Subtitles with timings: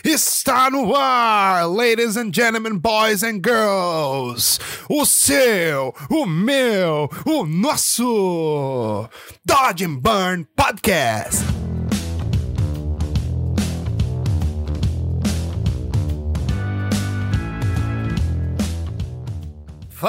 [0.02, 9.06] está no ar, ladies and gentlemen, boys and girls, o seu, o meu, o nosso
[9.44, 11.65] Dodge and Burn Podcast.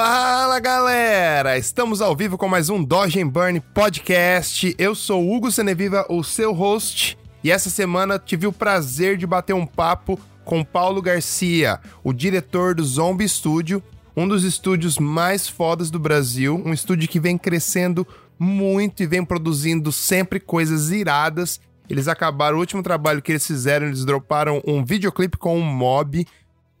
[0.00, 1.58] Fala galera!
[1.58, 4.72] Estamos ao vivo com mais um Dodge Burn Podcast.
[4.78, 9.54] Eu sou Hugo Seneviva, o seu host, e essa semana tive o prazer de bater
[9.54, 13.82] um papo com Paulo Garcia, o diretor do Zombie Studio,
[14.16, 18.06] um dos estúdios mais fodas do Brasil, um estúdio que vem crescendo
[18.38, 21.60] muito e vem produzindo sempre coisas iradas.
[21.90, 26.24] Eles acabaram o último trabalho que eles fizeram, eles droparam um videoclipe com um mob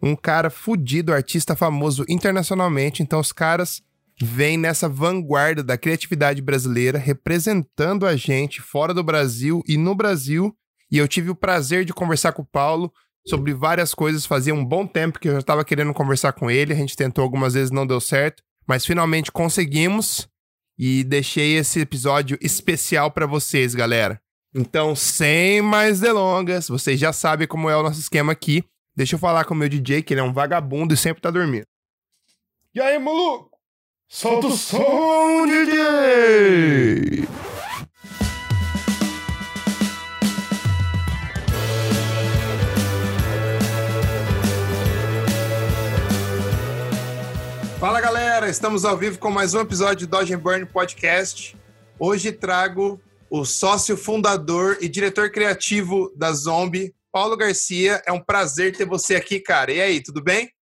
[0.02, 3.02] um cara fudido, artista famoso internacionalmente.
[3.02, 3.82] Então os caras
[4.20, 10.54] vêm nessa vanguarda da criatividade brasileira, representando a gente fora do Brasil e no Brasil.
[10.90, 12.92] E eu tive o prazer de conversar com o Paulo
[13.26, 14.26] sobre várias coisas.
[14.26, 16.72] Fazia um bom tempo que eu já estava querendo conversar com ele.
[16.72, 20.28] A gente tentou algumas vezes, não deu certo, mas finalmente conseguimos.
[20.80, 24.20] E deixei esse episódio especial para vocês, galera.
[24.54, 28.64] Então, sem mais delongas, vocês já sabem como é o nosso esquema aqui.
[28.98, 31.30] Deixa eu falar com o meu DJ, que ele é um vagabundo e sempre tá
[31.30, 31.68] dormindo.
[32.74, 33.56] E aí, maluco?
[34.08, 37.22] Solta o som, DJ!
[47.78, 51.56] Fala galera, estamos ao vivo com mais um episódio do Dodge Burn Podcast.
[52.00, 58.00] Hoje trago o sócio fundador e diretor criativo da Zombie, Paulo Garcia.
[58.06, 59.72] É um prazer ter você aqui, cara.
[59.72, 60.52] E aí, tudo bem?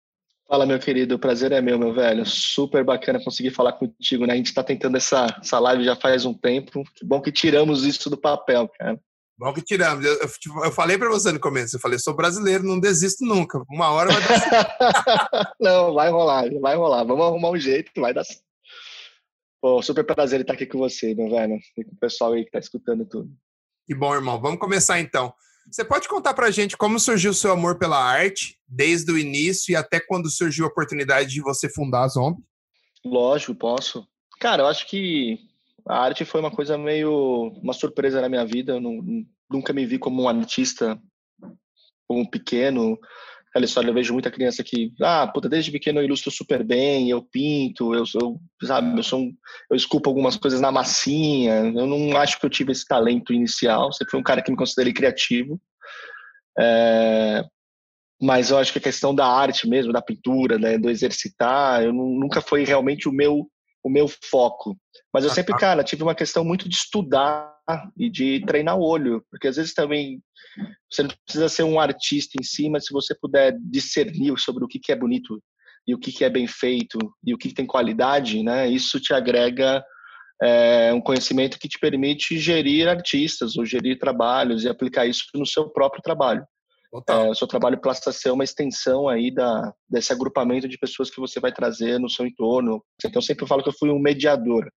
[0.49, 1.17] Fala, meu querido.
[1.17, 2.25] O prazer é meu, meu velho.
[2.25, 4.33] Super bacana conseguir falar contigo, né?
[4.33, 6.83] A gente está tentando essa, essa live já faz um tempo.
[6.95, 8.98] Que bom que tiramos isso do papel, cara.
[9.39, 10.03] Bom que tiramos.
[10.03, 13.23] Eu, eu, tipo, eu falei para você no começo, eu falei, sou brasileiro, não desisto
[13.23, 13.63] nunca.
[13.69, 15.53] Uma hora vai dar certo.
[15.61, 17.05] não, vai rolar, vai rolar.
[17.05, 18.41] Vamos arrumar um jeito vai dar certo.
[19.61, 21.59] Pô, super prazer estar aqui com você, meu velho.
[21.77, 23.29] E com o pessoal aí que tá escutando tudo.
[23.86, 24.41] Que bom, irmão.
[24.41, 25.35] Vamos começar então.
[25.71, 29.73] Você pode contar pra gente como surgiu o seu amor pela arte, desde o início
[29.73, 32.43] e até quando surgiu a oportunidade de você fundar a Zombie?
[33.05, 34.07] Lógico, posso.
[34.41, 35.39] Cara, eu acho que
[35.87, 38.75] a arte foi uma coisa meio uma surpresa na minha vida.
[38.75, 39.01] Eu não,
[39.51, 41.01] nunca me vi como um artista,
[42.07, 42.98] como pequeno.
[43.56, 47.08] Aquela história, eu vejo muita criança que, ah, puta, desde pequeno eu ilustro super bem,
[47.08, 49.34] eu pinto, eu sou, sabe, eu sou um,
[49.70, 51.72] eu esculpo algumas coisas na massinha.
[51.74, 53.90] Eu não acho que eu tive esse talento inicial.
[53.94, 55.58] Sempre fui um cara que me considerei criativo.
[56.58, 57.46] É,
[58.20, 61.94] mas eu acho que a questão da arte mesmo, da pintura, né, do exercitar, eu
[61.94, 63.50] não, nunca foi realmente o meu
[63.86, 64.77] o meu foco.
[65.14, 67.55] Mas eu sempre, cara, tive uma questão muito de estudar
[67.97, 70.20] e de treinar o olho, porque às vezes também
[70.91, 74.69] você não precisa ser um artista em si, mas se você puder discernir sobre o
[74.69, 75.41] que, que é bonito
[75.86, 79.01] e o que, que é bem feito e o que, que tem qualidade, né, isso
[79.01, 79.85] te agrega
[80.42, 85.47] é, um conhecimento que te permite gerir artistas ou gerir trabalhos e aplicar isso no
[85.47, 86.45] seu próprio trabalho.
[87.08, 91.11] É, o seu trabalho passa a ser uma extensão aí da, desse agrupamento de pessoas
[91.11, 92.83] que você vai trazer no seu entorno.
[93.05, 94.68] Então, sempre eu falo que eu fui um mediador.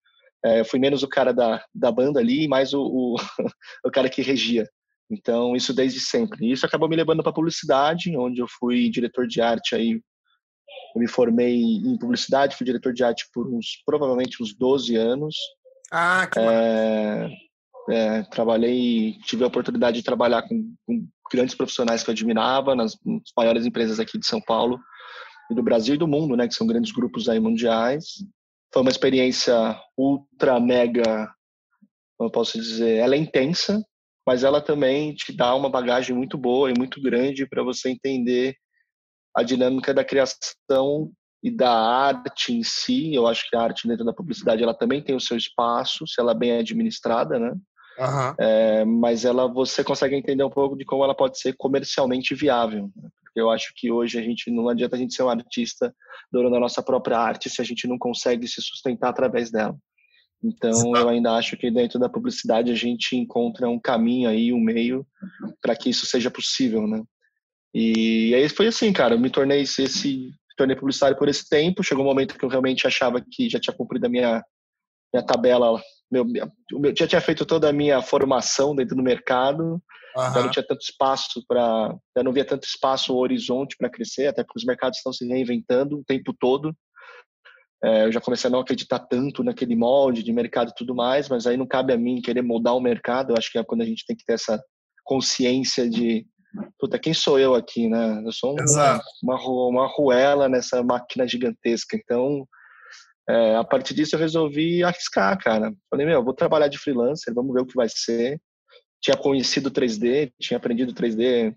[0.44, 3.16] É, eu fui menos o cara da, da banda ali e mais o, o,
[3.84, 4.68] o cara que regia.
[5.10, 6.46] Então, isso desde sempre.
[6.46, 10.00] E isso acabou me levando para publicidade, onde eu fui diretor de arte aí.
[10.94, 15.36] Eu me formei em publicidade, fui diretor de arte por uns, provavelmente uns 12 anos.
[15.90, 17.30] Ah, que é,
[17.90, 22.96] é, trabalhei, tive a oportunidade de trabalhar com, com grandes profissionais que eu admirava nas,
[23.04, 24.78] nas, maiores empresas aqui de São Paulo
[25.50, 28.24] e do Brasil e do mundo, né, que são grandes grupos aí mundiais.
[28.72, 31.32] Foi uma experiência ultra mega,
[32.16, 33.82] como eu posso dizer, ela é intensa,
[34.26, 38.54] mas ela também te dá uma bagagem muito boa e muito grande para você entender
[39.34, 41.10] a dinâmica da criação
[41.42, 43.14] e da arte em si.
[43.14, 46.20] Eu acho que a arte dentro da publicidade ela também tem o seu espaço, se
[46.20, 47.54] ela é bem administrada, né?
[47.98, 48.34] Uhum.
[48.38, 52.90] É, mas ela você consegue entender um pouco de como ela pode ser comercialmente viável.
[52.94, 53.08] Né?
[53.24, 55.94] Porque eu acho que hoje a gente não adianta a gente ser um artista
[56.30, 59.76] dono da nossa própria arte se a gente não consegue se sustentar através dela.
[60.42, 64.60] Então eu ainda acho que dentro da publicidade a gente encontra um caminho aí, um
[64.60, 65.04] meio
[65.60, 67.02] para que isso seja possível, né?
[67.74, 72.04] E aí foi assim, cara, eu me tornei esse tornei publicitário por esse tempo, chegou
[72.04, 74.44] um momento que eu realmente achava que já tinha cumprido a minha
[75.12, 75.80] minha tabela
[76.10, 76.24] meu,
[76.72, 79.62] eu já tinha feito toda a minha formação dentro do mercado,
[80.16, 80.34] uhum.
[80.34, 84.26] já não tinha tanto espaço para, já não via tanto espaço ou horizonte para crescer,
[84.26, 86.74] até porque os mercados estão se reinventando o tempo todo.
[87.82, 91.28] é, eu já comecei a não acreditar tanto naquele molde de mercado e tudo mais,
[91.28, 93.32] mas aí não cabe a mim querer mudar o mercado.
[93.32, 94.60] Eu acho que é quando a gente tem que ter essa
[95.04, 96.26] consciência de,
[96.78, 98.22] puta, quem sou eu aqui, né?
[98.24, 101.96] Eu sou uma, uma, uma ruela nessa máquina gigantesca.
[101.96, 102.46] Então,
[103.28, 105.72] é, a partir disso eu resolvi arriscar, cara.
[105.90, 108.40] Falei, meu, vou trabalhar de freelancer, vamos ver o que vai ser.
[109.00, 111.54] Tinha conhecido 3D, tinha aprendido 3D,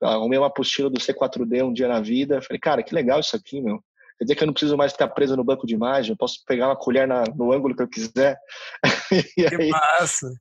[0.00, 2.40] arrumei uma apostila do C4D um dia na vida.
[2.40, 3.82] Falei, cara, que legal isso aqui, meu.
[4.16, 6.42] Quer dizer que eu não preciso mais ficar preso no banco de imagem, eu posso
[6.46, 8.38] pegar uma colher na, no ângulo que eu quiser.
[9.34, 10.32] que aí, massa!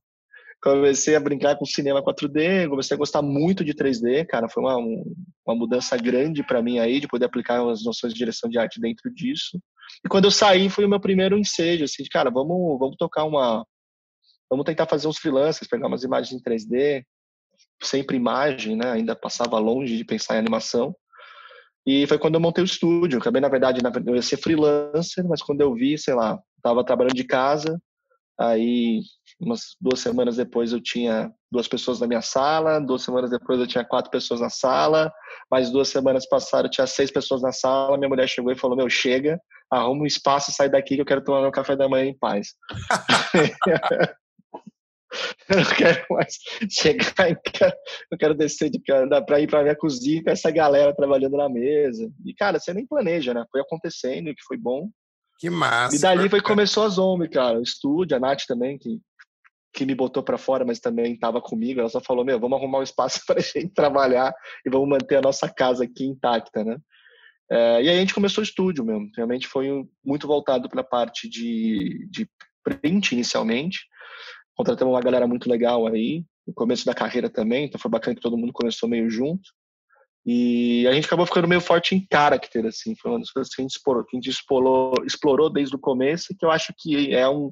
[0.62, 4.50] Comecei a brincar com cinema 4D, comecei a gostar muito de 3D, cara.
[4.50, 8.50] Foi uma, uma mudança grande para mim aí, de poder aplicar as noções de direção
[8.50, 9.60] de arte dentro disso.
[10.06, 13.24] E quando eu saí, foi o meu primeiro ensejo, assim, de, cara, vamos, vamos tocar
[13.24, 13.66] uma.
[14.50, 17.04] Vamos tentar fazer uns freelancers, pegar umas imagens em 3D,
[17.84, 18.92] sempre imagem, né?
[18.92, 20.96] Ainda passava longe de pensar em animação.
[21.86, 23.20] E foi quando eu montei o estúdio.
[23.20, 27.16] Acabei, na verdade, eu ia ser freelancer, mas quando eu vi, sei lá, estava trabalhando
[27.16, 27.82] de casa,
[28.40, 29.02] aí
[29.40, 33.68] umas duas semanas depois eu tinha duas pessoas na minha sala, duas semanas depois eu
[33.68, 35.12] tinha quatro pessoas na sala,
[35.50, 38.76] mais duas semanas passaram eu tinha seis pessoas na sala, minha mulher chegou e falou,
[38.76, 39.40] meu, chega,
[39.72, 42.54] arruma um espaço, sai daqui que eu quero tomar meu café da manhã em paz.
[45.50, 46.36] eu não quero mais
[46.70, 47.76] chegar em casa,
[48.12, 51.50] eu quero descer de casa para ir para minha cozinha com essa galera trabalhando na
[51.50, 52.10] mesa.
[52.26, 53.46] E, cara, você nem planeja, né?
[53.52, 54.90] Foi acontecendo, que foi bom.
[55.40, 55.96] Que massa.
[55.96, 57.60] E dali foi começou a Zombie, cara.
[57.60, 59.00] O estúdio, a Nath também, que,
[59.74, 61.80] que me botou para fora, mas também estava comigo.
[61.80, 64.34] Ela só falou: Meu, vamos arrumar um espaço para a gente trabalhar
[64.66, 66.78] e vamos manter a nossa casa aqui intacta, né?
[67.50, 69.10] É, e aí a gente começou o estúdio mesmo.
[69.16, 69.70] Realmente foi
[70.04, 72.30] muito voltado para a parte de, de
[72.64, 73.80] print inicialmente
[74.58, 78.22] contratamos uma galera muito legal aí, no começo da carreira também, então foi bacana que
[78.22, 79.48] todo mundo começou meio junto.
[80.26, 83.62] E a gente acabou ficando meio forte em character, assim, foi uma das coisas que
[83.62, 87.14] a gente explorou, que a gente explorou, explorou desde o começo, que eu acho que
[87.14, 87.52] é um,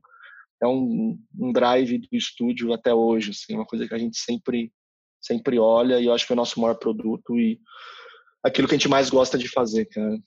[0.62, 4.74] é um, um drive do estúdio até hoje, assim, uma coisa que a gente sempre,
[5.22, 7.60] sempre olha e eu acho que é o nosso maior produto e
[8.46, 10.18] aquilo que a gente mais gosta de fazer, cara.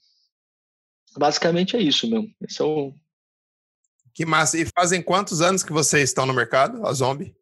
[1.17, 2.23] Basicamente é isso, meu.
[2.41, 2.93] Esse é o,
[4.19, 4.57] que massa.
[4.57, 7.33] E fazem quantos anos que vocês estão no mercado, a Zombie?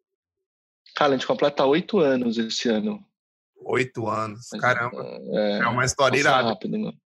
[0.94, 3.04] Cara, a gente completa oito anos esse ano.
[3.64, 5.04] Oito anos, caramba.
[5.32, 6.48] É, é uma história passa irada.
[6.48, 6.98] rápido, mano.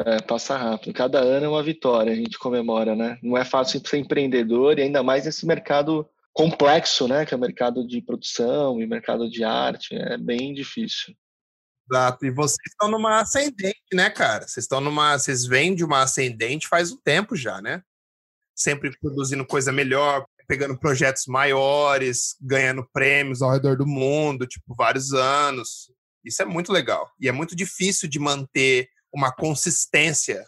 [0.00, 0.92] É, passa rápido.
[0.92, 3.18] Cada ano é uma vitória, a gente comemora, né?
[3.22, 7.24] Não é fácil ser empreendedor e ainda mais nesse mercado complexo, né?
[7.24, 9.94] Que é o mercado de produção e mercado de arte.
[9.94, 11.14] É bem difícil.
[11.90, 12.26] Exato.
[12.26, 14.46] E vocês estão numa ascendente, né, cara?
[14.46, 15.18] Vocês estão numa.
[15.18, 17.82] Vocês vêm de uma ascendente faz um tempo já, né?
[18.56, 25.12] sempre produzindo coisa melhor, pegando projetos maiores, ganhando prêmios ao redor do mundo, tipo, vários
[25.12, 25.90] anos.
[26.24, 27.10] Isso é muito legal.
[27.20, 30.44] E é muito difícil de manter uma consistência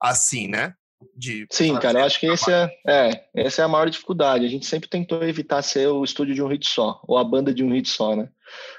[0.00, 0.74] assim, né?
[1.16, 4.44] De Sim, cara, eu acho que esse é, é, essa é a maior dificuldade.
[4.44, 7.54] A gente sempre tentou evitar ser o estúdio de um hit só, ou a banda
[7.54, 8.28] de um hit só, né?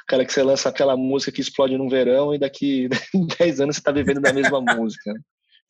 [0.08, 2.90] Cara, que você lança aquela música que explode num verão e daqui
[3.40, 5.12] 10 anos você tá vivendo da mesma música.
[5.12, 5.20] Né?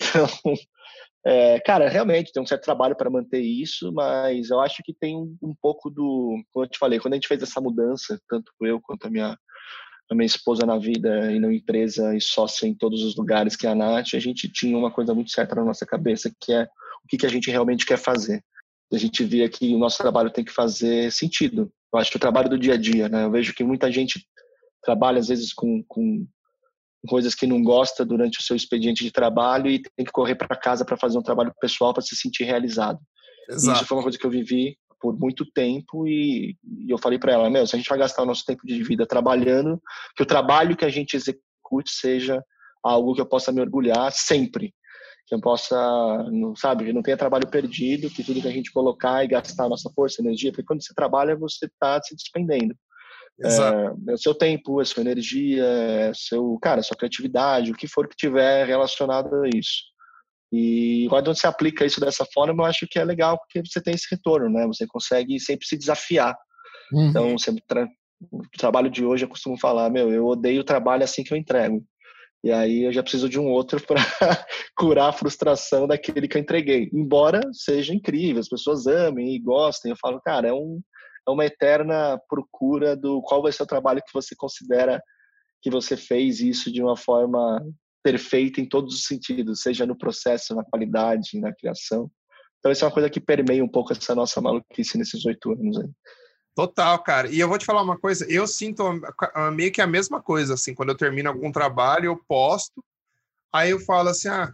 [0.01, 0.27] Então,
[1.25, 5.15] é, cara, realmente tem um certo trabalho para manter isso, mas eu acho que tem
[5.15, 8.51] um, um, pouco do, como eu te falei, quando a gente fez essa mudança, tanto
[8.61, 9.37] eu quanto a minha
[10.11, 13.65] a minha esposa na vida e na empresa e sócia em todos os lugares que
[13.65, 16.63] é a Nath, a gente tinha uma coisa muito certa na nossa cabeça, que é
[17.03, 18.43] o que, que a gente realmente quer fazer.
[18.91, 21.71] A gente via que o nosso trabalho tem que fazer sentido.
[21.93, 23.23] Eu acho que o trabalho do dia a dia, né?
[23.23, 24.27] Eu vejo que muita gente
[24.83, 26.27] trabalha às vezes com, com
[27.07, 30.57] coisas que não gosta durante o seu expediente de trabalho e tem que correr para
[30.57, 32.99] casa para fazer um trabalho pessoal para se sentir realizado.
[33.49, 37.33] Isso foi uma coisa que eu vivi por muito tempo e, e eu falei para
[37.33, 39.81] ela, meu, se a gente vai gastar o nosso tempo de vida trabalhando,
[40.15, 42.43] que o trabalho que a gente execute seja
[42.83, 44.73] algo que eu possa me orgulhar sempre,
[45.25, 45.75] que eu possa,
[46.31, 49.65] não, sabe, que não tenha trabalho perdido, que tudo que a gente colocar e gastar
[49.65, 52.75] a nossa força, energia, porque quando você trabalha você está se despendendo.
[53.43, 57.75] É, é, o seu tempo, a sua energia, é seu, cara, a sua criatividade, o
[57.75, 59.90] que for que tiver relacionado a isso.
[60.51, 63.93] E quando você aplica isso dessa forma, eu acho que é legal porque você tem
[63.93, 64.67] esse retorno, né?
[64.67, 66.35] Você consegue sempre se desafiar.
[66.91, 67.09] Uhum.
[67.09, 67.87] Então, sempre tra
[68.31, 71.37] o trabalho de hoje eu costumo falar, meu, eu odeio o trabalho assim que eu
[71.37, 71.83] entrego.
[72.43, 74.01] E aí eu já preciso de um outro para
[74.75, 76.89] curar a frustração daquele que eu entreguei.
[76.93, 80.81] Embora seja incrível, as pessoas amem e gostem, eu falo, cara, é um
[81.27, 84.99] é uma eterna procura do qual vai ser o trabalho que você considera
[85.61, 87.63] que você fez isso de uma forma
[88.03, 92.09] perfeita em todos os sentidos, seja no processo, na qualidade, na criação.
[92.59, 95.77] Então, isso é uma coisa que permeia um pouco essa nossa maluquice nesses oito anos
[95.79, 95.89] aí.
[96.55, 97.29] Total, cara.
[97.29, 98.83] E eu vou te falar uma coisa, eu sinto
[99.53, 102.83] meio que a mesma coisa, assim, quando eu termino algum trabalho, eu posto,
[103.53, 104.53] aí eu falo assim, ah,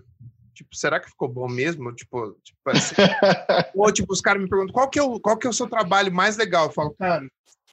[0.57, 1.93] Tipo, será que ficou bom mesmo?
[1.93, 2.95] Tipo, tipo assim,
[3.75, 5.69] ou tipo, os caras me perguntam qual que, é o, qual que é o seu
[5.69, 6.65] trabalho mais legal?
[6.65, 7.23] Eu falo, cara,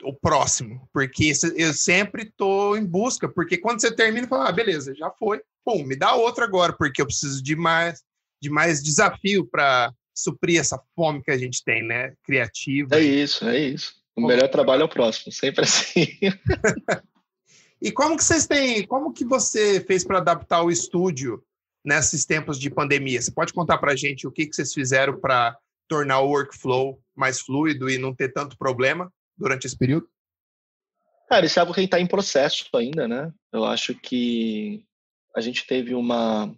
[0.02, 4.94] o próximo, porque eu sempre tô em busca, porque quando você termina, fala, ah, beleza,
[4.94, 8.02] já foi, pum, me dá outro agora, porque eu preciso de mais,
[8.38, 12.12] de mais desafio para suprir essa fome que a gente tem, né?
[12.22, 12.96] Criativa.
[12.96, 13.94] É isso, é isso.
[14.14, 16.06] O melhor trabalho é o próximo, sempre assim.
[17.80, 21.42] e como que vocês têm, como que você fez para adaptar o estúdio
[21.84, 23.20] nesses tempos de pandemia?
[23.20, 25.56] Você pode contar para a gente o que, que vocês fizeram para
[25.88, 30.08] tornar o workflow mais fluido e não ter tanto problema durante esse período?
[31.28, 33.32] Cara, isso é algo que está em processo ainda, né?
[33.52, 34.84] Eu acho que
[35.34, 36.48] a gente teve uma, a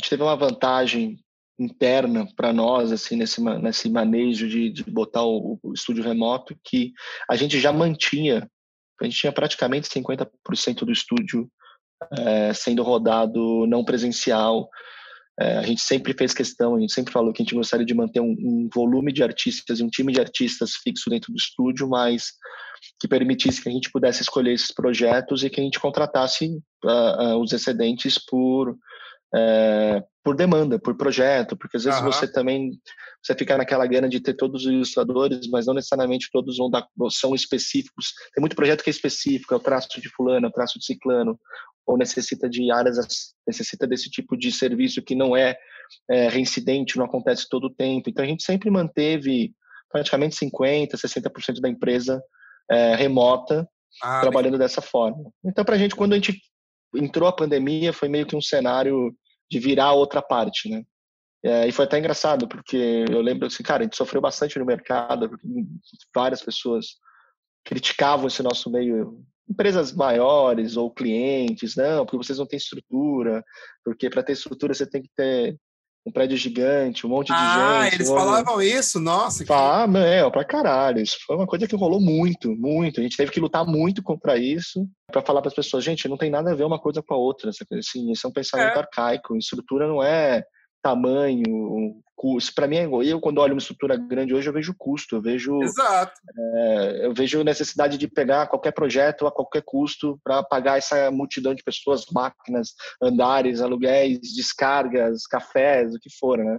[0.00, 1.18] gente teve uma vantagem
[1.58, 6.92] interna para nós, assim, nesse, nesse manejo de, de botar o, o, estúdio remoto, que
[7.28, 8.50] a gente já mantinha,
[9.00, 11.50] a gente tinha praticamente 50% do estúdio
[12.18, 14.68] é, sendo rodado não presencial.
[15.38, 17.94] É, a gente sempre fez questão, a gente sempre falou que a gente gostaria de
[17.94, 21.88] manter um, um volume de artistas e um time de artistas fixo dentro do estúdio,
[21.88, 22.32] mas
[22.98, 26.46] que permitisse que a gente pudesse escolher esses projetos e que a gente contratasse
[26.84, 28.76] uh, uh, os excedentes por
[29.34, 32.06] é, por demanda, por projeto, porque às vezes uhum.
[32.06, 32.72] você também
[33.22, 36.86] você fica naquela gana de ter todos os ilustradores, mas não necessariamente todos vão dar,
[37.10, 38.12] são específicos.
[38.34, 40.84] Tem muito projeto que é específico, é o traço de fulano, é o traço de
[40.84, 41.38] ciclano,
[41.86, 45.56] ou necessita de áreas, necessita desse tipo de serviço que não é,
[46.10, 48.08] é reincidente, não acontece todo o tempo.
[48.08, 49.52] Então a gente sempre manteve
[49.90, 52.22] praticamente 50, 60% da empresa
[52.70, 53.68] é, remota,
[54.02, 55.30] ah, trabalhando dessa forma.
[55.44, 56.40] Então para a gente, quando a gente
[56.94, 59.14] entrou a pandemia, foi meio que um cenário
[59.50, 60.84] de virar a outra parte, né?
[61.42, 64.66] É, e foi até engraçado, porque eu lembro assim, cara, a gente sofreu bastante no
[64.66, 65.30] mercado,
[66.14, 66.96] várias pessoas
[67.64, 73.42] criticavam esse nosso meio, empresas maiores ou clientes, não, porque vocês não têm estrutura,
[73.84, 75.56] porque para ter estrutura você tem que ter
[76.06, 77.92] um prédio gigante, um monte de ah, gente.
[77.92, 78.98] Ah, eles falavam isso?
[78.98, 79.44] Nossa.
[79.44, 79.52] Que...
[79.52, 81.00] Ah, meu, pra caralho.
[81.00, 83.00] Isso foi uma coisa que rolou muito, muito.
[83.00, 86.16] A gente teve que lutar muito contra isso para falar para as pessoas, gente, não
[86.16, 87.50] tem nada a ver uma coisa com a outra.
[87.50, 88.78] Assim, isso é um pensamento é.
[88.78, 89.36] arcaico.
[89.36, 90.42] Estrutura não é
[90.82, 92.54] tamanho, custo.
[92.54, 95.62] Para mim, é eu quando olho uma estrutura grande hoje, eu vejo custo, eu vejo,
[95.62, 96.12] Exato.
[96.38, 101.54] É, eu vejo necessidade de pegar qualquer projeto a qualquer custo para pagar essa multidão
[101.54, 106.58] de pessoas, máquinas, andares, aluguéis, descargas, cafés, o que for, né?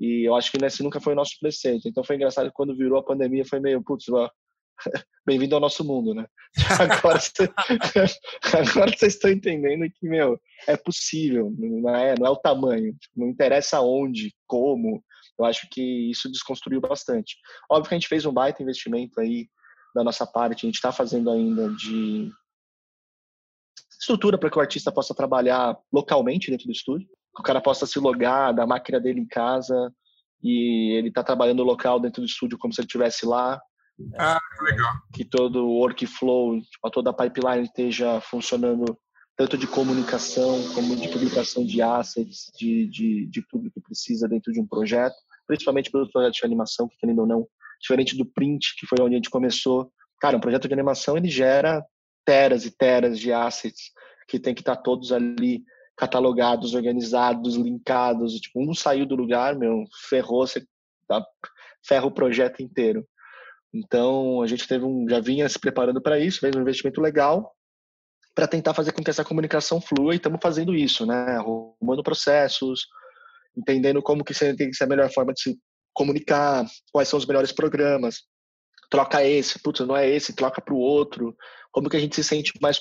[0.00, 1.88] E eu acho que esse nunca foi o nosso preceito.
[1.88, 4.06] Então foi engraçado quando virou a pandemia foi meio, putz,
[5.26, 6.26] bem-vindo ao nosso mundo, né?
[6.80, 7.50] Agora, cê,
[8.54, 13.20] agora vocês estão entendendo que, meu, é possível, não é, não é o tamanho, tipo,
[13.20, 15.04] não interessa onde, como,
[15.38, 17.36] eu acho que isso desconstruiu bastante.
[17.70, 19.48] Óbvio que a gente fez um baita investimento aí
[19.94, 22.30] da nossa parte, a gente está fazendo ainda de
[23.98, 27.86] estrutura para que o artista possa trabalhar localmente dentro do estúdio, que o cara possa
[27.86, 29.92] se logar da máquina dele em casa
[30.42, 33.60] e ele está trabalhando local dentro do estúdio como se ele estivesse lá,
[34.18, 34.92] ah, legal.
[35.12, 38.98] Que todo o workflow, tipo, toda a pipeline esteja funcionando
[39.36, 44.52] tanto de comunicação como de publicação de assets, de, de, de tudo que precisa dentro
[44.52, 45.14] de um projeto,
[45.46, 47.46] principalmente pelos projetos de animação, que querendo ou não,
[47.80, 49.92] diferente do print, que foi onde a gente começou.
[50.18, 51.84] Cara, um projeto de animação, ele gera
[52.24, 53.92] teras e teras de assets
[54.26, 55.62] que tem que estar todos ali
[55.96, 58.34] catalogados, organizados, linkados.
[58.34, 60.66] E, tipo, um saiu do lugar, meu, ferrou, você
[61.06, 61.24] tá,
[61.86, 63.06] ferra o projeto inteiro.
[63.78, 67.54] Então, a gente teve um, já vinha se preparando para isso, fez um investimento legal
[68.34, 71.36] para tentar fazer com que essa comunicação flua e estamos fazendo isso, né?
[71.36, 72.86] Arrumando processos,
[73.56, 75.58] entendendo como que tem que ser a melhor forma de se
[75.94, 78.22] comunicar, quais são os melhores programas.
[78.90, 81.34] Troca esse, putz, não é esse, troca para o outro.
[81.72, 82.78] Como que a gente se sente mais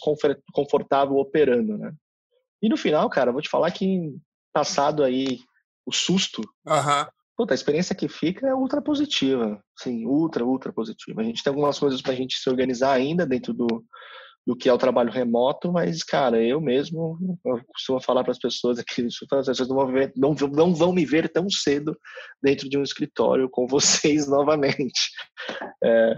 [0.54, 1.92] confortável operando, né?
[2.62, 4.14] E no final, cara, vou te falar que
[4.54, 5.40] passado aí
[5.86, 6.42] o susto.
[7.38, 9.62] Puta, a experiência que fica é ultra positiva.
[9.78, 11.22] Sim, ultra, ultra positiva.
[11.22, 13.84] A gente tem algumas coisas para a gente se organizar ainda dentro do,
[14.46, 18.40] do que é o trabalho remoto, mas, cara, eu mesmo eu costumo falar para as
[18.40, 21.98] pessoas aqui, as pessoas não vão, ver, não, não vão me ver tão cedo
[22.42, 25.10] dentro de um escritório com vocês novamente.
[25.84, 26.14] É,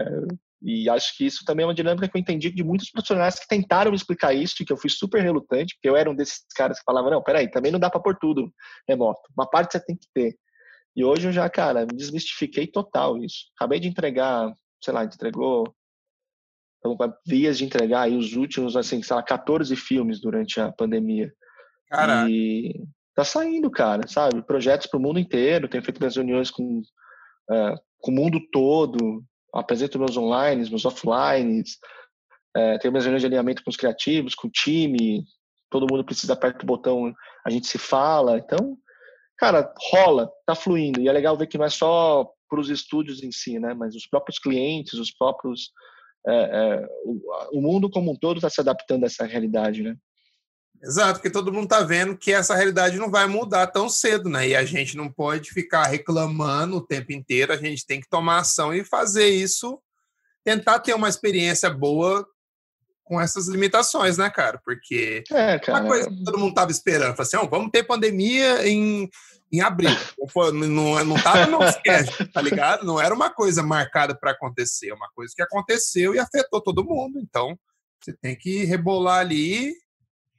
[0.62, 3.48] e acho que isso também é uma dinâmica que eu entendi de muitos profissionais que
[3.48, 6.44] tentaram me explicar isso, e que eu fui super relutante, porque eu era um desses
[6.54, 8.52] caras que falava, não, peraí, também não dá para pôr tudo
[8.86, 9.20] remoto.
[9.36, 10.36] Uma parte você tem que ter.
[10.98, 13.52] E hoje eu já, cara, desmistifiquei total isso.
[13.54, 14.52] Acabei de entregar,
[14.82, 15.72] sei lá, entregou.
[16.78, 21.32] Então, vias de entregar aí os últimos, assim, sei lá, 14 filmes durante a pandemia.
[21.88, 22.28] Caraca.
[22.28, 24.42] E tá saindo, cara, sabe?
[24.42, 25.68] Projetos para o mundo inteiro.
[25.68, 29.22] Tenho feito minhas reuniões com, uh, com o mundo todo.
[29.54, 31.62] Apresento meus online, meus offline.
[32.56, 35.22] Uh, tenho minhas reuniões de alinhamento com os criativos, com o time.
[35.70, 37.14] Todo mundo precisa apertar o botão,
[37.46, 38.36] a gente se fala.
[38.36, 38.76] Então,
[39.38, 41.00] cara, rola, tá fluindo.
[41.00, 43.72] E é legal ver que não é só para os estúdios em si, né?
[43.72, 45.70] Mas os próprios clientes, os próprios.
[46.26, 49.96] É, é, o, o, mundo como um todo está se adaptando a essa realidade, né?
[50.82, 54.48] Exato, porque todo mundo está vendo que essa realidade não vai mudar tão cedo, né?
[54.48, 58.38] E a gente não pode ficar reclamando o tempo inteiro, a gente tem que tomar
[58.38, 59.80] ação e fazer isso,
[60.44, 62.26] tentar ter uma experiência boa
[63.08, 64.60] com essas limitações, né, cara?
[64.62, 68.68] Porque é, cara, uma coisa que todo mundo tava esperando, assim, oh, vamos ter pandemia
[68.68, 69.08] em,
[69.50, 69.90] em abril.
[70.52, 72.84] não, não tava no schedule, tá ligado?
[72.84, 76.84] Não era uma coisa marcada para acontecer, é uma coisa que aconteceu e afetou todo
[76.84, 77.18] mundo.
[77.18, 77.58] Então,
[78.00, 79.72] você tem que rebolar ali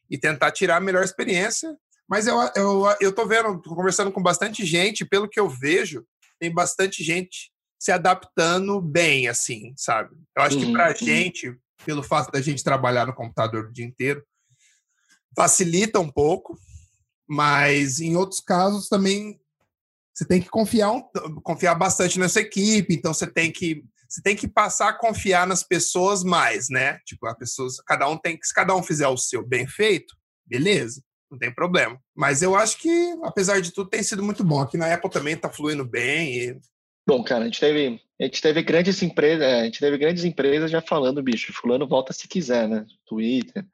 [0.09, 1.75] e tentar tirar a melhor experiência.
[2.07, 6.05] Mas eu, eu, eu tô vendo, tô conversando com bastante gente, pelo que eu vejo,
[6.39, 10.15] tem bastante gente se adaptando bem, assim, sabe?
[10.35, 10.65] Eu acho uhum.
[10.65, 11.55] que pra gente,
[11.85, 14.23] pelo fato da gente trabalhar no computador o dia inteiro,
[15.35, 16.57] facilita um pouco,
[17.27, 19.39] mas em outros casos também
[20.13, 21.01] você tem que confiar, um,
[21.43, 25.61] confiar bastante nessa equipe, então você tem que você tem que passar a confiar nas
[25.61, 26.97] pessoas mais, né?
[27.05, 30.15] Tipo, a pessoas, cada um tem que, se cada um fizer o seu bem feito,
[30.47, 31.95] beleza, não tem problema.
[32.15, 34.61] Mas eu acho que, apesar de tudo, tem sido muito bom.
[34.61, 36.59] Aqui na Apple também tá fluindo bem e
[37.09, 40.23] Bom, cara, a gente teve, a gente teve grandes empresas, é, a gente teve grandes
[40.23, 42.85] empresas já falando, bicho, fulano volta se quiser, né?
[43.07, 43.65] Twitter,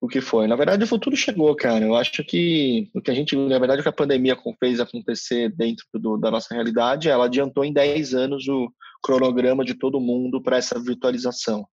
[0.00, 0.46] o que foi.
[0.46, 1.84] Na verdade, o futuro chegou, cara.
[1.84, 5.50] Eu acho que o que a gente, na verdade, o que a pandemia fez acontecer
[5.50, 10.42] dentro do, da nossa realidade, ela adiantou em 10 anos o cronograma de todo mundo
[10.42, 11.66] para essa virtualização.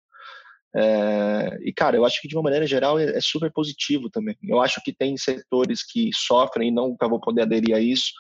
[0.75, 4.37] É, e, cara, eu acho que de uma maneira geral é, é, super positivo também.
[4.43, 8.13] Eu acho que tem setores que sofrem e nunca vou poder aderir a isso,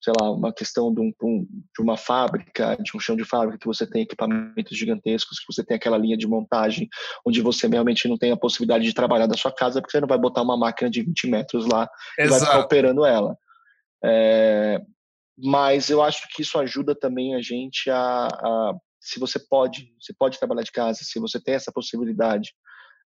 [0.00, 3.66] sei lá, uma questão de, um, de, uma fábrica, de um chão de fábrica, que
[3.66, 6.88] você tem equipamentos gigantescos, que você tem aquela linha de montagem,
[7.26, 10.08] onde você realmente não tem a possibilidade de trabalhar da sua casa, porque você não
[10.08, 11.88] vai botar uma máquina de 20 metros lá
[12.18, 12.26] Exato.
[12.26, 13.36] e vai ficar operando ela.
[14.02, 14.80] É,
[15.36, 20.14] mas eu acho que isso ajuda também a gente a, a, se você pode, você
[20.18, 22.52] pode trabalhar de casa, se você tem essa possibilidade,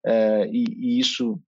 [0.06, 1.40] é, e, e isso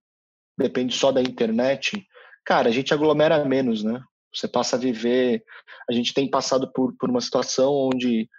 [0.57, 2.03] depende só da internet,
[2.45, 4.01] cara, a gente aglomera menos, né?
[4.37, 5.43] Você passa a viver.
[5.89, 8.29] A gente tem passado por, por uma situação onde,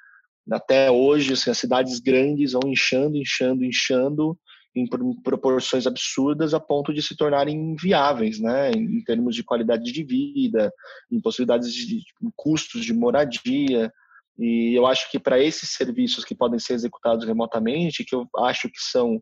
[0.50, 4.38] até hoje, assim, as cidades grandes vão inchando, inchando, inchando
[4.76, 4.86] em
[5.22, 8.70] proporções absurdas a ponto de se tornarem inviáveis, né?
[8.70, 10.72] Em, termos de qualidade de vida,
[11.10, 12.04] em possibilidades de, de
[12.36, 13.92] custos de moradia.
[14.38, 18.68] E eu acho que para esses serviços que podem ser executados remotamente, que eu acho
[18.68, 19.20] que são,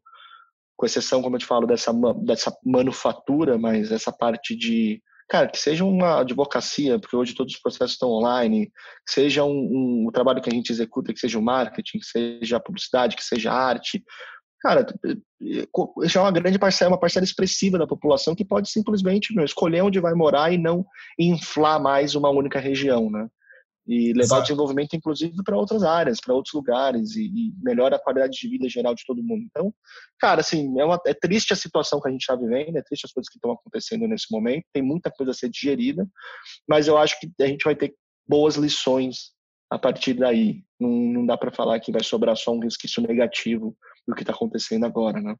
[0.76, 5.58] com exceção, como eu te falo, dessa, dessa manufatura, mas essa parte de cara, que
[5.58, 8.66] seja uma advocacia, porque hoje todos os processos estão online,
[9.06, 12.06] que seja um, um, um trabalho que a gente executa, que seja o marketing, que
[12.06, 14.04] seja a publicidade, que seja a arte.
[14.60, 14.86] Cara,
[16.02, 19.82] isso é uma grande parcela, uma parcela expressiva da população que pode simplesmente meu, escolher
[19.82, 20.84] onde vai morar e não
[21.18, 23.28] inflar mais uma única região, né?
[23.86, 24.40] E levar Exato.
[24.40, 28.48] o desenvolvimento, inclusive, para outras áreas, para outros lugares e, e, melhora a qualidade de
[28.48, 29.44] vida geral de todo mundo.
[29.48, 29.72] Então,
[30.18, 33.04] cara, assim, é, uma, é triste a situação que a gente está vivendo, é triste
[33.04, 36.06] as coisas que estão acontecendo nesse momento, tem muita coisa a ser digerida,
[36.68, 37.94] mas eu acho que a gente vai ter
[38.28, 39.32] boas lições
[39.70, 40.64] a partir daí.
[40.80, 44.32] Não, não dá para falar que vai sobrar só um resquício negativo do que está
[44.32, 45.36] acontecendo agora, né?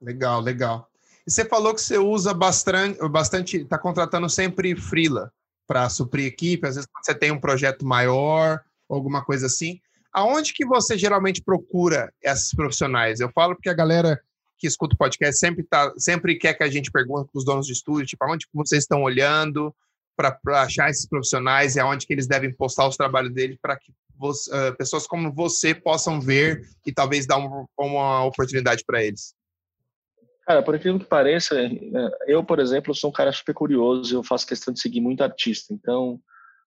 [0.00, 0.88] Legal, legal.
[1.26, 5.32] E você falou que você usa bastante, bastante, está contratando sempre freela
[5.66, 9.80] para suprir equipe, às vezes você tem um projeto maior, alguma coisa assim.
[10.12, 13.20] Aonde que você geralmente procura esses profissionais?
[13.20, 14.20] Eu falo porque a galera
[14.56, 17.66] que escuta o podcast sempre, tá, sempre quer que a gente pergunte para os donos
[17.66, 19.74] de estúdio, tipo, aonde vocês estão olhando
[20.16, 23.92] para achar esses profissionais e aonde que eles devem postar os trabalhos deles para que
[24.16, 29.34] você, uh, pessoas como você possam ver e talvez dar uma, uma oportunidade para eles.
[30.46, 31.70] Cara, por aquilo que pareça, é,
[32.26, 35.72] eu, por exemplo, sou um cara super curioso, eu faço questão de seguir muito artista.
[35.72, 36.20] Então,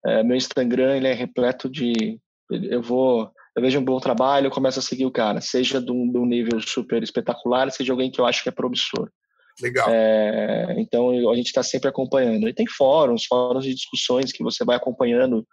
[0.06, 2.20] é, meu Instagram ele é repleto de.
[2.50, 3.32] Eu vou.
[3.56, 6.18] Eu vejo um bom trabalho, eu começo a seguir o cara, seja de um, de
[6.18, 9.10] um nível super espetacular, seja alguém que eu acho que é promissor.
[9.62, 9.88] Legal.
[9.90, 12.48] É, então, a gente está sempre acompanhando.
[12.48, 15.48] E tem fóruns, fóruns de discussões que você vai acompanhando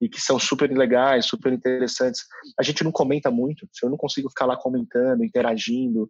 [0.00, 2.22] e que são super legais, super interessantes.
[2.58, 6.08] A gente não comenta muito, eu não consigo ficar lá comentando, interagindo.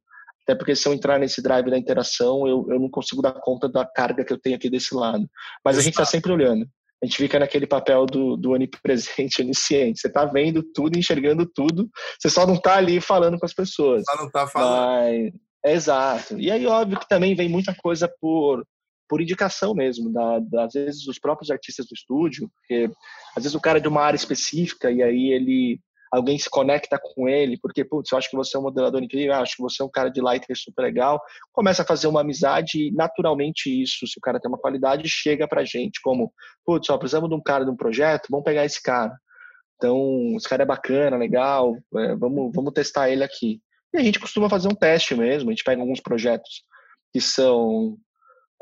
[0.48, 3.68] Até porque se eu entrar nesse drive da interação, eu, eu não consigo dar conta
[3.68, 5.28] da carga que eu tenho aqui desse lado.
[5.62, 5.80] Mas Exato.
[5.80, 6.66] a gente está sempre olhando.
[7.02, 10.00] A gente fica naquele papel do, do onipresente, onisciente.
[10.00, 14.04] Você está vendo tudo, enxergando tudo, você só não está ali falando com as pessoas.
[14.08, 15.02] Só não está falando.
[15.02, 15.32] Mas,
[15.66, 16.38] exato.
[16.40, 18.64] E aí, óbvio que também vem muita coisa por,
[19.06, 22.90] por indicação mesmo, da, da, às vezes os próprios artistas do estúdio, porque
[23.36, 25.78] às vezes o cara é de uma área específica e aí ele
[26.10, 29.34] alguém se conecta com ele, porque, putz, eu acho que você é um modelador incrível,
[29.34, 31.20] acho que você é um cara de light super legal,
[31.52, 35.46] começa a fazer uma amizade e naturalmente isso, se o cara tem uma qualidade, chega
[35.46, 36.32] pra gente como,
[36.64, 39.14] putz, só precisamos de um cara de um projeto, vamos pegar esse cara.
[39.76, 43.60] Então, esse cara é bacana, legal, é, vamos, vamos testar ele aqui.
[43.94, 46.62] E a gente costuma fazer um teste mesmo, a gente pega alguns projetos
[47.12, 47.96] que são,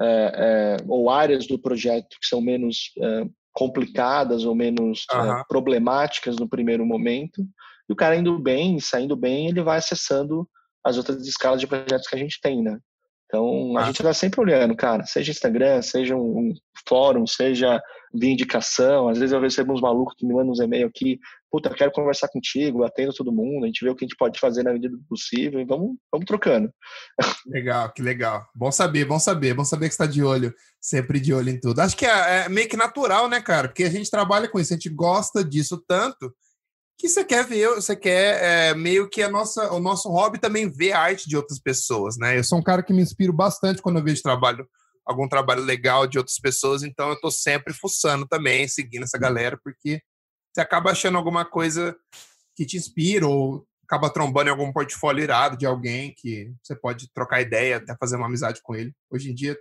[0.01, 3.25] é, é, ou áreas do projeto que são menos é,
[3.57, 5.43] complicadas ou menos uhum.
[5.49, 7.41] problemáticas no primeiro momento.
[7.89, 10.47] E o cara indo bem, saindo bem, ele vai acessando
[10.85, 12.79] as outras escalas de projetos que a gente tem, né?
[13.25, 13.85] Então, a ah.
[13.87, 16.53] gente está sempre olhando, cara, seja Instagram, seja um,
[16.87, 17.83] fórum, seja
[18.15, 19.09] via indicação.
[19.09, 21.19] Às vezes eu recebo uns malucos que me mandam uns e-mails aqui,
[21.57, 24.39] puta, quero conversar contigo, atendo todo mundo, a gente vê o que a gente pode
[24.39, 26.71] fazer na medida do possível e vamos, vamos trocando.
[27.47, 28.47] Legal, que legal.
[28.55, 31.81] Bom saber, bom saber, bom saber que está de olho, sempre de olho em tudo.
[31.81, 33.69] Acho que é, é meio que natural, né, cara?
[33.69, 36.35] Porque a gente trabalha com isso, a gente gosta disso tanto
[36.99, 40.69] que você quer ver, você quer é, meio que a nossa, o nosso hobby também
[40.69, 42.39] ver a arte de outras pessoas, né?
[42.39, 44.67] Eu sou um cara que me inspiro bastante quando eu vejo trabalho,
[45.07, 49.59] algum trabalho legal de outras pessoas, então eu estou sempre fuçando também, seguindo essa galera,
[49.63, 50.01] porque
[50.57, 51.95] você acaba achando alguma coisa
[52.57, 57.13] que te inspira ou acaba trombando em algum portfólio irado de alguém que você pode
[57.13, 58.95] trocar ideia, até fazer uma amizade com ele.
[59.11, 59.55] Hoje em dia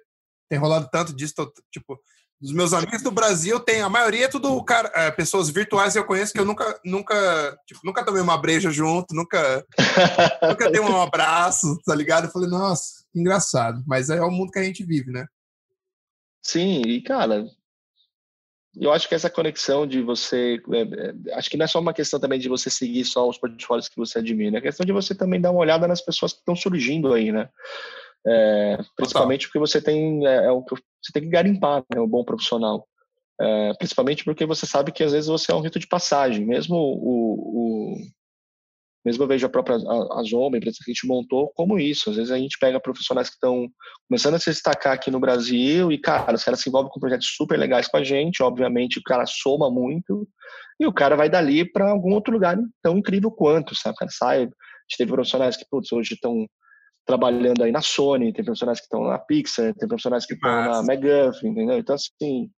[0.50, 2.00] tem rolado tanto disso, tô, tipo,
[2.40, 6.00] dos meus amigos do Brasil, tem a maioria é tudo cara, é, pessoas virtuais que
[6.00, 9.66] eu conheço que eu nunca, nunca, tipo, nunca tomei uma breja junto, nunca,
[10.48, 12.26] nunca dei um abraço, tá ligado?
[12.26, 13.84] Eu falei, nossa, que engraçado.
[13.86, 15.28] Mas é o mundo que a gente vive, né?
[16.42, 17.46] Sim, e cara,
[18.80, 21.94] eu acho que essa conexão de você, é, é, acho que não é só uma
[21.94, 25.16] questão também de você seguir só os portfólios que você admira, é questão de você
[25.16, 27.50] também dar uma olhada nas pessoas que estão surgindo aí, né?
[28.28, 32.24] É, principalmente porque você tem é, é, que você tem que garimpar, né, um bom
[32.24, 32.88] profissional.
[33.40, 36.46] É, principalmente porque você sabe que às vezes você é um rito de passagem.
[36.46, 37.98] Mesmo o, o
[39.06, 41.78] mesmo eu vejo a própria a, a Zoma, a empresa que a gente montou, como
[41.78, 42.10] isso.
[42.10, 43.70] Às vezes a gente pega profissionais que estão
[44.10, 47.28] começando a se destacar aqui no Brasil e, cara, os caras se envolvem com projetos
[47.36, 48.42] super legais com a gente.
[48.42, 50.28] Obviamente, o cara soma muito
[50.80, 53.94] e o cara vai dali para algum outro lugar tão incrível quanto, sabe?
[53.94, 54.38] O cara sai.
[54.38, 56.48] A gente teve profissionais que, putz, hoje estão
[57.06, 60.80] trabalhando aí na Sony, tem profissionais que estão na Pixar, tem profissionais que estão na
[60.80, 61.78] McGuffin, entendeu?
[61.78, 62.50] Então, assim,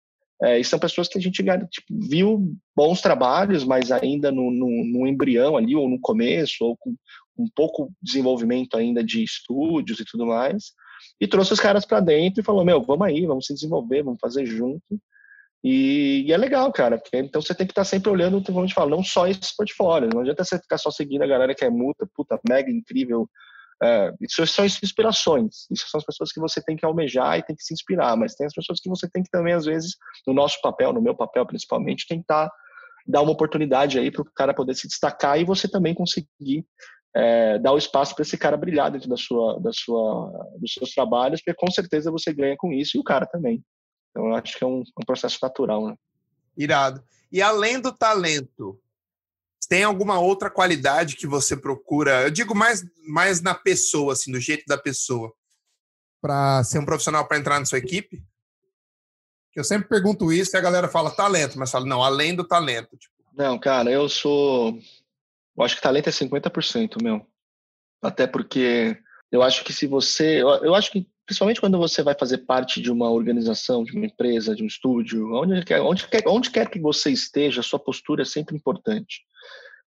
[0.41, 4.86] é, e são pessoas que a gente tipo, viu bons trabalhos, mas ainda no, no,
[4.86, 6.95] no, embrião ali, ou no começo, ou com
[7.38, 10.73] um pouco desenvolvimento ainda de estúdios e tudo mais,
[11.19, 14.19] e trouxe os caras para dentro e falou, meu, vamos aí, vamos se desenvolver, vamos
[14.19, 15.00] fazer junto.
[15.63, 18.60] E, e, é legal, cara, porque então você tem que estar tá sempre olhando, como
[18.60, 21.56] a gente fala, não só esses portfólios, não adianta você ficar só seguindo a galera
[21.56, 23.28] que é multa, puta, mega incrível,
[23.81, 25.67] é, isso são inspirações.
[25.69, 28.15] Isso são as pessoas que você tem que almejar e tem que se inspirar.
[28.17, 31.01] Mas tem as pessoas que você tem que também, às vezes, no nosso papel, no
[31.01, 32.49] meu papel principalmente, tentar
[33.05, 36.65] dar uma oportunidade aí para o cara poder se destacar e você também conseguir
[37.15, 40.91] é, dar o espaço para esse cara brilhar dentro da sua, da sua, dos seus
[40.91, 43.63] trabalhos, porque com certeza você ganha com isso e o cara também.
[44.11, 45.95] Então, eu acho que é um, um processo natural, né?
[46.57, 47.01] Irado.
[47.31, 48.79] E além do talento,
[49.67, 52.24] tem alguma outra qualidade que você procura?
[52.24, 55.34] Eu digo mais, mais na pessoa, assim, do jeito da pessoa,
[56.22, 58.24] para ser um profissional para entrar na sua equipe?
[59.56, 62.96] Eu sempre pergunto isso e a galera fala talento, mas fala, não, além do talento.
[62.96, 63.15] Tipo.
[63.34, 64.78] Não, cara, eu sou.
[65.58, 67.26] Eu acho que talento é 50%, meu.
[68.02, 68.96] Até porque
[69.32, 70.41] eu acho que se você.
[70.41, 74.56] Eu acho que, principalmente quando você vai fazer parte de uma organização, de uma empresa,
[74.56, 78.22] de um estúdio, onde quer, onde quer, onde quer que você esteja, a sua postura
[78.22, 79.26] é sempre importante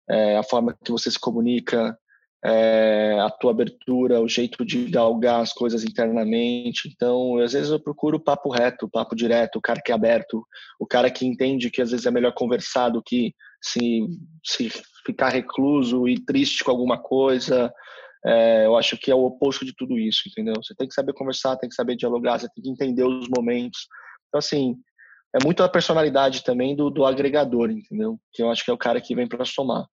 [0.10, 1.98] é, a forma que você se comunica,
[2.46, 6.89] é, a tua abertura, o jeito de galgar as coisas internamente.
[6.93, 9.96] Então, às vezes eu procuro o papo reto, o papo direto, o cara que é
[9.96, 10.46] aberto,
[10.80, 14.06] o cara que entende que às vezes é melhor conversar do que se,
[14.46, 14.70] se
[15.06, 17.74] ficar recluso e triste com alguma coisa.
[18.26, 20.54] É, eu acho que é o oposto de tudo isso, entendeu?
[20.62, 23.88] Você tem que saber conversar, tem que saber dialogar, você tem que entender os momentos.
[24.28, 24.76] Então, assim,
[25.36, 28.20] é muito a personalidade também do, do agregador, entendeu?
[28.34, 29.86] Que eu acho que é o cara que vem para somar.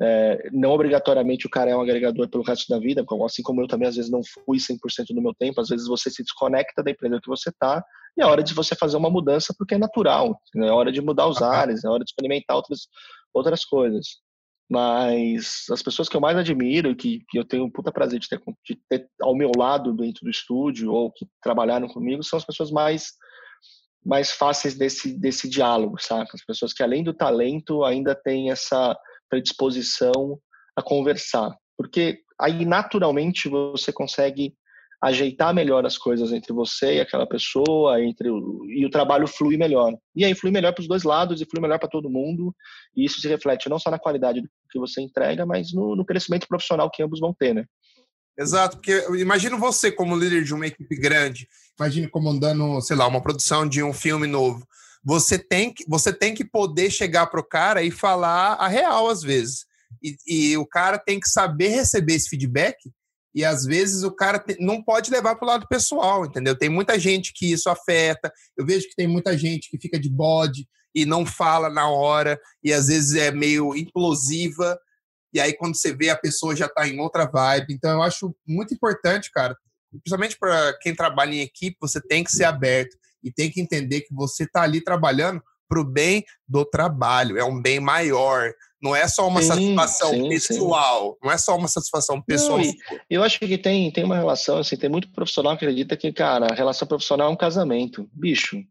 [0.00, 3.68] É, não obrigatoriamente o cara é um agregador pelo resto da vida, assim como eu
[3.68, 6.90] também às vezes não fui 100% do meu tempo, às vezes você se desconecta da
[6.90, 7.84] empresa que você está
[8.16, 10.68] e é hora de você fazer uma mudança porque é natural, né?
[10.68, 12.88] é hora de mudar os ares, é hora de experimentar outras,
[13.32, 14.18] outras coisas.
[14.68, 18.18] Mas as pessoas que eu mais admiro e que, que eu tenho um puta prazer
[18.18, 22.38] de ter, de ter ao meu lado dentro do estúdio ou que trabalharam comigo são
[22.38, 23.12] as pessoas mais
[24.04, 26.28] mais fáceis desse, desse diálogo, sabe?
[26.34, 28.94] As pessoas que além do talento ainda têm essa
[29.28, 30.38] predisposição
[30.76, 34.54] a conversar, porque aí naturalmente você consegue
[35.02, 39.56] ajeitar melhor as coisas entre você e aquela pessoa, entre o, e o trabalho flui
[39.56, 39.94] melhor.
[40.16, 42.54] E aí flui melhor para os dois lados e flui melhor para todo mundo,
[42.96, 46.06] e isso se reflete não só na qualidade do que você entrega, mas no, no
[46.06, 47.64] crescimento profissional que ambos vão ter, né?
[48.36, 51.46] Exato, porque imagino você como líder de uma equipe grande,
[51.78, 54.66] imagine comandando, sei lá, uma produção de um filme novo.
[55.04, 59.22] Você tem que, você tem que poder chegar pro cara e falar a real às
[59.22, 59.66] vezes.
[60.02, 62.76] E, e o cara tem que saber receber esse feedback
[63.34, 66.56] e às vezes o cara te, não pode levar para o lado pessoal, entendeu?
[66.56, 68.32] Tem muita gente que isso afeta.
[68.56, 72.40] Eu vejo que tem muita gente que fica de bode e não fala na hora
[72.62, 74.78] e às vezes é meio implosiva
[75.34, 77.74] e aí quando você vê a pessoa já está em outra vibe.
[77.74, 79.56] Então eu acho muito importante, cara,
[79.90, 84.02] principalmente para quem trabalha em equipe, você tem que ser aberto e tem que entender
[84.02, 88.52] que você está ali trabalhando para o bem do trabalho, é um bem maior.
[88.82, 91.18] Não é só uma sim, satisfação sim, pessoal, sim.
[91.22, 92.58] não é só uma satisfação pessoal.
[92.58, 92.74] Não,
[93.08, 96.48] eu acho que tem, tem uma relação, assim, tem muito profissional que acredita que, cara,
[96.50, 98.08] a relação profissional é um casamento.
[98.12, 98.62] Bicho,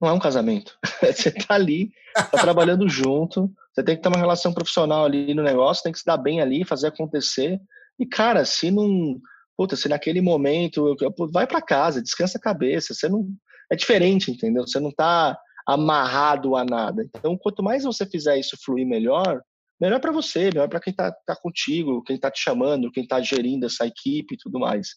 [0.00, 0.76] não é um casamento.
[1.02, 5.42] você tá ali, tá trabalhando junto, você tem que ter uma relação profissional ali no
[5.42, 7.60] negócio, tem que se dar bem ali, fazer acontecer.
[7.98, 9.20] E, cara, se não.
[9.56, 10.96] Puta, se naquele momento.
[11.32, 12.94] Vai para casa, descansa a cabeça.
[12.94, 13.28] Você não.
[13.70, 14.66] É diferente, entendeu?
[14.66, 17.02] Você não tá amarrado a nada.
[17.02, 19.42] Então, quanto mais você fizer isso fluir melhor,
[19.80, 23.20] melhor para você, melhor para quem tá, tá contigo, quem tá te chamando, quem tá
[23.20, 24.88] gerindo essa equipe e tudo mais.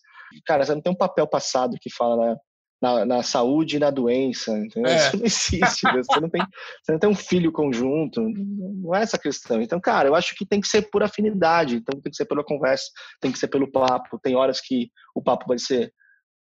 [0.46, 2.38] Cara, você não tem um papel passado que fala, né?
[2.82, 4.92] na, na, saúde e na doença, entendeu?
[4.92, 4.98] É.
[4.98, 6.42] Isso não existe, você não, tem,
[6.82, 9.62] você não tem um filho conjunto, não é essa questão.
[9.62, 12.44] Então, cara, eu acho que tem que ser por afinidade, então tem que ser pela
[12.44, 12.86] conversa,
[13.20, 15.94] tem que ser pelo papo, tem horas que o papo vai ser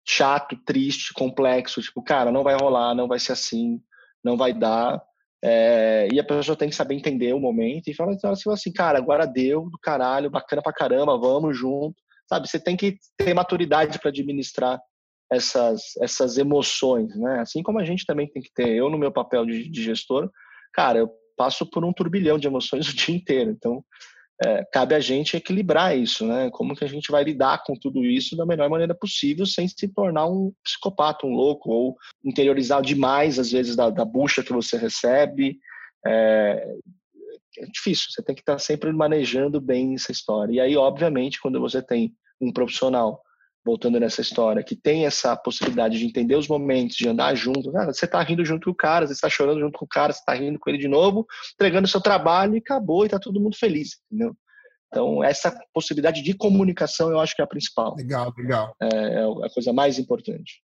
[0.08, 3.80] chato, triste, complexo, tipo, cara, não vai rolar, não vai ser assim,
[4.24, 5.02] não vai dar,
[5.44, 8.16] é, e a pessoa tem que saber entender o momento e falar
[8.52, 11.94] assim, cara, agora deu do caralho, bacana pra caramba, vamos junto,
[12.28, 12.48] sabe?
[12.48, 14.80] Você tem que ter maturidade para administrar
[15.30, 17.40] essas, essas emoções, né?
[17.40, 20.28] Assim como a gente também tem que ter, eu no meu papel de, de gestor,
[20.72, 23.84] cara, eu passo por um turbilhão de emoções o dia inteiro, então
[24.44, 26.48] é, cabe a gente equilibrar isso, né?
[26.52, 29.88] Como que a gente vai lidar com tudo isso da melhor maneira possível, sem se
[29.88, 34.76] tornar um psicopata, um louco, ou interiorizar demais, às vezes, da, da bucha que você
[34.76, 35.58] recebe.
[36.06, 36.76] É,
[37.58, 40.52] é difícil, você tem que estar sempre manejando bem essa história.
[40.52, 43.20] E aí, obviamente, quando você tem um profissional
[43.64, 47.72] voltando nessa história, que tem essa possibilidade de entender os momentos, de andar junto.
[47.72, 50.12] Cara, você está rindo junto com o cara, você está chorando junto com o cara,
[50.12, 53.18] você está rindo com ele de novo, entregando o seu trabalho e acabou, e está
[53.18, 54.34] todo mundo feliz, entendeu?
[54.88, 57.94] Então, essa possibilidade de comunicação eu acho que é a principal.
[57.94, 58.74] Legal, legal.
[58.80, 60.62] É, é a coisa mais importante.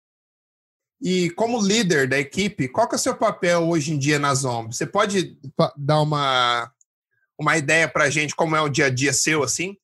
[1.01, 4.35] E como líder da equipe, qual que é o seu papel hoje em dia na
[4.35, 4.75] Zombi?
[4.75, 5.39] Você pode
[5.77, 6.73] dar uma,
[7.39, 9.77] uma ideia para a gente como é o dia a dia seu, assim?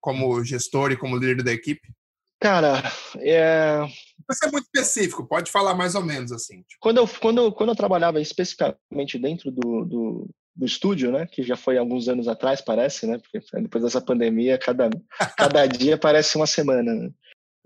[0.00, 1.95] Como gestor e como líder da equipe?
[2.40, 2.82] Cara,
[3.18, 3.80] é...
[4.28, 6.62] Você é muito específico, pode falar mais ou menos assim.
[6.62, 6.80] Tipo.
[6.80, 11.56] Quando, eu, quando, quando eu trabalhava especificamente dentro do, do, do, estúdio, né, que já
[11.56, 14.90] foi alguns anos atrás, parece, né, porque depois dessa pandemia, cada,
[15.36, 16.92] cada dia parece uma semana.
[16.92, 17.10] Né?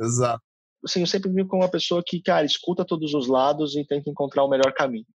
[0.00, 0.42] Exato.
[0.84, 4.08] Assim, eu sempre vi como uma pessoa que, cara, escuta todos os lados e tenta
[4.08, 5.06] encontrar o melhor caminho.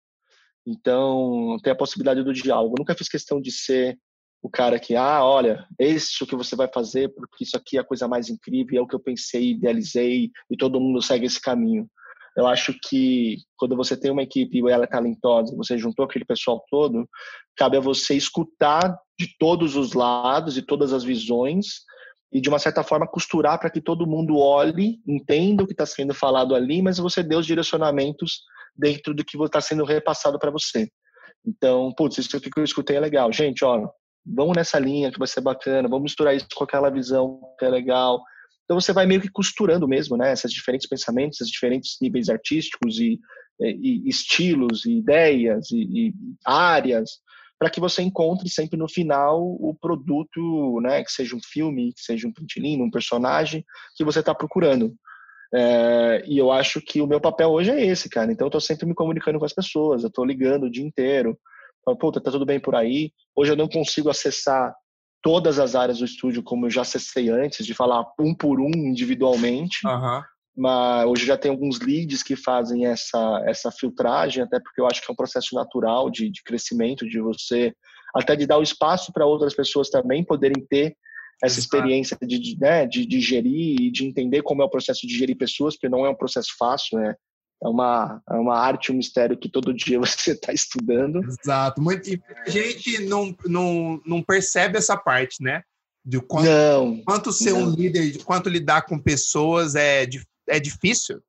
[0.67, 2.75] Então, tem a possibilidade do diálogo.
[2.75, 3.99] Eu nunca fiz questão de ser
[4.45, 7.85] o cara que, ah, olha, isso que você vai fazer, porque isso aqui é a
[7.85, 11.89] coisa mais incrível, é o que eu pensei, idealizei, e todo mundo segue esse caminho.
[12.37, 16.27] Eu acho que quando você tem uma equipe e ela é talentosa, você juntou aquele
[16.27, 17.09] pessoal todo,
[17.57, 21.81] cabe a você escutar de todos os lados e todas as visões
[22.31, 25.87] e de uma certa forma costurar para que todo mundo olhe, entenda o que está
[25.87, 28.43] sendo falado ali, mas você dê os direcionamentos
[28.77, 30.87] dentro do que está sendo repassado para você.
[31.47, 33.33] Então, putz, isso que eu escutei é legal.
[33.33, 33.89] Gente, ó,
[34.25, 37.69] vamos nessa linha que vai ser bacana, vamos misturar isso com aquela visão que é
[37.69, 38.23] legal.
[38.65, 40.33] Então você vai meio que costurando mesmo, né?
[40.33, 43.19] Esses diferentes pensamentos, esses diferentes níveis artísticos e,
[43.61, 47.19] e, e estilos, e ideias e, e áreas,
[47.59, 51.05] para que você encontre sempre no final o produto, né?
[51.05, 53.65] Que seja um filme, que seja um pintilino, um personagem
[53.97, 54.95] que você está procurando.
[55.55, 58.33] É, e eu acho que o meu papel hoje é esse, cara.
[58.33, 61.39] Então eu estou sempre me comunicando com as pessoas, eu estou ligando o dia inteiro.
[61.85, 63.13] Falo, puta, tá tudo bem por aí.
[63.37, 64.75] Hoje eu não consigo acessar
[65.23, 68.71] todas as áreas do estúdio como eu já acessei antes, de falar um por um
[68.71, 69.87] individualmente.
[69.87, 70.23] Uhum.
[70.57, 75.01] Mas hoje já tem alguns leads que fazem essa, essa filtragem, até porque eu acho
[75.01, 77.75] que é um processo natural de, de crescimento, de você,
[78.15, 80.97] até de dar o espaço para outras pessoas também poderem ter
[81.43, 85.17] essa experiência de, né, de, de gerir e de entender como é o processo de
[85.17, 87.15] gerir pessoas, porque não é um processo fácil, né?
[87.63, 91.21] É uma, é uma arte, um mistério que todo dia você está estudando.
[91.25, 91.81] Exato.
[91.81, 95.63] Muito, e a gente não, não, não percebe essa parte, né?
[96.05, 97.63] De quanto, não, quanto ser não.
[97.63, 100.07] um líder, de quanto lidar com pessoas é,
[100.47, 101.23] é difícil.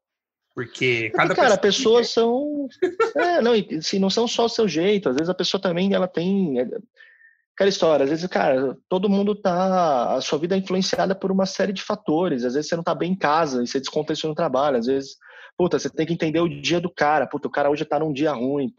[0.56, 2.00] Porque cada Porque, cara, pessoa...
[2.00, 2.68] pessoas são.
[3.18, 5.10] é, não, assim, não são só o seu jeito.
[5.10, 6.58] Às vezes a pessoa também ela tem.
[7.54, 10.16] aquela história, às vezes, cara, todo mundo tá.
[10.16, 12.46] A sua vida é influenciada por uma série de fatores.
[12.46, 14.78] Às vezes você não tá bem em casa e você descontextua no trabalho.
[14.78, 15.18] Às vezes,
[15.58, 17.28] puta, você tem que entender o dia do cara.
[17.28, 18.72] Puta, o cara hoje tá num dia ruim,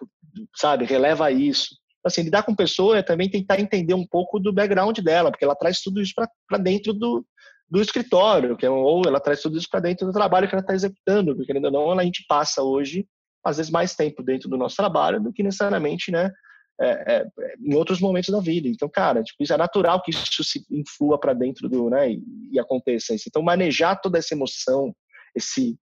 [0.55, 0.85] sabe?
[0.85, 1.77] Releva isso.
[2.05, 5.57] Assim, lidar com pessoa é também tentar entender um pouco do background dela, porque ela
[5.57, 6.15] traz tudo isso
[6.49, 7.27] para dentro do,
[7.69, 10.63] do escritório, que é, ou ela traz tudo isso para dentro do trabalho que ela
[10.63, 13.07] está executando, porque ainda não a gente passa hoje,
[13.45, 16.31] às vezes, mais tempo dentro do nosso trabalho do que necessariamente, né?
[16.79, 17.27] É, é,
[17.59, 18.69] em outros momentos da vida.
[18.69, 22.23] Então, cara, tipo, isso é natural que isso se influa para dentro do, né, e,
[22.53, 23.25] e, aconteça isso.
[23.29, 24.95] Então, manejar toda essa emoção,
[25.35, 25.79] esse,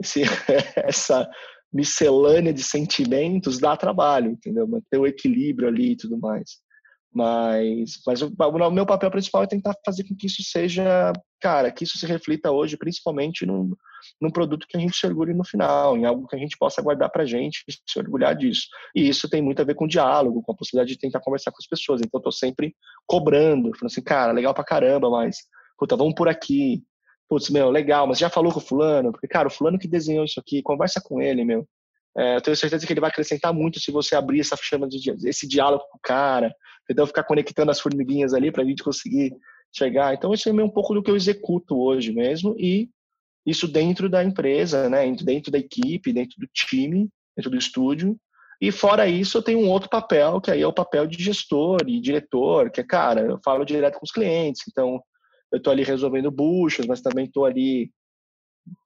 [0.00, 0.22] esse
[0.76, 1.28] essa
[1.72, 4.66] miscelânea de sentimentos dá trabalho, entendeu?
[4.66, 6.62] Manter o equilíbrio ali e tudo mais.
[7.12, 11.70] Mas, mas o, o, meu papel principal é tentar fazer com que isso seja, cara,
[11.70, 13.70] que isso se reflita hoje, principalmente num,
[14.20, 16.82] num produto que a gente se orgulhe no final, em algo que a gente possa
[16.82, 18.66] guardar pra gente se orgulhar disso.
[18.96, 21.58] E isso tem muito a ver com diálogo, com a possibilidade de tentar conversar com
[21.60, 22.00] as pessoas.
[22.00, 22.74] Então, eu tô sempre
[23.06, 25.36] cobrando, falando assim, cara, legal pra caramba, mas,
[25.78, 26.82] puta, vamos por aqui.
[27.28, 29.10] Putz, meu, legal, mas já falou com o fulano?
[29.10, 31.66] Porque, cara, o fulano que desenhou isso aqui, conversa com ele, meu.
[32.16, 35.10] É, eu tenho certeza que ele vai acrescentar muito se você abrir essa chama de
[35.28, 36.54] esse diálogo com o cara,
[36.88, 39.34] então ficar conectando as formiguinhas ali para a gente conseguir
[39.74, 40.14] chegar.
[40.14, 42.88] Então isso é meio um pouco do que eu executo hoje mesmo e
[43.44, 48.16] isso dentro da empresa, né, dentro da equipe, dentro do time, dentro do estúdio.
[48.60, 51.80] E fora isso, eu tenho um outro papel, que aí é o papel de gestor
[51.86, 55.02] e diretor, que é, cara, eu falo direto com os clientes, então
[55.54, 57.90] eu estou ali resolvendo buchas, mas também estou ali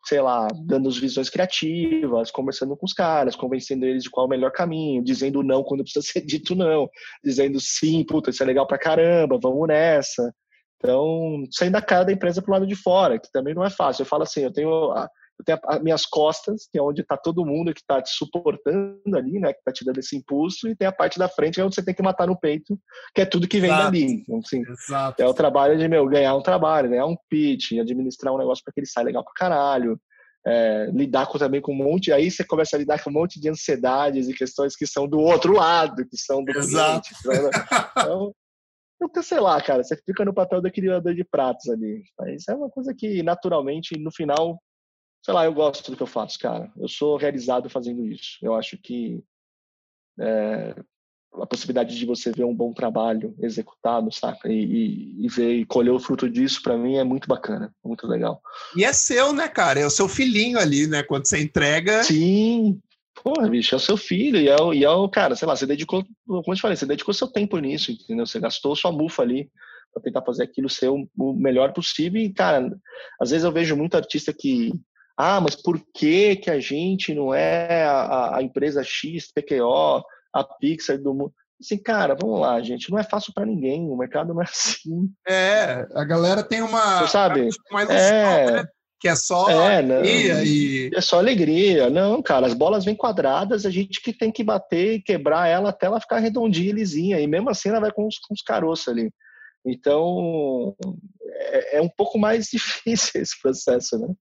[0.05, 4.27] sei lá, dando as visões criativas, conversando com os caras, convencendo eles de qual é
[4.27, 6.89] o melhor caminho, dizendo não quando precisa ser dito não,
[7.23, 10.35] dizendo sim, puta, isso é legal pra caramba, vamos nessa.
[10.77, 14.03] Então, saindo da cara da empresa pro lado de fora, que também não é fácil.
[14.03, 14.93] Eu falo assim, eu tenho
[15.39, 19.17] eu tenho as minhas costas, que é onde está todo mundo que está te suportando
[19.17, 21.61] ali, né, que está te dando esse impulso, e tem a parte da frente, que
[21.61, 22.79] é onde você tem que matar no peito,
[23.15, 23.85] que é tudo que vem Exato.
[23.85, 24.13] dali.
[24.23, 25.23] Então, assim, Exato.
[25.23, 28.73] É o trabalho de, meu, ganhar um trabalho, ganhar um pitch, administrar um negócio para
[28.73, 30.01] que ele saia legal para caralho,
[30.47, 33.41] é, lidar com, também com um monte, aí você começa a lidar com um monte
[33.41, 37.11] de ansiedades e questões que são do outro lado, que são do Exato.
[37.11, 37.43] cliente.
[37.43, 37.51] Né?
[37.99, 38.33] Então,
[39.01, 42.03] então, sei lá, cara, você fica no papel do equilibrador de pratos ali.
[42.19, 44.61] Mas é uma coisa que, naturalmente, no final,
[45.23, 46.71] sei lá, eu gosto do que eu faço, cara.
[46.77, 48.39] Eu sou realizado fazendo isso.
[48.43, 49.23] Eu acho que
[50.21, 50.75] é,
[51.35, 54.51] a possibilidade de você ver um bom trabalho executado, saca?
[54.51, 58.07] E, e, e ver e colher o fruto disso, para mim, é muito bacana, muito
[58.07, 58.41] legal.
[58.77, 59.81] E é seu, né, cara?
[59.81, 61.03] É o seu filhinho ali, né?
[61.03, 62.03] Quando você entrega.
[62.03, 62.81] Sim.
[63.23, 65.57] Porra, bicho, é o seu filho, e é o, e é o cara, sei lá,
[65.57, 68.25] você dedicou, como eu te falei, você dedicou seu tempo nisso, entendeu?
[68.25, 69.51] Você gastou sua mufa ali
[69.93, 72.21] para tentar fazer aquilo ser o, o melhor possível.
[72.21, 72.71] E, cara,
[73.21, 74.73] às vezes eu vejo muito artista que
[75.19, 80.45] ah, mas por que, que a gente não é a, a empresa X, PQO, a
[80.45, 81.33] Pixar do mundo?
[81.61, 85.11] Assim, cara, vamos lá, gente, não é fácil para ninguém, o mercado não é assim.
[85.27, 87.01] É, a galera tem uma.
[87.01, 87.49] Você sabe?
[87.91, 88.65] É, né?
[89.01, 90.91] Que é só é, alegria não, e.
[90.95, 91.91] É só alegria.
[91.91, 95.71] Não, cara, as bolas vêm quadradas, a gente que tem que bater e quebrar ela
[95.71, 97.21] até ela ficar redondinha e lisinha.
[97.21, 99.11] E mesmo assim ela vai com os, com os caroços ali.
[99.67, 100.77] Então,
[101.27, 104.15] é, é um pouco mais difícil esse processo, né?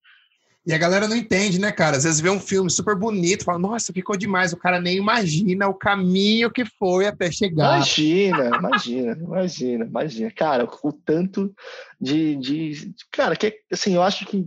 [0.68, 1.96] E a galera não entende, né, cara?
[1.96, 4.52] Às vezes vê um filme super bonito, fala, nossa, ficou demais.
[4.52, 7.76] O cara nem imagina o caminho que foi até chegar.
[7.76, 10.30] Imagina, imagina, imagina, imagina.
[10.30, 11.54] Cara, o tanto
[11.98, 12.36] de.
[12.36, 14.46] de cara, que assim, eu acho que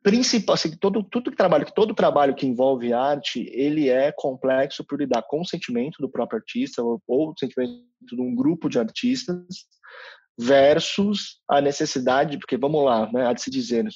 [0.00, 5.00] principal, assim, todo, tudo que trabalho, todo trabalho que envolve arte, ele é complexo por
[5.00, 8.78] lidar com o sentimento do próprio artista ou, ou o sentimento de um grupo de
[8.78, 9.66] artistas
[10.38, 13.90] versus a necessidade, porque vamos lá, né, de se dizer, né,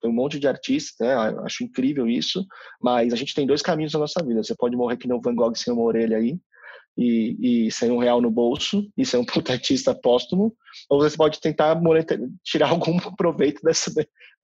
[0.00, 1.14] tem um monte de artistas, né?
[1.44, 2.44] Acho incrível isso,
[2.80, 4.42] mas a gente tem dois caminhos na nossa vida.
[4.42, 6.38] Você pode morrer que nem o Van Gogh sem uma orelha aí,
[6.96, 10.54] e, e sem um real no bolso, e ser um puta artista póstumo,
[10.88, 11.78] ou você pode tentar
[12.42, 13.92] tirar algum proveito dessa,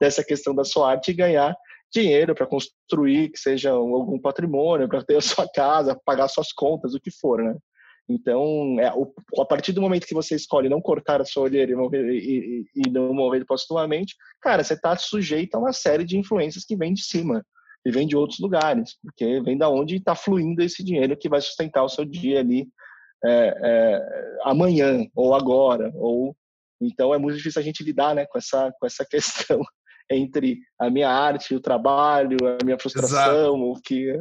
[0.00, 1.56] dessa questão da sua arte e ganhar
[1.92, 6.94] dinheiro para construir, que seja algum patrimônio, para ter a sua casa, pagar suas contas,
[6.94, 7.54] o que for, né?
[8.08, 11.72] Então, é, o, a partir do momento que você escolhe não cortar a sua olheira
[11.72, 16.04] e, mover, e, e, e não mover postumamente, cara, você está sujeito a uma série
[16.04, 17.44] de influências que vem de cima
[17.84, 21.40] e vem de outros lugares, porque vem da onde está fluindo esse dinheiro que vai
[21.40, 22.68] sustentar o seu dia ali
[23.24, 26.36] é, é, amanhã ou agora ou
[26.80, 29.60] então é muito difícil a gente lidar né, com essa com essa questão
[30.10, 33.54] entre a minha arte, o trabalho, a minha frustração, Exato.
[33.54, 34.12] o que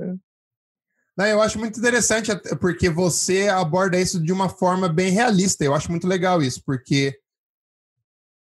[1.17, 5.63] não, eu acho muito interessante porque você aborda isso de uma forma bem realista.
[5.63, 7.13] Eu acho muito legal isso, porque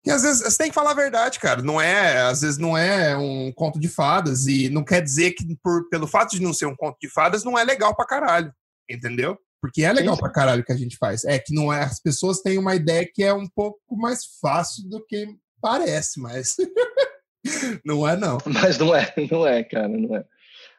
[0.05, 1.61] e às vezes você tem que falar a verdade, cara.
[1.61, 5.57] Não é, às vezes não é um conto de fadas e não quer dizer que
[5.63, 8.53] por, pelo fato de não ser um conto de fadas não é legal pra caralho,
[8.89, 9.37] entendeu?
[9.61, 10.21] Porque é legal Sim.
[10.21, 11.23] pra caralho o que a gente faz.
[11.23, 14.89] É que não é, as pessoas têm uma ideia que é um pouco mais fácil
[14.89, 15.25] do que
[15.61, 16.57] parece, mas
[17.85, 18.37] não é não.
[18.45, 20.25] Mas não é, não é, cara, não é.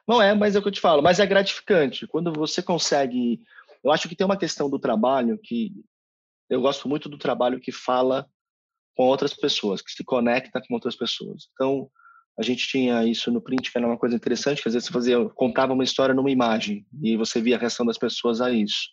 [0.07, 2.07] Não é, mas é o que eu te falo, mas é gratificante.
[2.07, 3.41] Quando você consegue.
[3.83, 5.73] Eu acho que tem uma questão do trabalho que.
[6.49, 8.27] Eu gosto muito do trabalho que fala
[8.97, 11.49] com outras pessoas, que se conecta com outras pessoas.
[11.53, 11.91] Então,
[12.39, 14.93] a gente tinha isso no print, que era uma coisa interessante, que às vezes você
[14.93, 18.89] fazia, contava uma história numa imagem e você via a reação das pessoas a isso.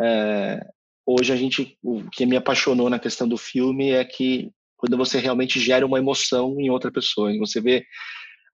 [0.00, 0.60] É,
[1.06, 5.18] hoje a gente, o que me apaixonou na questão do filme é que quando você
[5.18, 7.84] realmente gera uma emoção em outra pessoa, você vê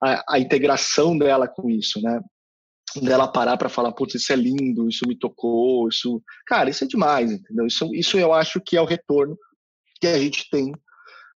[0.02, 2.20] a, a integração dela com isso, né?
[3.02, 6.86] Dela parar para falar, putz, isso é lindo, isso me tocou, isso, cara, isso é
[6.86, 7.66] demais, entendeu?
[7.66, 9.36] Isso, isso eu acho que é o retorno
[10.00, 10.72] que a gente tem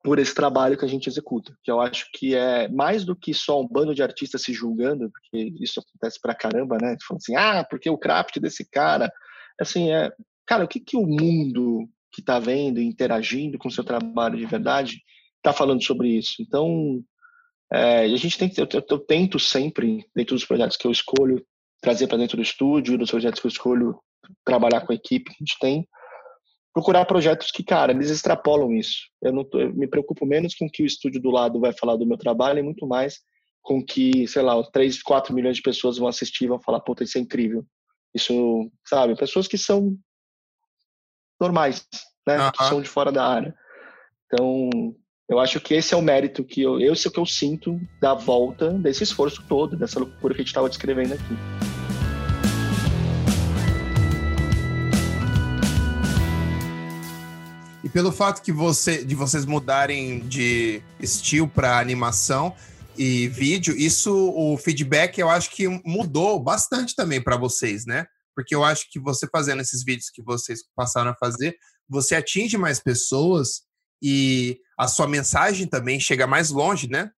[0.03, 3.33] por esse trabalho que a gente executa, que eu acho que é mais do que
[3.33, 6.95] só um bando de artistas se julgando, porque isso acontece pra caramba, né?
[7.05, 9.11] Falando assim, ah, porque o craft desse cara,
[9.59, 10.11] assim, é,
[10.45, 14.45] cara, o que que o mundo que está vendo, interagindo com o seu trabalho de
[14.45, 15.01] verdade,
[15.37, 16.35] está falando sobre isso?
[16.39, 17.03] Então,
[17.71, 21.45] é, a gente tem que, eu, eu, tento sempre, dentro dos projetos que eu escolho,
[21.81, 23.99] trazer para dentro do estúdio, dos projetos que eu escolho
[24.43, 25.87] trabalhar com a equipe que a gente tem,
[26.73, 29.07] procurar projetos que, cara, eles extrapolam isso.
[29.21, 31.73] Eu não tô, eu me preocupo menos com o que o estúdio do lado vai
[31.73, 33.19] falar do meu trabalho e muito mais
[33.61, 37.03] com que, sei lá, 3, 4 milhões de pessoas vão assistir e vão falar, puta,
[37.03, 37.65] isso é incrível.
[38.15, 39.97] Isso, sabe, pessoas que são
[41.39, 41.85] normais,
[42.25, 42.51] né, uh -huh.
[42.53, 43.53] que são de fora da área.
[44.25, 44.69] Então,
[45.29, 47.81] eu acho que esse é o mérito que eu, esse é o que eu sinto
[47.99, 51.37] da volta desse esforço todo, dessa loucura que a gente estava descrevendo aqui.
[57.83, 62.55] E pelo fato que você, de vocês mudarem de estilo para animação
[62.97, 68.05] e vídeo, isso, o feedback, eu acho que mudou bastante também para vocês, né?
[68.33, 71.57] Porque eu acho que você fazendo esses vídeos que vocês passaram a fazer,
[71.89, 73.66] você atinge mais pessoas
[74.01, 77.11] e a sua mensagem também chega mais longe, né?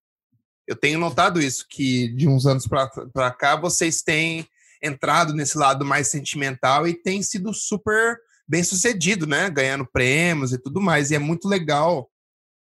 [0.67, 4.47] Eu tenho notado isso, que de uns anos para cá vocês têm
[4.81, 8.17] entrado nesse lado mais sentimental e tem sido super
[8.47, 9.49] bem sucedido, né?
[9.49, 11.11] Ganhando prêmios e tudo mais.
[11.11, 12.09] E é muito legal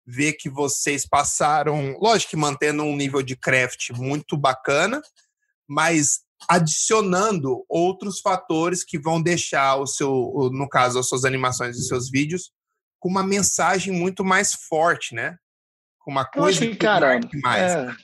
[0.06, 5.02] ver que vocês passaram, lógico que mantendo um nível de craft muito bacana,
[5.68, 11.86] mas adicionando outros fatores que vão deixar o seu, no caso, as suas animações e
[11.86, 12.52] seus vídeos
[13.00, 15.38] com uma mensagem muito mais forte, né?
[16.00, 17.74] Com uma coisa que, cara, mais.
[17.74, 17.96] É...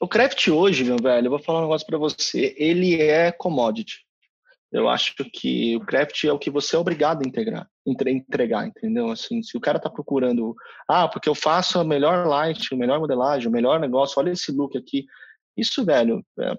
[0.00, 4.06] O craft hoje, meu velho, eu vou falar um negócio para você, ele é commodity.
[4.70, 9.10] Eu acho que o craft é o que você é obrigado a integrar, entregar, entendeu?
[9.10, 10.54] Assim, se o cara tá procurando,
[10.86, 14.52] ah, porque eu faço a melhor light, a melhor modelagem, o melhor negócio, olha esse
[14.52, 15.06] look aqui.
[15.56, 16.54] Isso, velho, é,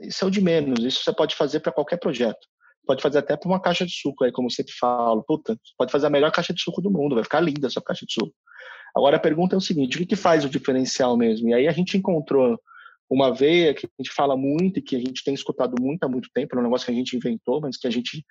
[0.00, 0.84] isso é o de menos.
[0.84, 2.46] Isso você pode fazer para qualquer projeto.
[2.86, 5.22] Pode fazer até para uma caixa de suco aí, como eu sempre falo.
[5.22, 7.82] Puta, pode fazer a melhor caixa de suco do mundo, vai ficar linda a sua
[7.82, 8.34] caixa de suco.
[8.94, 11.48] Agora a pergunta é o seguinte: o que, que faz o diferencial mesmo?
[11.48, 12.58] E aí a gente encontrou
[13.08, 16.08] uma veia que a gente fala muito e que a gente tem escutado muito há
[16.08, 18.24] muito tempo, é um negócio que a gente inventou, mas que a gente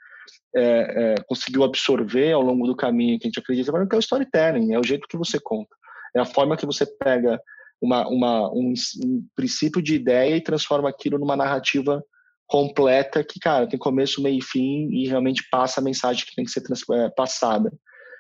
[0.56, 4.00] é, é, conseguiu absorver ao longo do caminho, que a gente acredita, que é o
[4.00, 5.76] storytelling, é o jeito que você conta,
[6.16, 7.40] é a forma que você pega
[7.80, 8.74] uma, uma, um,
[9.04, 12.04] um princípio de ideia e transforma aquilo numa narrativa
[12.52, 16.44] completa que, cara, tem começo, meio e fim e realmente passa a mensagem que tem
[16.44, 16.62] que ser
[16.94, 17.72] é, passada.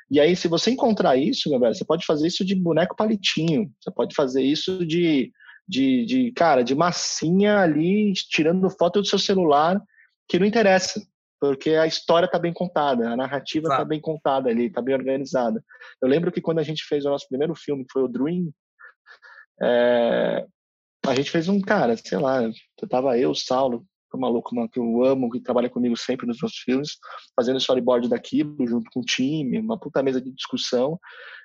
[0.09, 3.69] E aí, se você encontrar isso, meu velho, você pode fazer isso de boneco palitinho,
[3.77, 5.31] você pode fazer isso de
[5.67, 9.81] de, de, cara, de massinha ali, tirando foto do seu celular,
[10.27, 11.01] que não interessa,
[11.39, 15.63] porque a história está bem contada, a narrativa está bem contada ali, está bem organizada.
[16.01, 18.51] Eu lembro que quando a gente fez o nosso primeiro filme, que foi o Dream,
[19.61, 20.45] é,
[21.05, 23.85] a gente fez um, cara, sei lá, eu tava eu, o Saulo,
[24.17, 26.97] o maluco que eu amo, que trabalha comigo sempre nos meus filmes,
[27.35, 30.99] fazendo storyboard daquilo, junto com o time, uma puta mesa de discussão.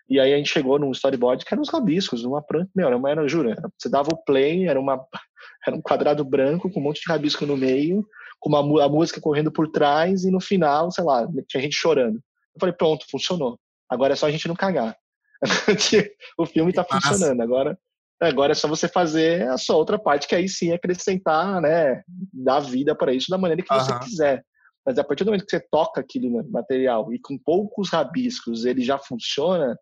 [0.08, 2.96] E aí a gente chegou num storyboard que era uns rabiscos, uma prancha, meu, era
[2.96, 5.04] uma, era, jura, você dava o play, era, uma,
[5.66, 8.06] era um quadrado branco com um monte de rabisco no meio,
[8.38, 12.16] com uma, a música correndo por trás e no final, sei lá, tinha gente chorando.
[12.16, 13.58] Eu falei, pronto, funcionou.
[13.88, 14.96] Agora é só a gente não cagar.
[16.38, 17.40] o filme está funcionando.
[17.40, 17.78] Agora,
[18.20, 22.02] agora é só você fazer a sua outra parte, que aí sim acrescentar, né,
[22.32, 24.44] dar vida para isso da maneira que você quiser.
[24.84, 28.82] Mas a partir do momento que você toca aquele material e com poucos rabiscos ele
[28.82, 29.76] já funciona,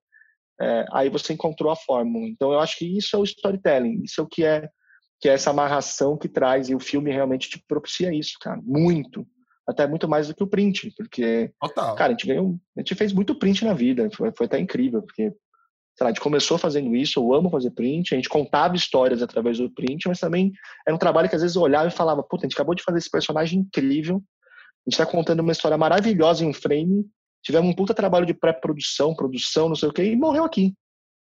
[0.60, 2.26] é, aí você encontrou a fórmula.
[2.26, 4.68] Então eu acho que isso é o storytelling, isso é o que é
[5.20, 9.26] que é essa amarração que traz e o filme realmente te propicia isso, cara, muito,
[9.66, 11.94] até muito mais do que o print, porque Total.
[11.94, 15.00] cara, a gente ganhou, a gente fez muito print na vida, foi, foi até incrível,
[15.00, 15.32] porque
[15.96, 19.22] sei lá, a gente começou fazendo isso, eu amo fazer print, a gente contava histórias
[19.22, 20.52] através do print, mas também
[20.86, 22.82] era um trabalho que às vezes eu olhava e falava, puta, a gente acabou de
[22.82, 24.22] fazer esse personagem incrível,
[24.86, 27.06] A gente tá contando uma história maravilhosa em um frame,
[27.42, 30.74] tivemos um puta trabalho de pré-produção, produção, não sei o quê, e morreu aqui.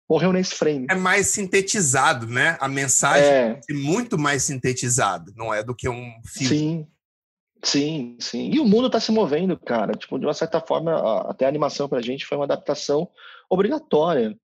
[0.09, 0.87] Morreu nesse frame.
[0.91, 2.57] É mais sintetizado, né?
[2.61, 6.59] A mensagem é, é muito mais sintetizada, não é do que um filme.
[6.59, 6.87] Sim.
[7.63, 8.51] Sim, sim.
[8.51, 9.93] E o mundo está se movendo, cara.
[9.93, 13.09] Tipo, de uma certa forma, até a animação pra gente foi uma adaptação
[13.51, 14.35] obrigatória.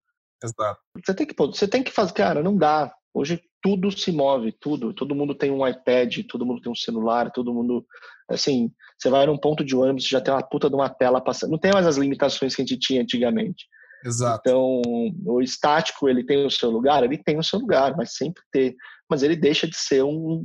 [0.42, 0.80] Exato.
[1.04, 2.92] Você tem que, você tem que fazer, cara, não dá.
[3.14, 4.92] Hoje tudo se move, tudo.
[4.92, 7.84] Todo mundo tem um iPad, todo mundo tem um celular, todo mundo.
[8.30, 11.50] Assim, você vai num ponto de ônibus, já tem uma puta de uma tela passando.
[11.50, 13.66] Não tem mais as limitações que a gente tinha antigamente.
[14.04, 14.42] Exato.
[14.44, 14.82] Então,
[15.26, 17.02] o estático, ele tem o seu lugar?
[17.02, 18.76] Ele tem o seu lugar, vai sempre ter.
[19.10, 20.44] Mas ele deixa de ser um,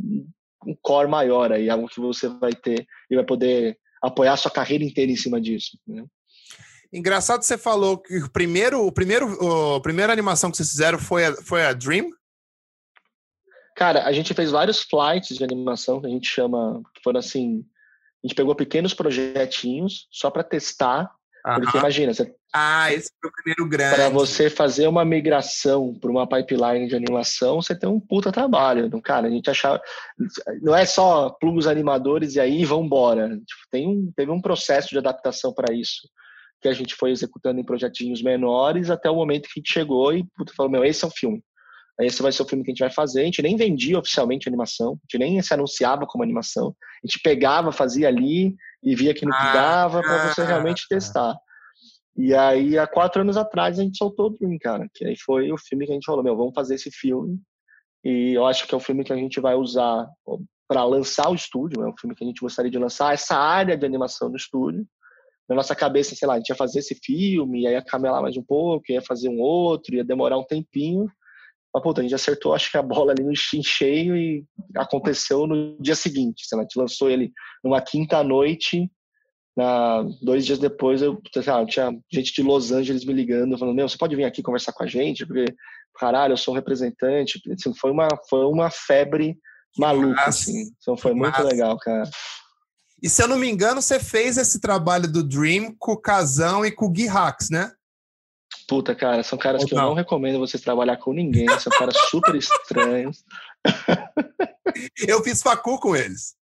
[0.66, 4.50] um core maior aí, algo que você vai ter e vai poder apoiar a sua
[4.50, 5.78] carreira inteira em cima disso.
[5.88, 6.04] Né?
[6.94, 11.26] Engraçado você falou que o primeiro, o primeiro, a primeira animação que vocês fizeram foi
[11.26, 12.10] a, foi a Dream?
[13.76, 17.66] Cara, a gente fez vários flights de animação que a gente chama, que foram assim,
[18.22, 21.10] a gente pegou pequenos projetinhos só para testar,
[21.56, 23.96] porque imagina, você ah, esse foi o primeiro grande.
[23.96, 28.86] Para você fazer uma migração para uma pipeline de animação, você tem um puta trabalho.
[28.86, 29.82] Então, cara, a gente achava.
[30.62, 33.30] Não é só plugos animadores e aí vão embora.
[33.30, 36.10] Tipo, tem um, teve um processo de adaptação para isso
[36.62, 40.14] que a gente foi executando em projetinhos menores até o momento que a gente chegou
[40.14, 41.43] e puta, falou: meu, esse é o filme.
[41.99, 43.22] Esse vai ser o filme que a gente vai fazer.
[43.22, 46.76] A gente nem vendia oficialmente animação, a gente nem se anunciava como animação.
[47.03, 51.36] A gente pegava, fazia ali e via que não ah, dava para você realmente testar.
[52.18, 54.88] E aí, há quatro anos atrás, a gente soltou o Dream, cara.
[54.93, 57.39] Que aí foi o filme que a gente falou: meu, vamos fazer esse filme.
[58.03, 60.07] E eu acho que é o filme que a gente vai usar
[60.68, 61.84] para lançar o estúdio.
[61.84, 64.86] É um filme que a gente gostaria de lançar essa área de animação no estúdio.
[65.50, 68.38] Na nossa cabeça, sei lá, a gente ia fazer esse filme, aí ia camelar mais
[68.38, 71.08] um pouco, ia fazer um outro, ia demorar um tempinho.
[71.74, 75.78] Mas, puta, a gente acertou, acho que a bola ali no cheio e aconteceu no
[75.82, 76.46] dia seguinte.
[76.46, 77.32] Sei lá, a gente lançou ele
[77.64, 78.89] numa quinta noite
[79.56, 83.88] na, dois dias depois, eu lá, tinha gente de Los Angeles me ligando, falando: Meu,
[83.88, 85.26] você pode vir aqui conversar com a gente?
[85.26, 85.46] Porque,
[85.96, 87.42] caralho, eu sou um representante.
[87.52, 89.38] Assim, foi, uma, foi uma febre
[89.78, 90.64] maluca, assim.
[90.82, 92.10] Então foi muito legal, cara.
[93.02, 96.66] E se eu não me engano, você fez esse trabalho do Dream com o Casão
[96.66, 97.72] e com o Gui Hacks, né?
[98.68, 99.82] Puta, cara, são caras Ou que não.
[99.82, 103.24] eu não recomendo você trabalhar com ninguém, são caras super estranhos.
[105.08, 106.36] eu fiz facu com eles.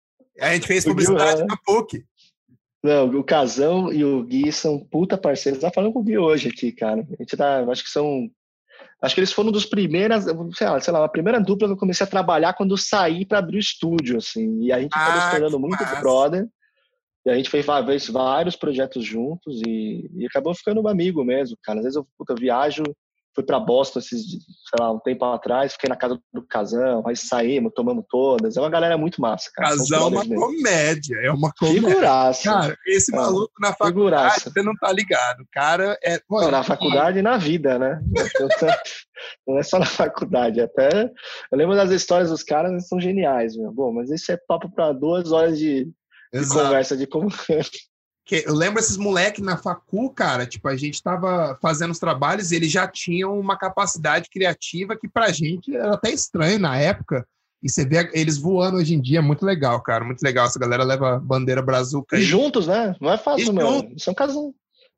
[0.40, 2.04] A gente fez publicidade na PUC.
[2.82, 5.61] Não, o Casão e o Gui são puta parceiros.
[5.61, 7.07] Tá falando com o Gui hoje aqui, cara.
[7.18, 8.30] A gente tá, acho que são
[9.03, 11.78] Acho que eles foram dos primeiras, sei lá, sei lá, a primeira dupla que eu
[11.78, 14.62] comecei a trabalhar quando eu saí para abrir o estúdio, assim.
[14.62, 16.01] E a gente acabou ah, se tornando muito massa.
[16.01, 16.49] brother.
[17.26, 21.78] E a gente fez vários projetos juntos e, e acabou ficando um amigo mesmo, cara.
[21.80, 22.84] Às vezes eu, puta, eu viajo
[23.37, 27.14] fui para Boston esses, sei lá, um tempo atrás, fiquei na casa do Casão, aí
[27.14, 28.57] saímos, tomamos todas.
[28.57, 29.68] É uma galera muito massa, cara.
[29.68, 30.41] Casão é uma mesmo.
[30.41, 31.82] comédia, é uma comédia.
[31.82, 32.43] Figuraça.
[32.45, 33.16] Cara, esse é.
[33.16, 34.51] maluco na faculdade, Figuraça.
[34.51, 35.41] você não tá ligado.
[35.43, 36.18] O cara é...
[36.28, 38.01] Não, na faculdade e na vida, né?
[39.47, 41.05] não é só na faculdade, até...
[41.53, 43.70] Eu lembro das histórias dos caras, eles são geniais, meu.
[43.70, 45.84] Bom, mas isso é papo para duas horas de,
[46.32, 47.28] de conversa de como
[48.26, 52.50] que eu lembro esses moleques na facu, cara, tipo, a gente tava fazendo os trabalhos
[52.50, 57.24] e eles já tinham uma capacidade criativa que pra gente era até estranho na época.
[57.62, 60.46] E você vê eles voando hoje em dia, é muito legal, cara, muito legal.
[60.46, 62.18] Essa galera leva bandeira brazuca.
[62.18, 62.96] E juntos, né?
[63.00, 63.88] Não é fácil, não.
[63.96, 64.52] São casam.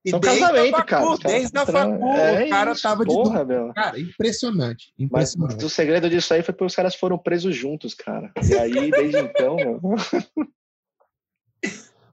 [0.08, 1.18] São casamento, facu, cara.
[1.22, 3.74] Desde a facu, é o cara isso, tava de porra, meu.
[3.74, 4.92] Cara, impressionante.
[4.98, 5.56] impressionante.
[5.56, 8.32] Mas o segredo disso aí foi porque os caras foram presos juntos, cara.
[8.42, 9.80] E aí, desde então, meu...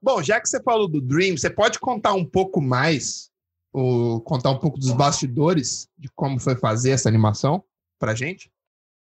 [0.06, 3.32] Bom, já que você falou do Dream, você pode contar um pouco mais,
[3.74, 7.64] ou contar um pouco dos bastidores de como foi fazer essa animação
[7.98, 8.52] pra gente?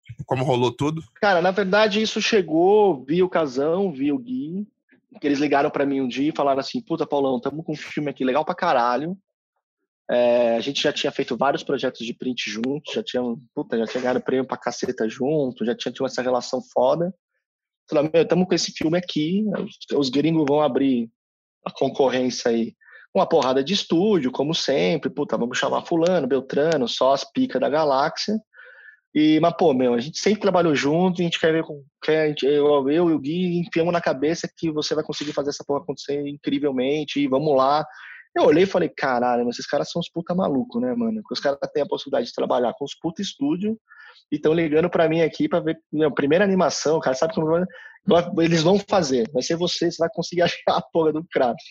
[0.04, 1.02] Tipo, como rolou tudo?
[1.20, 4.64] Cara, na verdade, isso chegou, vi o Casão, vi o Gui,
[5.20, 7.76] que eles ligaram para mim um dia e falaram assim: Puta, Paulão, estamos com um
[7.76, 9.18] filme aqui legal pra caralho.
[10.08, 13.22] É, a gente já tinha feito vários projetos de print juntos, já tinha,
[13.52, 17.12] puta, já tinha ganhado prêmio pra caceta junto, já tinha tido essa relação foda.
[17.88, 19.44] Falei, meu, estamos com esse filme aqui,
[19.94, 21.10] os gringos vão abrir
[21.64, 22.74] a concorrência aí.
[23.14, 27.68] Uma porrada de estúdio, como sempre, puta, vamos chamar fulano, Beltrano, só as picas da
[27.68, 28.38] galáxia.
[29.14, 31.84] E, mas, pô, meu, a gente sempre trabalhou junto, a gente quer ver com.
[32.02, 35.62] Quer, eu, eu e o Gui enfiamos na cabeça que você vai conseguir fazer essa
[35.66, 37.84] porra acontecer incrivelmente, e vamos lá.
[38.34, 41.20] Eu olhei e falei, caralho, esses caras são uns puta malucos, né, mano?
[41.20, 43.78] Porque os caras têm a possibilidade de trabalhar com os puta estúdio
[44.32, 47.54] e estão ligando para mim aqui para ver a primeira animação, o cara sabe como
[48.40, 51.62] eles vão fazer, vai ser você, você vai conseguir achar a porra do craft.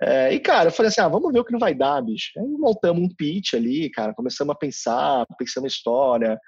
[0.00, 2.30] É, e, cara, eu falei assim, ah, vamos ver o que não vai dar, bicho.
[2.38, 6.38] Aí montamos um pitch ali, cara, começamos a pensar, pensando a história.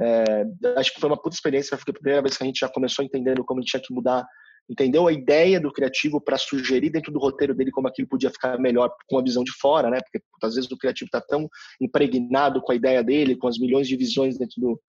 [0.00, 0.44] É,
[0.76, 3.04] acho que foi uma puta experiência, foi a primeira vez que a gente já começou
[3.04, 4.26] entendendo como a gente tinha que mudar
[4.68, 8.58] entendeu a ideia do criativo para sugerir dentro do roteiro dele como aquilo podia ficar
[8.58, 10.00] melhor com a visão de fora, né?
[10.00, 11.48] Porque às vezes o criativo está tão
[11.80, 14.80] impregnado com a ideia dele, com as milhões de visões dentro do,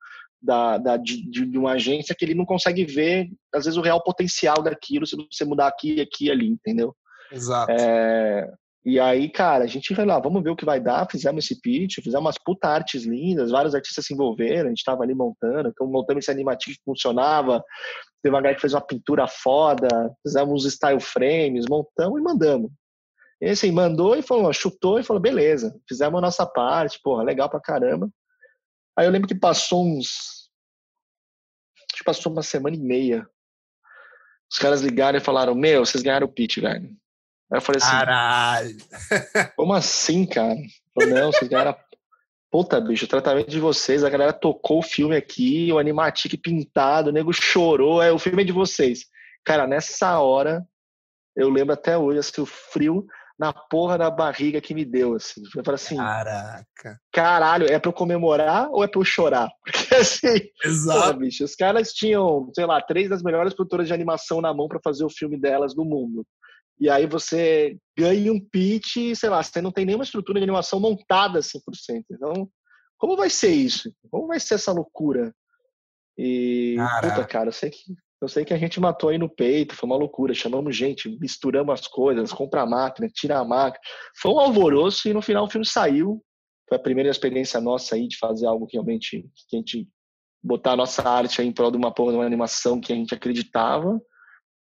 [0.41, 4.03] da, da de, de, uma agência que ele não consegue ver às vezes o real
[4.03, 6.95] potencial daquilo se você mudar aqui, aqui, e ali, entendeu?
[7.32, 7.71] Exato.
[7.71, 8.49] É,
[8.90, 11.06] e aí, cara, a gente foi lá, vamos ver o que vai dar.
[11.12, 15.04] Fizemos esse pitch, fizemos umas puta artes lindas, vários artistas se envolveram, a gente tava
[15.04, 17.62] ali montando, então montamos esse animativo que funcionava.
[18.24, 19.90] Teve uma galera que fez uma pintura foda,
[20.26, 22.72] fizemos uns style frames, montamos e mandamos.
[23.42, 27.50] E assim, mandou e falou, chutou e falou, beleza, fizemos a nossa parte, porra, legal
[27.50, 28.10] pra caramba.
[28.98, 30.50] Aí eu lembro que passou uns.
[31.76, 33.28] Acho que passou uma semana e meia.
[34.50, 36.90] Os caras ligaram e falaram: Meu, vocês ganharam o pitch, velho.
[37.52, 38.78] Aí eu falei assim: Caralho!
[39.56, 40.56] Como assim, cara?
[40.93, 41.76] Falei, não, vocês ganharam.
[42.50, 47.10] Puta, bicho, o tratamento de vocês, a galera tocou o filme aqui, o animatic pintado,
[47.10, 49.02] o nego chorou, é, o filme é de vocês.
[49.43, 50.66] Cara, nessa hora,
[51.36, 53.06] eu lembro até hoje, assim, o frio
[53.38, 55.41] na porra da barriga que me deu, assim.
[55.56, 57.00] Eu falei assim, caraca.
[57.12, 59.48] Caralho, é pra eu comemorar ou é pra eu chorar?
[59.64, 61.00] Porque assim, Exato.
[61.00, 64.68] Porra, bicho, os caras tinham, sei lá, três das melhores produtoras de animação na mão
[64.68, 66.26] para fazer o filme delas no mundo.
[66.80, 70.80] E aí você ganha um pitch, sei lá, você não tem nenhuma estrutura de animação
[70.80, 71.61] montada 100%.
[72.11, 72.49] Então,
[72.97, 73.91] como vai ser isso?
[74.11, 75.34] Como vai ser essa loucura?
[76.17, 77.09] E, Caraca.
[77.09, 77.80] puta, cara, eu sei que
[78.19, 80.34] eu sei que a gente matou aí no peito, foi uma loucura.
[80.34, 83.80] Chamamos gente, misturamos as coisas, compra a máquina, tira a máquina.
[84.19, 86.19] Foi um alvoroço e no final o filme saiu.
[86.67, 89.88] Foi a primeira experiência nossa aí de fazer algo que realmente que a gente
[90.43, 92.95] botar a nossa arte aí em prol de uma porra de uma animação que a
[92.95, 94.01] gente acreditava.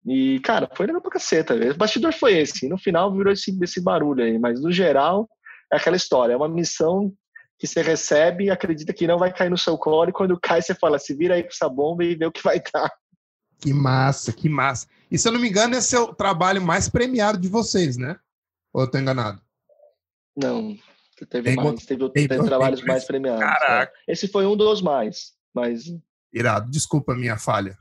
[0.07, 1.55] E, cara, foi legal pra caceta.
[1.55, 2.69] O bastidor foi esse.
[2.69, 4.39] No final virou esse, esse barulho aí.
[4.39, 5.29] Mas, no geral,
[5.73, 6.33] é aquela história.
[6.33, 7.13] É uma missão
[7.59, 10.11] que você recebe e acredita que não vai cair no seu colo.
[10.11, 12.43] E quando cai, você fala, se vira aí com essa bomba e vê o que
[12.43, 12.93] vai dar.
[13.61, 14.89] Que massa, que massa.
[15.09, 18.17] E se eu não me engano, esse é o trabalho mais premiado de vocês, né?
[18.73, 19.41] Ou eu tô enganado?
[20.37, 20.77] Não,
[21.31, 23.41] teve tem mais, teve, tem, teve trabalhos mais premiados.
[23.41, 23.47] Né?
[23.47, 23.93] Caraca.
[24.09, 24.13] É.
[24.13, 25.85] Esse foi um dos mais, mas...
[26.33, 27.79] Irado, desculpa a minha falha.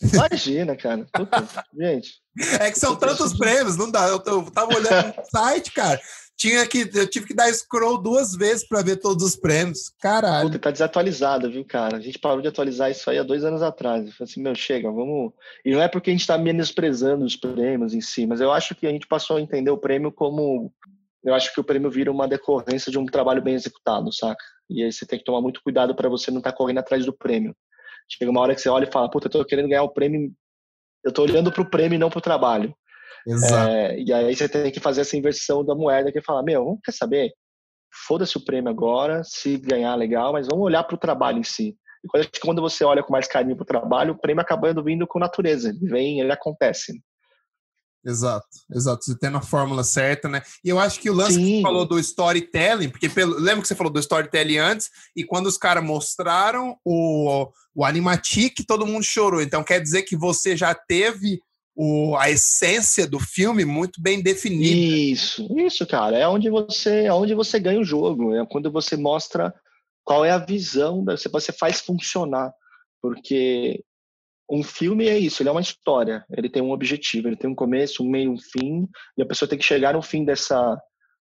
[0.00, 1.06] Imagina, cara.
[1.12, 1.46] Puta,
[1.78, 2.12] gente.
[2.60, 4.06] É que são tantos prêmios, não dá.
[4.08, 6.00] Eu, eu tava olhando no site, cara
[6.38, 9.92] tinha que, eu tive que dar scroll duas vezes para ver todos os prêmios.
[10.00, 10.46] Caralho.
[10.46, 11.96] Puta, tá desatualizado, viu, cara?
[11.96, 14.06] A gente parou de atualizar isso aí há dois anos atrás.
[14.06, 15.32] Eu falei assim, meu, chega, vamos.
[15.64, 18.76] E não é porque a gente tá menosprezando os prêmios em si, mas eu acho
[18.76, 20.72] que a gente passou a entender o prêmio como.
[21.24, 24.42] Eu acho que o prêmio vira uma decorrência de um trabalho bem executado, saca?
[24.70, 27.04] E aí você tem que tomar muito cuidado para você não estar tá correndo atrás
[27.04, 27.52] do prêmio.
[28.08, 30.32] Chega uma hora que você olha e fala, puta, eu tô querendo ganhar o prêmio.
[31.04, 32.74] Eu tô olhando pro prêmio e não pro trabalho.
[33.26, 33.70] Exato.
[33.70, 36.80] É, e aí você tem que fazer essa inversão da moeda, que falar, meu, vamos
[36.82, 37.32] quer saber?
[38.06, 41.76] Foda-se o prêmio agora, se ganhar, legal, mas vamos olhar para o trabalho em si.
[42.04, 45.18] E quando você olha com mais carinho para o trabalho, o prêmio acaba vindo com
[45.18, 45.70] natureza.
[45.70, 47.02] Ele vem, ele acontece.
[48.08, 49.04] Exato, exato.
[49.04, 50.40] Você tendo a fórmula certa, né?
[50.64, 51.44] E eu acho que o lance Sim.
[51.44, 55.22] que você falou do storytelling, porque pelo, lembra que você falou do storytelling antes, e
[55.22, 59.42] quando os caras mostraram o, o Animatic, todo mundo chorou.
[59.42, 61.38] Então quer dizer que você já teve
[61.76, 64.74] o, a essência do filme muito bem definida.
[64.74, 66.16] Isso, isso, cara.
[66.16, 68.34] É onde você, é onde você ganha o jogo.
[68.34, 69.54] É quando você mostra
[70.02, 72.50] qual é a visão, você, você faz funcionar.
[73.02, 73.84] Porque
[74.50, 76.24] um filme é isso, ele é uma história.
[76.34, 78.88] Ele tem um objetivo, ele tem um começo, um meio, um fim.
[79.16, 80.80] E a pessoa tem que chegar no fim dessa,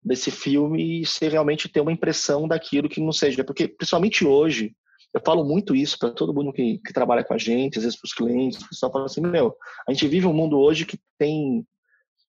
[0.03, 3.43] desse filme e se realmente ter uma impressão daquilo que não seja.
[3.43, 4.75] Porque, principalmente hoje,
[5.13, 7.99] eu falo muito isso para todo mundo que, que, trabalha com a gente, às vezes
[7.99, 9.55] para os clientes, o pessoal fala assim, meu,
[9.87, 11.65] a gente vive um mundo hoje que tem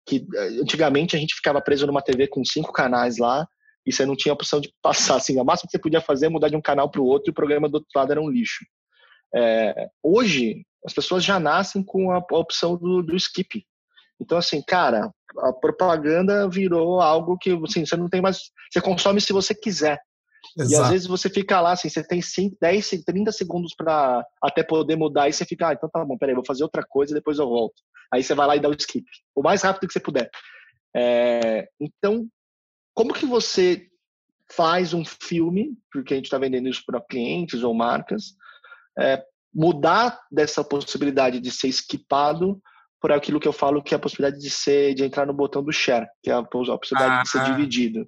[0.06, 3.46] que eh, antigamente a gente ficava preso numa TV com cinco canais lá
[3.86, 6.28] e você não tinha opção de passar assim, a máxima que você podia fazer é
[6.28, 8.30] mudar de um canal para o outro e o programa do outro lado era um
[8.30, 8.64] lixo.
[9.34, 13.64] É, hoje as pessoas já nascem com a, a opção do, do skip.
[14.20, 19.20] Então assim, cara, a propaganda virou algo que assim, você não tem mais, você consome
[19.20, 20.00] se você quiser.
[20.58, 20.72] Exato.
[20.72, 24.62] E às vezes você fica lá, assim, você tem 5, 10, 30 segundos para até
[24.62, 27.14] poder mudar e você fica, ah, então tá bom, peraí, vou fazer outra coisa e
[27.14, 27.82] depois eu volto.
[28.12, 30.30] Aí você vai lá e dá o skip, o mais rápido que você puder.
[30.96, 32.26] É, então,
[32.94, 33.86] como que você
[34.52, 38.34] faz um filme, porque a gente está vendendo isso para clientes ou marcas,
[38.98, 39.22] é,
[39.54, 42.60] mudar dessa possibilidade de ser skipado
[43.00, 45.62] por aquilo que eu falo que é a possibilidade de ser, de entrar no botão
[45.62, 47.44] do share, que é a possibilidade ah, de ser ah.
[47.44, 48.06] dividido.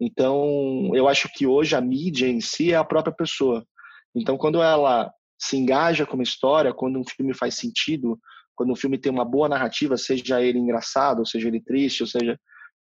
[0.00, 3.66] Então, eu acho que hoje a mídia em si é a própria pessoa.
[4.14, 8.18] Então, quando ela se engaja com uma história, quando um filme faz sentido,
[8.54, 12.38] quando um filme tem uma boa narrativa, seja ele engraçado, seja ele triste, ou seja,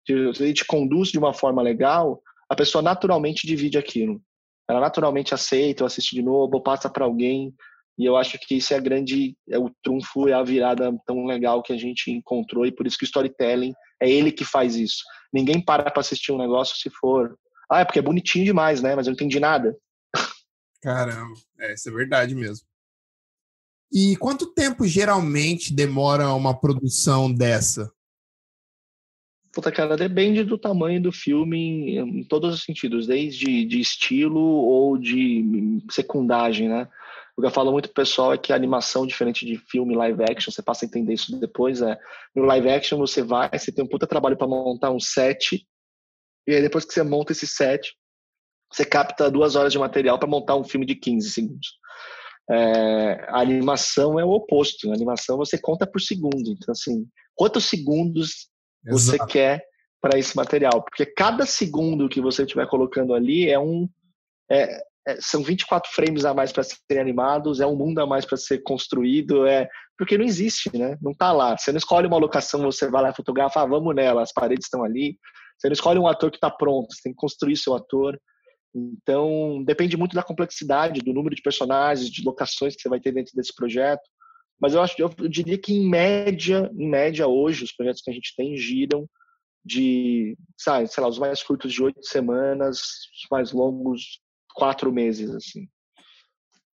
[0.07, 4.21] ele te conduz de uma forma legal, a pessoa naturalmente divide aquilo.
[4.69, 7.53] Ela naturalmente aceita, ou assiste de novo, ou passa para alguém.
[7.97, 11.25] E eu acho que isso é a grande, é o trunfo, é a virada tão
[11.25, 14.75] legal que a gente encontrou e por isso que o storytelling é ele que faz
[14.75, 15.03] isso.
[15.31, 17.37] Ninguém para para assistir um negócio se for,
[17.69, 18.95] ah, é porque é bonitinho demais, né?
[18.95, 19.75] Mas eu não entendi nada.
[20.81, 22.65] Caramba, é, isso é verdade mesmo.
[23.91, 27.91] E quanto tempo geralmente demora uma produção dessa?
[29.51, 31.57] Puta, cara, depende do tamanho do filme
[31.91, 36.89] em, em todos os sentidos, desde de estilo ou de secundagem, né?
[37.35, 40.23] O que eu falo muito pro pessoal é que a animação, diferente de filme live
[40.23, 41.97] action, você passa a entender isso depois, é
[42.35, 45.67] no live action você vai, você tem um puta trabalho para montar um set,
[46.47, 47.95] e aí depois que você monta esse set,
[48.71, 51.67] você capta duas horas de material para montar um filme de 15 segundos.
[52.49, 54.89] É, a animação é o oposto.
[54.91, 56.51] A animação você conta por segundo.
[56.51, 58.49] Então, assim, quantos segundos
[58.85, 59.17] Exato.
[59.17, 59.65] você quer
[60.01, 60.83] para esse material?
[60.83, 63.87] Porque cada segundo que você estiver colocando ali é um.
[64.49, 68.25] É, é, são 24 frames a mais para serem animados, é um mundo a mais
[68.25, 70.97] para ser construído, é porque não existe, né?
[71.01, 71.57] Não está lá.
[71.57, 74.83] Você não escolhe uma locação, você vai lá fotografar, ah, vamos nela, as paredes estão
[74.83, 75.17] ali.
[75.57, 78.19] Você não escolhe um ator que está pronto, você tem que construir seu ator.
[78.73, 83.11] Então, depende muito da complexidade, do número de personagens, de locações que você vai ter
[83.11, 84.01] dentro desse projeto.
[84.59, 88.13] Mas eu acho, eu diria que em média, em média hoje, os projetos que a
[88.13, 89.07] gente tem giram
[89.63, 94.22] de, sabe, sei lá, os mais curtos de oito semanas, os mais longos
[94.53, 95.67] quatro meses, assim.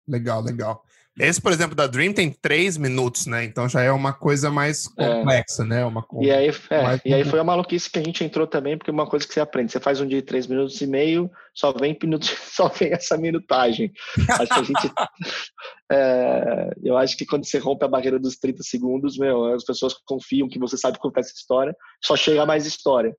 [0.06, 0.84] Legal, legal.
[1.18, 3.44] Esse, por exemplo, da Dream tem três minutos, né?
[3.44, 5.06] Então já é uma coisa mais é.
[5.06, 5.66] complexa, é.
[5.66, 5.84] né?
[5.84, 8.90] Uma, e aí, é, e aí foi a maluquice que a gente entrou também, porque
[8.90, 9.70] é uma coisa que você aprende.
[9.70, 13.16] Você faz um dia de três minutos e meio, só vem minutos, só vem essa
[13.16, 13.92] minutagem.
[14.28, 14.92] acho que a gente.
[15.92, 19.94] é, eu acho que quando você rompe a barreira dos 30 segundos, meu, as pessoas
[20.04, 23.16] confiam que você sabe contar essa história, só chega mais história.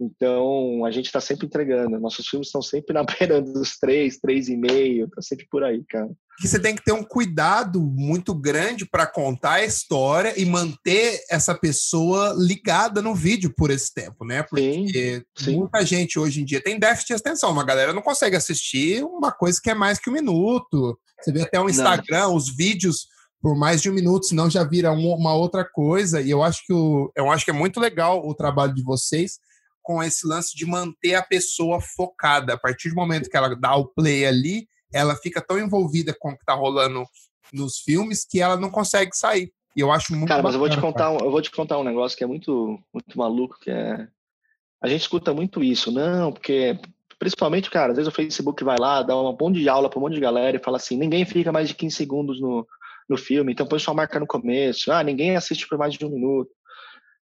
[0.00, 1.98] Então, a gente está sempre entregando.
[1.98, 5.82] Nossos filmes estão sempre na beira dos três, três e meio, tá sempre por aí,
[5.88, 6.08] cara.
[6.40, 11.20] Que você tem que ter um cuidado muito grande para contar a história e manter
[11.28, 14.44] essa pessoa ligada no vídeo por esse tempo, né?
[14.44, 15.56] Porque sim, sim.
[15.56, 17.50] muita gente hoje em dia tem déficit de atenção.
[17.50, 20.96] Uma galera não consegue assistir uma coisa que é mais que um minuto.
[21.20, 22.36] Você vê até o Instagram, não.
[22.36, 23.08] os vídeos
[23.40, 26.20] por mais de um minuto, senão já vira uma outra coisa.
[26.20, 29.38] E eu acho que o, eu acho que é muito legal o trabalho de vocês
[29.88, 32.52] com esse lance de manter a pessoa focada.
[32.52, 36.28] A partir do momento que ela dá o play ali, ela fica tão envolvida com
[36.28, 37.06] o que está rolando
[37.54, 39.50] nos filmes que ela não consegue sair.
[39.74, 41.78] E eu acho muito Cara, mas eu vou te contar, um, eu vou te contar
[41.78, 44.06] um negócio que é muito muito maluco, que é
[44.82, 46.78] a gente escuta muito isso, não, porque
[47.18, 50.02] principalmente, cara, às vezes o Facebook vai lá, dá um monte de aula para um
[50.02, 52.66] monte de galera e fala assim: ninguém fica mais de 15 segundos no,
[53.08, 54.92] no filme, então põe sua marca no começo.
[54.92, 56.50] Ah, ninguém assiste por mais de um minuto.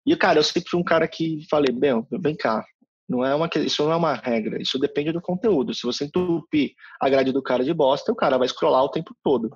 [0.07, 2.65] E, cara, eu sempre fui um cara que falei, bem, vem cá,
[3.09, 5.75] não é uma, isso não é uma regra, isso depende do conteúdo.
[5.75, 9.15] Se você entupir a grade do cara de bosta, o cara vai scrollar o tempo
[9.23, 9.51] todo.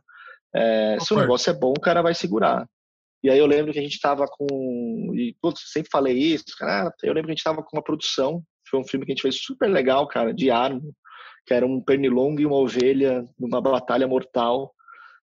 [0.54, 2.66] É, se o negócio é bom, o cara vai segurar.
[3.22, 5.12] E aí eu lembro que a gente estava com.
[5.14, 6.92] E putz, sempre falei isso, cara.
[7.02, 9.22] Eu lembro que a gente estava com uma produção, foi um filme que a gente
[9.22, 10.82] fez super legal, cara, de arma,
[11.46, 14.72] que era um pernilongo e uma ovelha numa batalha mortal.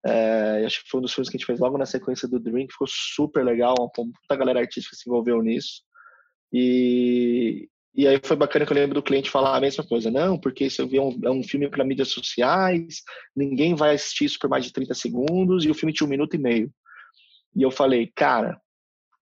[0.07, 2.41] É, acho que foi um dos filmes que a gente fez logo na sequência do
[2.41, 5.83] que ficou super legal, puta galera artística se envolveu nisso.
[6.53, 10.11] E, e aí foi bacana que eu lembro do cliente falar a mesma coisa.
[10.11, 13.03] Não, porque eu ver um, é um filme para mídias sociais,
[13.35, 16.35] ninguém vai assistir isso por mais de 30 segundos, e o filme tinha um minuto
[16.35, 16.71] e meio.
[17.57, 18.61] E eu falei, cara,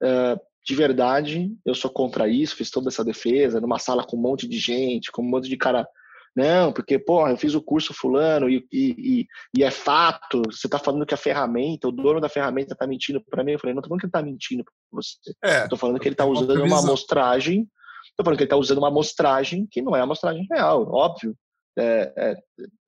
[0.03, 4.21] uh, de verdade, eu sou contra isso, fiz toda essa defesa, numa sala com um
[4.21, 5.87] monte de gente, com um monte de cara
[6.35, 10.79] não, porque, porra, eu fiz o curso fulano e, e, e é fato, você está
[10.79, 13.53] falando que a ferramenta, o dono da ferramenta está mentindo para mim.
[13.53, 15.17] Eu falei, não tô falando que ele está mentindo para você.
[15.45, 17.69] É, tô falando que ele está usando uma amostragem,
[18.17, 21.37] tô falando que ele está usando uma amostragem que não é a amostragem real, óbvio.
[21.79, 22.37] É, é,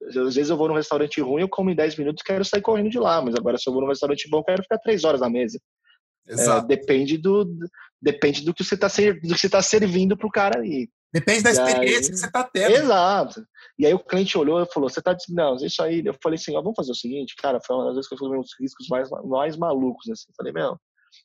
[0.09, 2.61] às vezes eu vou num restaurante ruim, eu como em 10 minutos e quero sair
[2.61, 5.05] correndo de lá, mas agora se eu vou num restaurante bom, eu quero ficar 3
[5.05, 5.59] horas na mesa.
[6.27, 7.47] É, depende do
[8.01, 10.89] depende do que você está você tá servindo pro cara aí.
[11.15, 12.75] Depende da experiência aí, que você está tendo.
[12.75, 13.47] Exato.
[13.79, 16.03] E aí o cliente olhou e falou: Você está não, isso aí.
[16.05, 18.19] Eu falei assim: ó, vamos fazer o seguinte, cara, foi uma das vezes que eu
[18.19, 20.11] fui os riscos mais, mais malucos.
[20.11, 20.25] Assim.
[20.29, 20.77] Eu falei: Meu,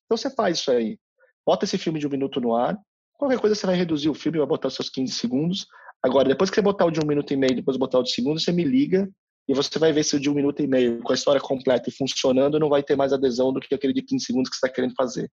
[0.05, 0.99] então você faz isso aí.
[1.43, 2.77] Bota esse filme de um minuto no ar.
[3.17, 5.65] Qualquer coisa você vai reduzir o filme, vai botar os seus 15 segundos.
[6.03, 8.11] Agora, depois que você botar o de um minuto e meio, depois botar o de
[8.11, 9.09] segundo, você me liga
[9.47, 11.89] e você vai ver se o de um minuto e meio, com a história completa
[11.89, 14.67] e funcionando, não vai ter mais adesão do que aquele de 15 segundos que você
[14.67, 15.29] está querendo fazer.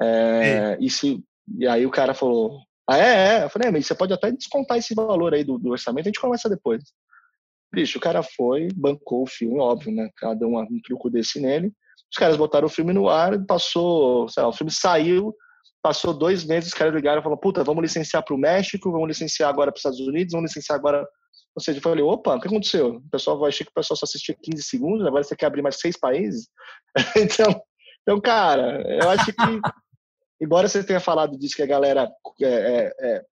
[0.00, 1.22] É, e, se,
[1.58, 2.58] e aí o cara falou:
[2.88, 3.44] ah, é, é.
[3.44, 6.08] Eu falei, é, mas você pode até descontar esse valor aí do, do, orçamento, a
[6.08, 6.82] gente conversa depois.
[7.72, 10.08] Bicho, o cara foi, bancou o filme, óbvio, né?
[10.16, 11.72] Cada um um truco desse nele.
[12.12, 15.34] Os caras botaram o filme no ar, passou, sei lá, o filme saiu,
[15.82, 19.08] passou dois meses, os caras ligaram e falaram, puta, vamos licenciar para o México, vamos
[19.08, 21.06] licenciar agora para os Estados Unidos, vamos licenciar agora
[21.56, 22.96] Ou seja, eu falei, opa, o que aconteceu?
[22.96, 25.62] O pessoal vai achar que o pessoal só assistia 15 segundos, agora você quer abrir
[25.62, 26.48] mais seis países?
[27.16, 27.60] então,
[28.02, 29.60] então, cara, eu acho que,
[30.40, 32.10] embora você tenha falado disso que a galera
[32.40, 33.24] é, é, é,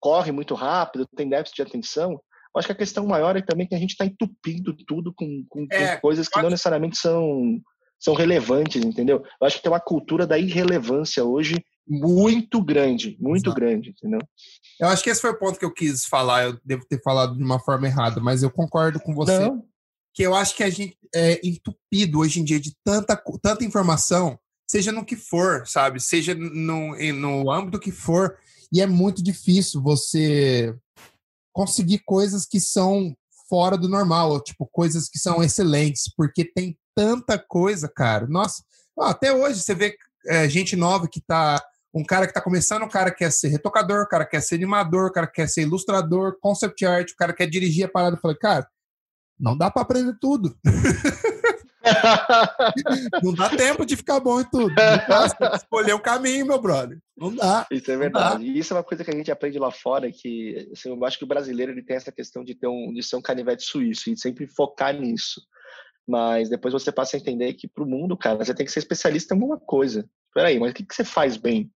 [0.00, 3.66] corre muito rápido, tem déficit de atenção, eu acho que a questão maior é também
[3.66, 7.58] que a gente está entupindo tudo com, com, é, com coisas que não necessariamente são,
[7.98, 9.24] são relevantes, entendeu?
[9.40, 13.60] Eu acho que tem uma cultura da irrelevância hoje muito grande, muito Exato.
[13.60, 14.20] grande, entendeu?
[14.80, 16.44] Eu acho que esse foi o ponto que eu quis falar.
[16.44, 19.38] Eu devo ter falado de uma forma errada, mas eu concordo com você.
[19.38, 19.64] Não.
[20.14, 24.38] Que eu acho que a gente é entupido hoje em dia de tanta, tanta informação,
[24.72, 26.00] seja no que for, sabe?
[26.00, 28.38] Seja no, no âmbito que for,
[28.72, 30.74] e é muito difícil você
[31.52, 33.14] conseguir coisas que são
[33.50, 38.26] fora do normal, tipo, coisas que são excelentes, porque tem tanta coisa, cara.
[38.26, 38.62] Nossa,
[38.98, 39.94] até hoje você vê
[40.26, 41.62] é, gente nova que tá
[41.92, 45.10] um cara que está começando, o cara quer ser retocador, o cara quer ser animador,
[45.10, 48.16] o cara quer ser ilustrador, concept art, o cara quer dirigir a parada.
[48.16, 48.66] Eu falei, cara,
[49.38, 50.56] não dá para aprender tudo.
[53.22, 54.68] não dá tempo de ficar bom em tudo.
[54.68, 56.98] Não dá, escolher o caminho, meu brother.
[57.16, 57.66] Não dá.
[57.70, 58.44] Isso é verdade.
[58.44, 61.18] E isso é uma coisa que a gente aprende lá fora, que assim, eu acho
[61.18, 64.10] que o brasileiro ele tem essa questão de ter um, de ser um canivete suíço
[64.10, 65.40] e sempre focar nisso.
[66.06, 68.80] Mas depois você passa a entender que para o mundo, cara, você tem que ser
[68.80, 70.08] especialista em alguma coisa.
[70.34, 71.70] Peraí, mas o que, que você faz bem?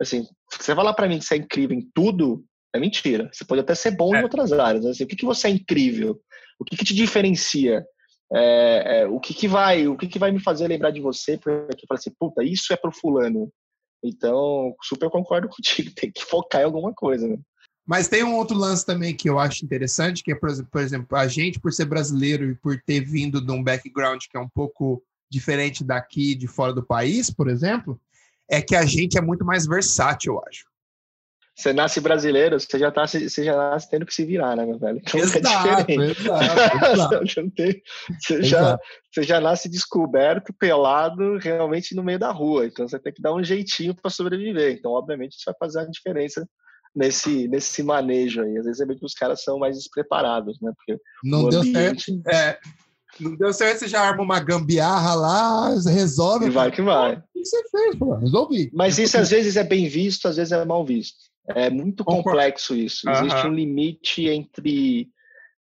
[0.00, 2.42] Assim, você falar para mim que você é incrível em tudo,
[2.74, 3.28] é mentira.
[3.32, 4.20] Você pode até ser bom é.
[4.20, 4.86] em outras áreas.
[4.86, 6.18] Assim, o que, que você é incrível?
[6.58, 7.84] O que, que te diferencia?
[8.32, 11.36] É, é, o que, que vai o que, que vai me fazer lembrar de você
[11.36, 13.50] porque fala assim puta isso é pro fulano
[14.04, 17.36] então super concordo contigo tem que focar em alguma coisa né?
[17.84, 21.26] mas tem um outro lance também que eu acho interessante que é por exemplo a
[21.26, 25.02] gente por ser brasileiro e por ter vindo de um background que é um pouco
[25.28, 28.00] diferente daqui de fora do país por exemplo
[28.50, 30.69] é que a gente é muito mais versátil, eu acho.
[31.60, 34.78] Você nasce brasileiro, você já, tá, você já nasce tendo que se virar, né, meu
[34.78, 34.98] velho?
[34.98, 36.20] Então, exato, é diferente.
[36.22, 37.24] exato, exato.
[38.18, 38.78] você, já,
[39.12, 42.64] você já nasce descoberto, pelado, realmente no meio da rua.
[42.64, 44.72] Então você tem que dar um jeitinho para sobreviver.
[44.72, 46.48] Então, obviamente, isso vai fazer a diferença
[46.96, 48.56] nesse, nesse manejo aí.
[48.56, 50.72] Às vezes é bem que os caras são mais despreparados, né?
[50.74, 52.06] Porque não deu ambiente...
[52.06, 52.28] certo.
[52.28, 52.58] É,
[53.20, 56.46] não deu certo, você já arma uma gambiarra lá, resolve.
[56.46, 57.16] E vai que vai.
[57.16, 58.14] O que você fez, pô?
[58.14, 58.70] Resolvi.
[58.72, 61.29] Mas isso às vezes é bem visto, às vezes é mal visto.
[61.54, 63.08] É muito complexo isso.
[63.10, 65.08] Existe um limite entre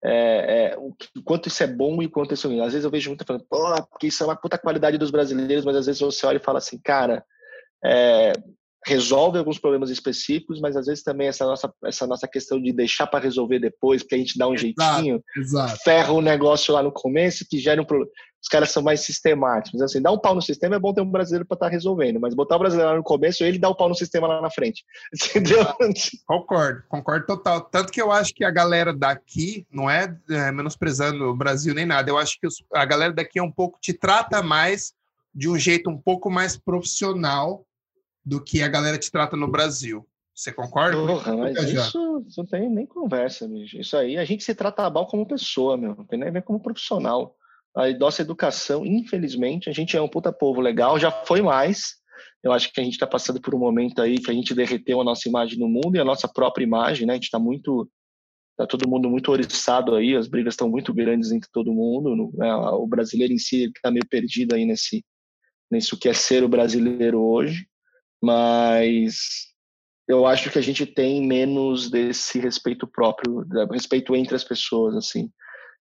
[0.04, 2.60] é, é, o, quanto isso é bom e quanto isso é ruim.
[2.60, 3.58] Às vezes eu vejo muita falando, pô,
[3.90, 6.58] porque isso é uma puta qualidade dos brasileiros, mas às vezes você olha e fala
[6.58, 7.24] assim, cara,
[7.84, 8.32] é,
[8.84, 13.06] resolve alguns problemas específicos, mas às vezes também essa nossa, essa nossa questão de deixar
[13.06, 15.76] para resolver depois, porque a gente dá um exato, jeitinho, exato.
[15.82, 18.10] ferra o negócio lá no começo, que gera um problema.
[18.40, 19.82] Os caras são mais sistemáticos.
[19.82, 22.20] Assim, dar um pau no sistema é bom ter um brasileiro para estar tá resolvendo,
[22.20, 24.50] mas botar o brasileiro lá no começo, ele dá o pau no sistema lá na
[24.50, 24.84] frente.
[25.12, 25.66] Entendeu?
[26.24, 27.62] Concordo, concordo total.
[27.62, 31.86] Tanto que eu acho que a galera daqui, não é, é menosprezando o Brasil nem
[31.86, 34.92] nada, eu acho que os, a galera daqui é um pouco, te trata mais
[35.34, 37.65] de um jeito um pouco mais profissional
[38.26, 40.04] do que a galera te trata no Brasil.
[40.34, 40.96] Você concorda?
[40.96, 43.78] Porra, mas isso, isso, não tem nem conversa, bicho.
[43.78, 45.94] Isso aí, a gente se trata mal como pessoa, meu.
[45.94, 47.36] Não tem nem a ver como profissional.
[47.74, 51.94] A nossa educação, infelizmente, a gente é um puta povo legal, já foi mais.
[52.42, 55.00] Eu acho que a gente está passando por um momento aí que a gente derreteu
[55.00, 57.12] a nossa imagem no mundo e a nossa própria imagem, né?
[57.12, 57.88] A gente está muito.
[58.56, 62.32] Tá todo mundo muito oriçado aí, as brigas estão muito grandes entre todo mundo.
[62.34, 62.54] Né?
[62.54, 65.04] O brasileiro em si está meio perdido aí nesse,
[65.70, 67.66] nesse que é ser o brasileiro hoje
[68.22, 69.46] mas
[70.08, 75.30] eu acho que a gente tem menos desse respeito próprio, respeito entre as pessoas, assim.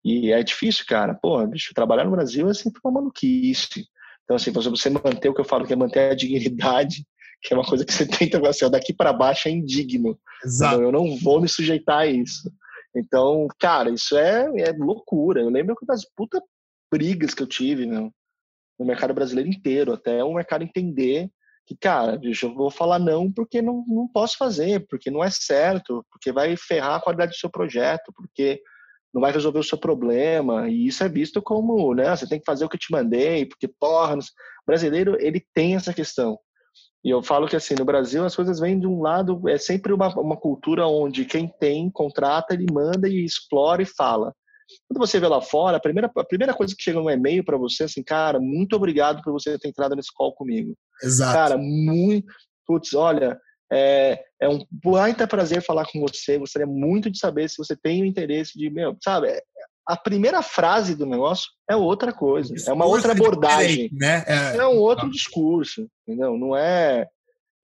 [0.03, 1.13] E é difícil, cara.
[1.13, 3.85] Pô, bicho, trabalhar no Brasil é sempre uma maluquice.
[4.23, 7.05] Então, assim, você manter o que eu falo, que é manter a dignidade,
[7.41, 10.19] que é uma coisa que você tenta, assim, daqui para baixo é indigno.
[10.43, 10.75] Exato.
[10.75, 12.51] Então, eu não vou me sujeitar a isso.
[12.95, 15.41] Então, cara, isso é, é loucura.
[15.41, 16.41] Eu lembro das puta
[16.91, 18.11] brigas que eu tive, meu,
[18.77, 21.29] no mercado brasileiro inteiro, até o mercado entender
[21.69, 25.29] que, cara, bicho, eu vou falar não porque não, não posso fazer, porque não é
[25.29, 28.59] certo, porque vai ferrar a qualidade do seu projeto, porque
[29.13, 32.45] não vai resolver o seu problema, e isso é visto como, né, você tem que
[32.45, 34.19] fazer o que eu te mandei, porque, porra, o
[34.65, 36.39] brasileiro, ele tem essa questão.
[37.03, 39.93] E eu falo que, assim, no Brasil as coisas vêm de um lado, é sempre
[39.93, 44.33] uma, uma cultura onde quem tem, contrata, ele manda e explora e fala.
[44.87, 47.57] Quando você vê lá fora, a primeira, a primeira coisa que chega no e-mail para
[47.57, 50.75] você é assim, cara, muito obrigado por você ter entrado nesse call comigo.
[51.03, 51.33] Exato.
[51.33, 52.27] Cara, muito.
[52.65, 53.39] Putz, olha,
[53.71, 56.37] é, é um baita prazer falar com você.
[56.37, 59.27] Gostaria muito de saber se você tem o interesse de, meu, sabe?
[59.87, 64.23] A primeira frase do negócio é outra coisa, é uma outra abordagem, né?
[64.27, 66.37] É, é um outro discurso, entendeu?
[66.37, 67.07] Não é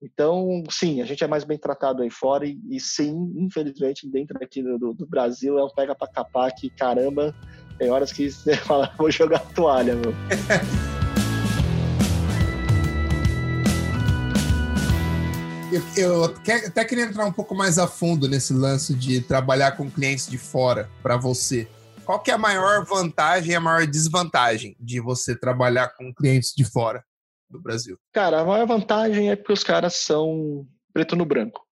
[0.02, 4.40] Então, sim, a gente é mais bem tratado aí fora e, e sim, infelizmente, dentro
[4.42, 7.34] aqui do, do, Brasil é um pega pra capar que, caramba,
[7.78, 10.12] tem horas que você fala, vou jogar toalha, meu.
[15.76, 19.92] eu, eu até queria entrar um pouco mais a fundo nesse lance de trabalhar com
[19.92, 21.68] clientes de fora para você.
[22.06, 26.54] Qual que é a maior vantagem e a maior desvantagem de você trabalhar com clientes
[26.56, 27.04] de fora
[27.50, 27.98] do Brasil?
[28.14, 31.66] Cara, a maior vantagem é porque os caras são preto no branco.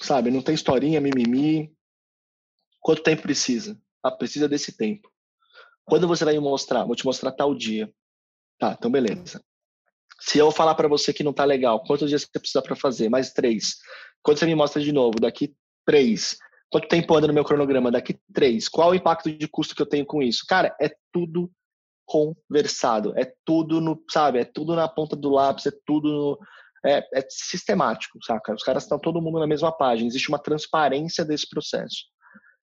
[0.00, 1.74] Sabe, não tem historinha, mimimi.
[2.80, 3.78] Quanto tempo precisa?
[4.02, 5.10] Ah, precisa desse tempo.
[5.84, 6.84] Quando você vai me mostrar?
[6.84, 7.92] Vou te mostrar tal dia.
[8.58, 9.42] Tá, então beleza.
[10.24, 13.08] Se eu falar para você que não tá legal, quantos dias você precisa para fazer?
[13.08, 13.76] Mais três.
[14.22, 15.18] Quando você me mostra de novo?
[15.20, 15.54] Daqui
[15.84, 16.36] três.
[16.70, 17.90] Quanto tempo anda no meu cronograma?
[17.90, 18.68] Daqui três.
[18.68, 20.44] Qual o impacto de custo que eu tenho com isso?
[20.48, 21.50] Cara, é tudo
[22.06, 23.12] conversado.
[23.18, 24.38] É tudo no, sabe?
[24.38, 26.38] É tudo na ponta do lápis, é tudo no,
[26.84, 28.54] é, é, sistemático, saca?
[28.54, 30.08] Os caras estão todo mundo na mesma página.
[30.08, 32.04] Existe uma transparência desse processo.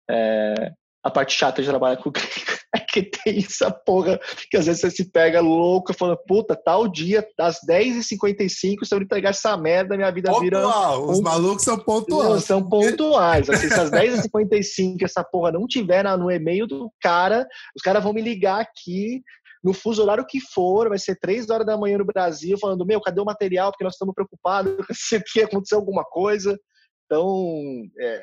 [0.10, 0.72] É,
[1.04, 2.12] a parte chata de trabalhar com
[2.92, 4.20] que tem essa porra
[4.50, 8.50] que às vezes você se pega louco falando, puta, tal dia, às 10h55,
[8.84, 10.44] se eu entregar essa merda, minha vida Pontual.
[10.44, 10.68] vira.
[10.68, 11.12] Um...
[11.12, 12.44] Os malucos são pontuais.
[12.44, 13.50] São pontuais.
[13.50, 18.14] Assim, se às 10h55 essa porra não tiver no e-mail do cara, os caras vão
[18.14, 19.22] me ligar aqui
[19.64, 23.00] no fuso horário que for, vai ser três horas da manhã no Brasil, falando, meu,
[23.00, 23.72] cadê o material?
[23.72, 26.60] Porque nós estamos preocupados se aconteceu alguma coisa.
[27.06, 28.22] Então, é,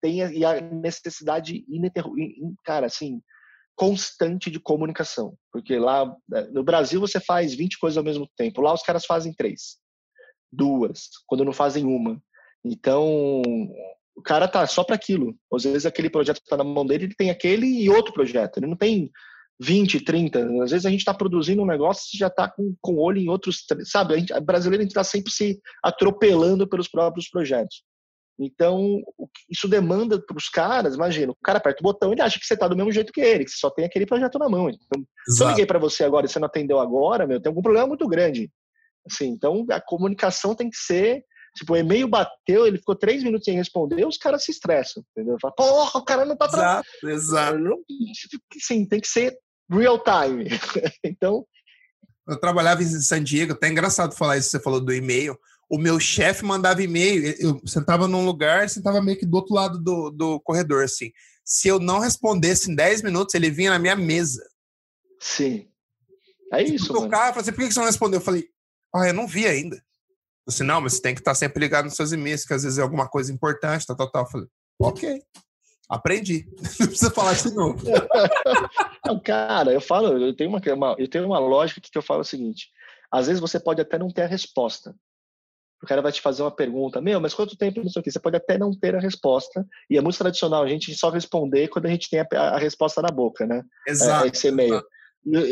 [0.00, 3.20] tem a, e a necessidade ininterrompível, cara, assim,
[3.80, 5.34] constante de comunicação.
[5.50, 9.06] Porque lá é, no Brasil você faz 20 coisas ao mesmo tempo, lá os caras
[9.06, 9.78] fazem três,
[10.52, 12.22] duas, quando não fazem uma.
[12.62, 13.40] Então,
[14.14, 15.34] o cara tá só para aquilo.
[15.50, 18.58] Às vezes aquele projeto que tá na mão dele, ele tem aquele e outro projeto.
[18.58, 19.10] Ele não tem
[19.58, 20.62] 20, 30.
[20.62, 23.30] Às vezes a gente está produzindo um negócio e já está com, com olho em
[23.30, 23.64] outros.
[23.84, 27.82] Sabe, a gente, a brasileiro está sempre se atropelando pelos próprios projetos.
[28.40, 29.02] Então,
[29.50, 32.54] isso demanda para os caras, imagina, o cara aperta o botão, ele acha que você
[32.54, 34.70] está do mesmo jeito que ele, que você só tem aquele projeto na mão.
[34.70, 35.36] Então, Exato.
[35.36, 37.86] se eu liguei para você agora e você não atendeu agora, meu, tem algum problema
[37.86, 38.50] muito grande.
[39.06, 41.22] Assim, então, a comunicação tem que ser
[41.56, 45.36] Tipo, o e-mail bateu, ele ficou três minutos sem responder, os caras se estressam, entendeu?
[45.40, 46.84] Fala, porra, o cara não tá trabalhando.
[47.02, 47.84] Exato, exato.
[48.60, 49.36] Sim, tem que ser
[49.68, 50.46] real time.
[51.04, 51.44] então.
[52.28, 55.36] Eu trabalhava em San Diego, até engraçado falar isso, você falou do e-mail.
[55.70, 59.78] O meu chefe mandava e-mail, eu sentava num lugar, sentava meio que do outro lado
[59.78, 61.12] do, do corredor, assim.
[61.44, 64.42] Se eu não respondesse em 10 minutos, ele vinha na minha mesa.
[65.20, 65.68] Sim.
[66.52, 66.92] É isso.
[66.92, 68.18] O cara falou assim: por que você não respondeu?
[68.18, 68.48] Eu falei,
[68.94, 69.76] ah, eu não vi ainda.
[69.76, 72.64] Eu disse, não, mas você tem que estar sempre ligado nos seus e-mails, que às
[72.64, 74.24] vezes é alguma coisa importante, tal, tal, tal.
[74.24, 74.48] Eu falei,
[74.80, 75.22] ok.
[75.88, 76.46] Aprendi.
[76.78, 77.84] Não precisa falar isso de novo.
[79.04, 82.20] Não, cara, eu falo, eu tenho uma, uma, eu tenho uma lógica que eu falo
[82.20, 82.68] o seguinte:
[83.10, 84.94] às vezes você pode até não ter a resposta.
[85.82, 88.10] O cara vai te fazer uma pergunta, meu, mas quanto tempo não sei o que?
[88.10, 89.66] Você pode até não ter a resposta.
[89.88, 93.00] E é muito tradicional a gente só responder quando a gente tem a, a resposta
[93.00, 93.62] na boca, né?
[93.88, 94.26] Exato.
[94.26, 94.82] É, esse e-mail.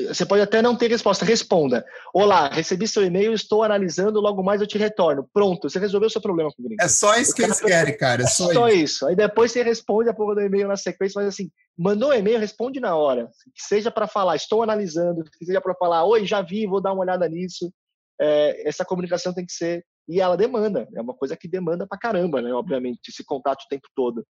[0.09, 1.25] Você pode até não ter resposta.
[1.25, 1.85] Responda.
[2.15, 5.29] Olá, recebi seu e-mail, estou analisando, logo mais eu te retorno.
[5.33, 6.83] Pronto, você resolveu o seu problema com o gringo.
[6.83, 8.23] É só isso que eles querem, cara.
[8.23, 8.79] É só, só isso.
[8.79, 9.07] isso.
[9.07, 12.39] Aí depois você responde a porra do e-mail na sequência, mas assim, mandou um e-mail,
[12.39, 13.29] responde na hora.
[13.55, 16.95] Que seja para falar, estou analisando, que seja para falar, oi, já vi, vou dar
[16.95, 17.71] uma olhada nisso.
[18.19, 19.85] É, essa comunicação tem que ser.
[20.09, 22.53] E ela demanda, é uma coisa que demanda pra caramba, né?
[22.53, 24.27] Obviamente, esse contato o tempo todo.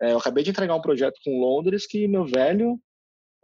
[0.00, 2.78] É, eu acabei de entregar um projeto com Londres que, meu velho,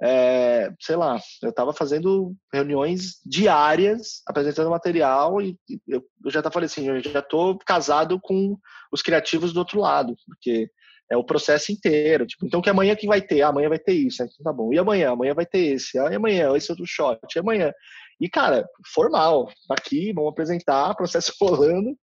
[0.00, 5.58] é, sei lá, eu estava fazendo reuniões diárias, apresentando material e
[5.88, 8.56] eu, eu já falei assim, eu já estou casado com
[8.92, 10.70] os criativos do outro lado, porque
[11.10, 12.26] é o processo inteiro.
[12.26, 13.42] Tipo, então, que amanhã que vai ter?
[13.42, 14.22] Ah, amanhã vai ter isso.
[14.22, 14.72] Então, tá bom.
[14.72, 15.10] E amanhã?
[15.10, 15.98] Amanhã vai ter esse.
[15.98, 16.54] Ah, e amanhã?
[16.54, 17.18] Esse outro shot.
[17.34, 17.72] E amanhã?
[18.20, 19.50] E, cara, formal.
[19.66, 21.96] Tá aqui, vamos apresentar, processo rolando.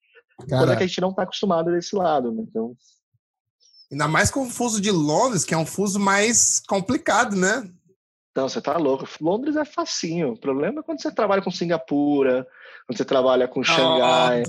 [0.49, 2.33] Cara, coisa que a gente não tá acostumado desse lado.
[2.33, 2.45] Né?
[2.49, 2.75] Então...
[3.91, 7.69] Ainda mais com o fuso de Londres, que é um fuso mais complicado, né?
[8.37, 9.07] Não, você tá louco.
[9.21, 10.33] Londres é facinho.
[10.33, 12.45] O problema é quando você trabalha com Singapura,
[12.85, 14.43] quando você trabalha com Xangai.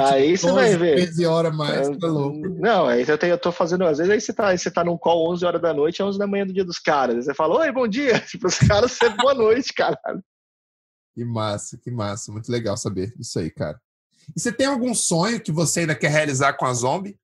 [0.00, 0.94] Ah, aí você vai ver.
[0.94, 2.38] 13 horas mais, tá louco.
[2.60, 4.84] Não, aí eu, tenho, eu tô fazendo, às vezes aí você tá, aí você tá
[4.84, 7.16] num call 11 horas da noite, 11 da manhã do dia dos caras.
[7.16, 8.20] Aí você fala, oi, bom dia.
[8.30, 10.22] Tipo, os caras, você, boa noite, caralho.
[11.14, 12.32] Que massa, que massa.
[12.32, 13.80] Muito legal saber isso aí, cara.
[14.34, 17.18] E você tem algum sonho que você ainda quer realizar com a Zombie?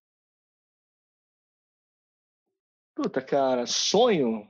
[2.94, 4.46] Puta, cara, sonho?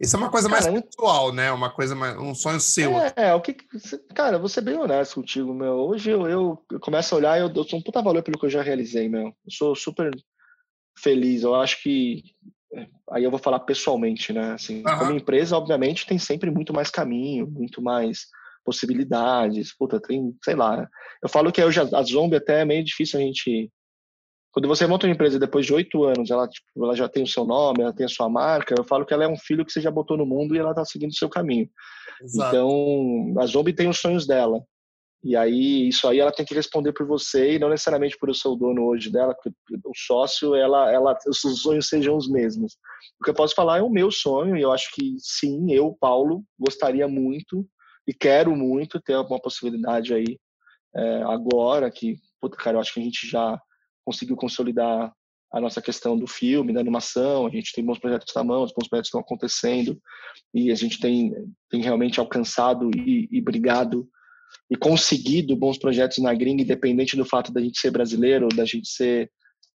[0.00, 1.50] Isso é uma coisa cara, mais pessoal, né?
[1.50, 2.92] Uma coisa mais, um sonho seu.
[3.00, 3.54] É, é, o que,
[4.14, 5.74] cara, vou ser bem honesto contigo, meu.
[5.74, 8.46] Hoje eu, eu, eu começo a olhar e eu dou um puta valor pelo que
[8.46, 9.26] eu já realizei, meu.
[9.26, 10.12] Eu sou super
[10.96, 11.42] feliz.
[11.42, 12.22] Eu acho que
[13.10, 14.52] aí eu vou falar pessoalmente, né?
[14.52, 14.98] Assim, uhum.
[14.98, 18.26] como empresa, obviamente, tem sempre muito mais caminho, muito mais
[18.64, 19.74] possibilidades.
[19.76, 20.86] Puta, tem, sei lá.
[21.22, 23.70] Eu falo que hoje a, a Zombie até é meio difícil a gente.
[24.52, 27.26] Quando você monta uma empresa depois de oito anos, ela, tipo, ela já tem o
[27.26, 29.72] seu nome, ela tem a sua marca, eu falo que ela é um filho que
[29.72, 31.68] você já botou no mundo e ela está seguindo o seu caminho.
[32.22, 32.48] Exato.
[32.48, 34.60] Então, a Zombie tem os sonhos dela.
[35.22, 38.34] E aí, isso aí ela tem que responder por você e não necessariamente por o
[38.34, 39.36] seu dono hoje dela,
[39.84, 42.74] o sócio, ela, ela, os sonhos sejam os mesmos.
[43.20, 45.96] O que eu posso falar é o meu sonho, e eu acho que sim, eu,
[45.98, 47.66] Paulo, gostaria muito
[48.06, 50.38] e quero muito ter uma possibilidade aí
[50.94, 53.60] é, agora, que, puta, cara, eu acho que a gente já
[54.04, 55.12] conseguiu consolidar
[55.52, 58.72] a nossa questão do filme, da animação, a gente tem bons projetos na mão, os
[58.72, 60.00] bons projetos estão acontecendo,
[60.54, 61.32] e a gente tem,
[61.70, 64.08] tem realmente alcançado e, e brigado
[64.70, 68.88] e conseguido bons projetos na gringa, independente do fato da gente ser brasileiro, da gente
[68.88, 69.30] ser,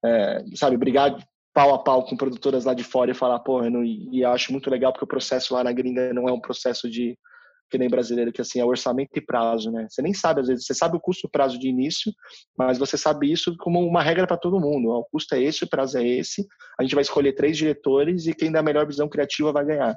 [0.04, 1.16] é, sabe, brigar
[1.52, 4.30] pau a pau com produtoras lá de fora e falar, pô, eu não, e eu
[4.30, 7.16] acho muito legal porque o processo lá na gringa não é um processo de
[7.70, 9.86] que nem brasileiro, que assim, é orçamento e prazo, né?
[9.88, 12.12] Você nem sabe, às vezes, você sabe o custo e prazo de início,
[12.58, 14.90] mas você sabe isso como uma regra para todo mundo.
[14.90, 16.44] O custo é esse, o prazo é esse,
[16.78, 19.96] a gente vai escolher três diretores e quem dá a melhor visão criativa vai ganhar.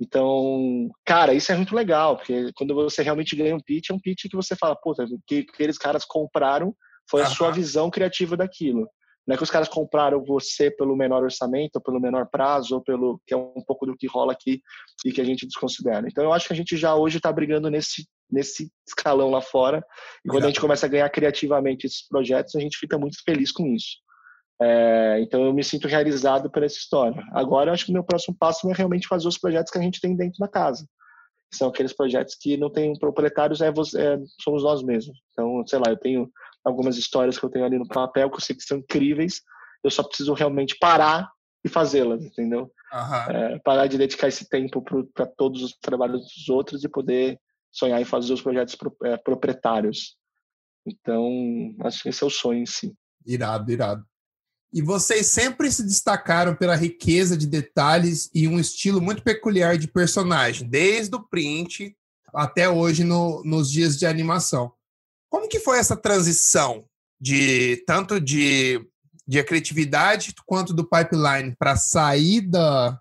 [0.00, 3.98] Então, cara, isso é muito legal, porque quando você realmente ganha um pitch, é um
[3.98, 6.74] pitch que você fala, puta, que aqueles caras compraram
[7.10, 7.34] foi a uhum.
[7.34, 8.88] sua visão criativa daquilo.
[9.26, 12.82] Não é que os caras compraram você pelo menor orçamento, ou pelo menor prazo, ou
[12.82, 14.62] pelo que é um pouco do que rola aqui
[15.04, 16.06] e que a gente desconsidera.
[16.08, 19.82] Então, eu acho que a gente já hoje está brigando nesse nesse escalão lá fora.
[20.24, 23.50] E quando a gente começa a ganhar criativamente esses projetos, a gente fica muito feliz
[23.50, 23.96] com isso.
[24.60, 27.22] É, então eu me sinto realizado por essa história.
[27.32, 29.82] Agora eu acho que o meu próximo passo é realmente fazer os projetos que a
[29.82, 30.86] gente tem dentro da casa.
[31.52, 35.16] São aqueles projetos que não tem proprietários, é, é, somos nós mesmos.
[35.32, 36.30] Então, sei lá, eu tenho
[36.64, 39.40] algumas histórias que eu tenho ali no papel que eu sei que são incríveis,
[39.82, 41.30] eu só preciso realmente parar
[41.64, 42.70] e fazê-las, entendeu?
[42.92, 43.36] Uhum.
[43.36, 44.82] É, parar de dedicar esse tempo
[45.14, 47.38] para todos os trabalhos dos outros e poder
[47.70, 50.16] sonhar em fazer os projetos pro, é, proprietários.
[50.86, 52.94] Então, acho que esse é o sonho em si.
[53.26, 54.04] Irado, irado.
[54.72, 59.88] E vocês sempre se destacaram pela riqueza de detalhes e um estilo muito peculiar de
[59.88, 61.96] personagem, desde o print
[62.34, 64.72] até hoje no, nos dias de animação.
[65.30, 66.84] Como que foi essa transição
[67.20, 68.86] de tanto de,
[69.26, 72.98] de criatividade quanto do pipeline para sair da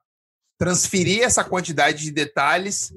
[0.58, 2.92] transferir essa quantidade de detalhes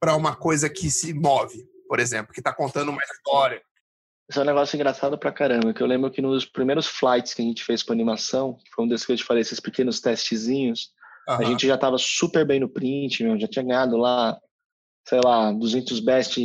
[0.00, 3.62] para uma coisa que se move, por exemplo, que está contando uma história?
[4.28, 7.42] Isso é um negócio engraçado pra caramba, que eu lembro que nos primeiros flights que
[7.42, 10.90] a gente fez com animação, foi um desses que eu te falei, esses pequenos testezinhos,
[11.28, 11.34] uhum.
[11.34, 14.38] a gente já tava super bem no print, meu, já tinha ganhado lá,
[15.06, 16.40] sei lá, 200 best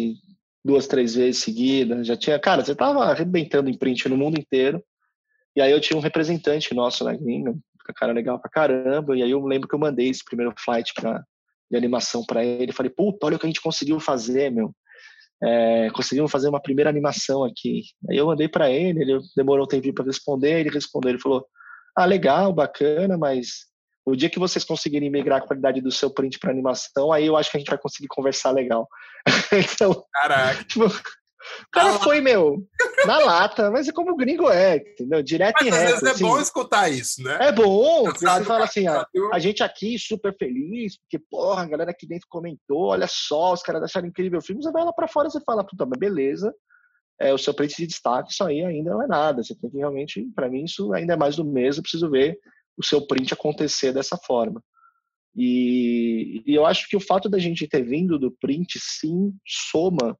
[0.64, 4.84] duas, três vezes seguidas, já tinha, cara, você tava arrebentando em print no mundo inteiro,
[5.56, 9.18] e aí eu tinha um representante nosso na gringa, com a cara legal pra caramba,
[9.18, 11.24] e aí eu lembro que eu mandei esse primeiro flight pra,
[11.72, 14.74] de animação para ele, falei, puta, olha o que a gente conseguiu fazer, meu,
[15.42, 17.84] é, conseguimos fazer uma primeira animação aqui.
[18.10, 21.46] Aí eu mandei para ele, ele demorou um tempinho para responder, ele respondeu, ele falou,
[21.96, 23.70] ah, legal, bacana, mas
[24.06, 27.38] o dia que vocês conseguirem migrar a qualidade do seu print para animação, aí eu
[27.38, 28.88] acho que a gente vai conseguir conversar legal.
[29.54, 30.64] então, Caraca.
[30.64, 30.86] Tipo,
[31.62, 32.68] o cara na foi, meu,
[33.06, 35.24] na lata, mas é como o gringo é, entendeu?
[35.24, 35.84] Direto mas, e reto.
[35.84, 36.24] Às vezes assim.
[36.24, 37.38] é bom escutar isso, né?
[37.42, 41.92] É bom, você fala assim, ó, a gente aqui super feliz, porque, porra, a galera
[41.92, 45.08] aqui dentro comentou, olha só, os caras acharam incrível o filme, você vai lá pra
[45.08, 46.54] fora e você fala, puta, mas beleza,
[47.20, 49.78] é, o seu print de destaque, isso aí ainda não é nada, você tem que
[49.78, 52.38] realmente, para mim, isso ainda é mais do mesmo, eu preciso ver
[52.78, 54.62] o seu print acontecer dessa forma.
[55.36, 60.18] E, e eu acho que o fato da gente ter vindo do print, sim, soma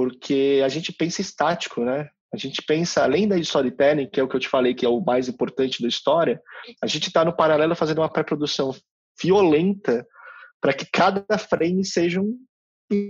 [0.00, 2.08] porque a gente pensa estático, né?
[2.32, 4.88] A gente pensa, além da storytelling, que é o que eu te falei que é
[4.88, 6.40] o mais importante da história,
[6.82, 8.74] a gente está no paralelo fazendo uma pré-produção
[9.22, 10.06] violenta
[10.58, 12.34] para que cada frame seja um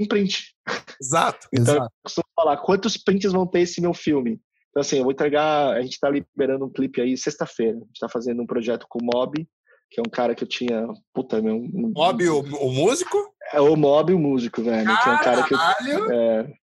[0.09, 0.53] print.
[1.01, 1.47] Exato.
[1.55, 1.85] então, exato.
[1.85, 4.41] eu costumo falar, quantos prints vão ter esse meu filme?
[4.71, 7.77] Então, assim, eu vou entregar, a gente está liberando um clipe aí sexta-feira.
[7.77, 9.47] A gente está fazendo um projeto com o Mob,
[9.93, 11.61] que é um cara que eu tinha, puta, meu...
[11.73, 13.17] Mob, o, o músico?
[13.53, 14.87] É o Mob, o músico, velho.
[14.87, 16.60] Que é um cara que eu, é,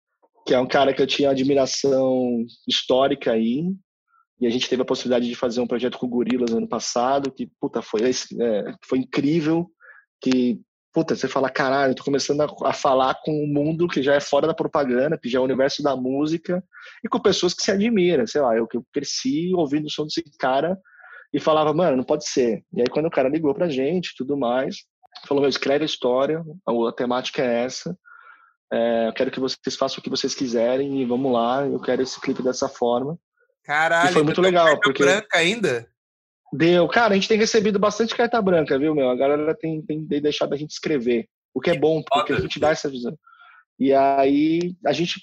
[0.47, 3.65] que é um cara que eu tinha admiração histórica aí.
[4.41, 7.49] E a gente teve a possibilidade de fazer um projeto com Gorilas ano passado, que,
[7.61, 9.71] puta, foi, é, foi incrível.
[10.21, 10.61] Que,
[10.93, 14.15] puta, você fala, caralho, eu tô começando a, a, falar com um mundo que já
[14.15, 16.63] é fora da propaganda, que já é o universo da música,
[17.05, 18.27] e com pessoas que se admiram.
[18.27, 20.77] Sei lá, eu, eu cresci ouvindo o som desse cara
[21.33, 22.65] e falava, mano, não pode ser.
[22.75, 24.79] E aí, quando o cara ligou pra gente tudo mais,
[25.25, 27.97] falou, meu, escreve a história, a, a temática é essa
[28.73, 31.67] é, eu quero que vocês façam o que vocês quiserem e vamos lá.
[31.67, 33.19] Eu quero esse clipe dessa forma.
[33.63, 34.81] Caralho, e foi muito legal.
[34.81, 35.87] Porque branca ainda?
[36.51, 36.89] Deu.
[36.89, 39.11] Cara, a gente tem recebido bastante carta branca, viu, meu?
[39.11, 41.29] A galera tem, tem deixado a gente escrever.
[41.55, 43.17] O que é bom, porque a gente dá essa visão.
[43.79, 45.21] E aí a gente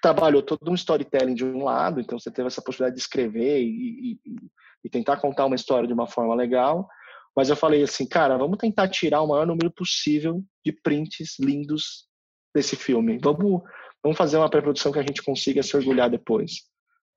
[0.00, 4.18] trabalhou todo um storytelling de um lado, então você teve essa possibilidade de escrever e,
[4.24, 4.36] e,
[4.84, 6.88] e tentar contar uma história de uma forma legal.
[7.36, 12.09] Mas eu falei assim, cara, vamos tentar tirar o maior número possível de prints lindos
[12.54, 13.18] desse filme.
[13.22, 13.62] Vamos,
[14.02, 16.62] vamos fazer uma pré-produção que a gente consiga se orgulhar depois.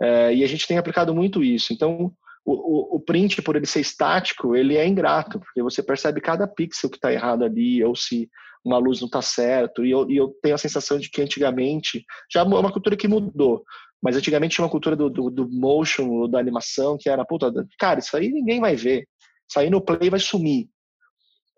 [0.01, 1.73] É, e a gente tem aplicado muito isso.
[1.73, 2.11] Então,
[2.45, 6.47] o, o, o, print, por ele ser estático, ele é ingrato, porque você percebe cada
[6.47, 8.29] pixel que está errado ali, ou se
[8.65, 9.85] uma luz não está certo.
[9.85, 13.07] E eu, e eu, tenho a sensação de que antigamente, já é uma cultura que
[13.07, 13.63] mudou,
[14.01, 17.99] mas antigamente tinha uma cultura do, do, do motion, da animação, que era, puta, cara,
[17.99, 19.07] isso aí ninguém vai ver.
[19.49, 20.67] Isso aí no play vai sumir.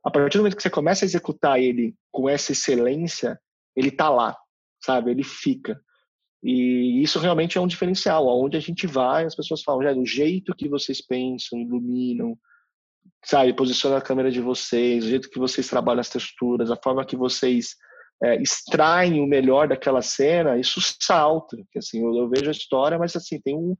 [0.05, 3.39] A partir do momento que você começa a executar ele com essa excelência,
[3.75, 4.35] ele tá lá,
[4.81, 5.11] sabe?
[5.11, 5.79] Ele fica.
[6.43, 8.29] E isso realmente é um diferencial.
[8.29, 12.37] Aonde a gente vai, as pessoas falam, já, do jeito que vocês pensam, iluminam,
[13.23, 17.05] sabe, posiciona a câmera de vocês, o jeito que vocês trabalham as texturas, a forma
[17.05, 17.75] que vocês
[18.23, 21.57] é, extraem o melhor daquela cena, isso salta.
[21.71, 23.75] Que, assim, eu, eu, vejo a história, mas assim, tem um.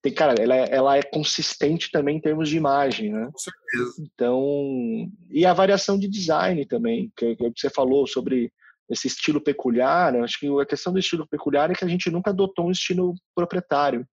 [0.00, 3.28] Tem, cara, ela, é, ela é consistente também em termos de imagem, né?
[3.32, 3.94] Com certeza.
[4.00, 8.52] Então, e a variação de design também, que, que você falou sobre
[8.92, 12.30] esse estilo peculiar, acho que a questão do estilo peculiar é que a gente nunca
[12.30, 14.06] adotou um estilo proprietário.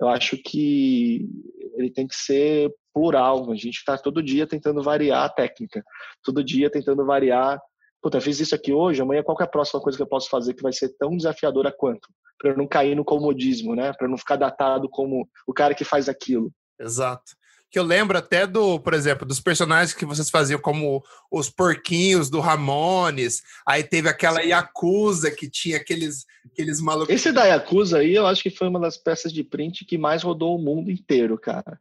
[0.00, 1.28] Eu acho que
[1.74, 3.50] ele tem que ser plural.
[3.50, 5.82] A gente está todo dia tentando variar a técnica,
[6.24, 7.60] todo dia tentando variar.
[8.02, 10.54] Puta, fiz isso aqui hoje, amanhã qual é a próxima coisa que eu posso fazer
[10.54, 12.08] que vai ser tão desafiadora quanto?
[12.38, 13.92] Para não cair no comodismo, né?
[13.92, 16.52] Para não ficar datado como o cara que faz aquilo.
[16.78, 17.32] Exato
[17.70, 22.30] que eu lembro até do, por exemplo, dos personagens que vocês faziam, como os porquinhos
[22.30, 27.14] do Ramones, aí teve aquela Yakuza que tinha aqueles, aqueles malucos.
[27.14, 30.22] Esse da Yakuza aí, eu acho que foi uma das peças de print que mais
[30.22, 31.78] rodou o mundo inteiro, cara.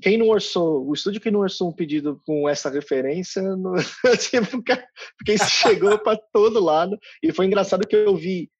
[0.00, 3.74] Quem não orçou, o estúdio que não orçou um pedido com essa referência, não,
[4.16, 6.98] tipo, porque isso chegou para todo lado.
[7.22, 8.50] E foi engraçado que eu vi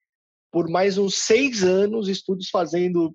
[0.51, 3.15] por mais uns seis anos estúdios fazendo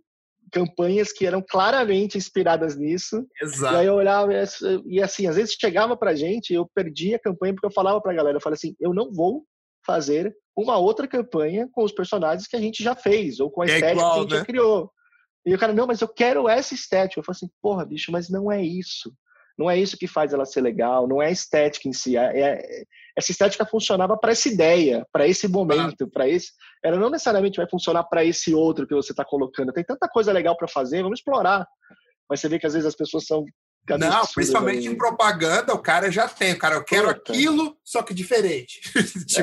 [0.53, 3.25] campanhas que eram claramente inspiradas nisso.
[3.41, 3.73] Exato.
[3.73, 4.31] E aí eu olhava
[4.85, 8.13] e assim, às vezes chegava pra gente, eu perdia a campanha porque eu falava pra
[8.13, 9.43] galera, eu falei assim, eu não vou
[9.85, 13.65] fazer uma outra campanha com os personagens que a gente já fez, ou com a
[13.65, 14.37] é estética igual, que a gente né?
[14.37, 14.91] já criou.
[15.45, 17.19] E o cara, não, mas eu quero essa estética.
[17.19, 19.11] Eu falei assim, porra, bicho, mas não é isso.
[19.57, 22.17] Não é isso que faz ela ser legal, não é a estética em si.
[22.17, 22.83] É, é,
[23.15, 26.51] essa estética funcionava para essa ideia, para esse momento, para esse.
[26.83, 29.71] Ela não necessariamente vai funcionar para esse outro que você está colocando.
[29.71, 31.67] Tem tanta coisa legal para fazer, vamos explorar.
[32.27, 33.45] Mas você vê que às vezes as pessoas são.
[33.99, 36.53] Não, principalmente em propaganda, o cara já tem.
[36.53, 37.31] O cara, eu quero Puta.
[37.31, 38.79] aquilo, só que diferente.
[39.27, 39.41] tipo...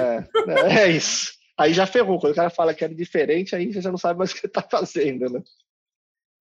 [0.50, 1.32] é, é isso.
[1.58, 2.18] Aí já ferrou.
[2.18, 4.46] Quando o cara fala que é diferente, aí você já não sabe mais o que
[4.46, 5.42] está fazendo, né?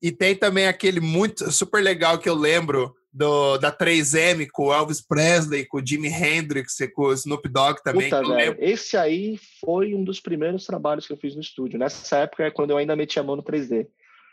[0.02, 4.74] E tem também aquele muito super legal que eu lembro do, da 3M com o
[4.74, 8.10] Elvis Presley, com o Jimi Hendrix e com o Snoop Dogg também.
[8.10, 8.22] Puta,
[8.60, 11.80] Esse aí foi um dos primeiros trabalhos que eu fiz no estúdio.
[11.80, 13.88] Nessa época é quando eu ainda metia a mão no 3D.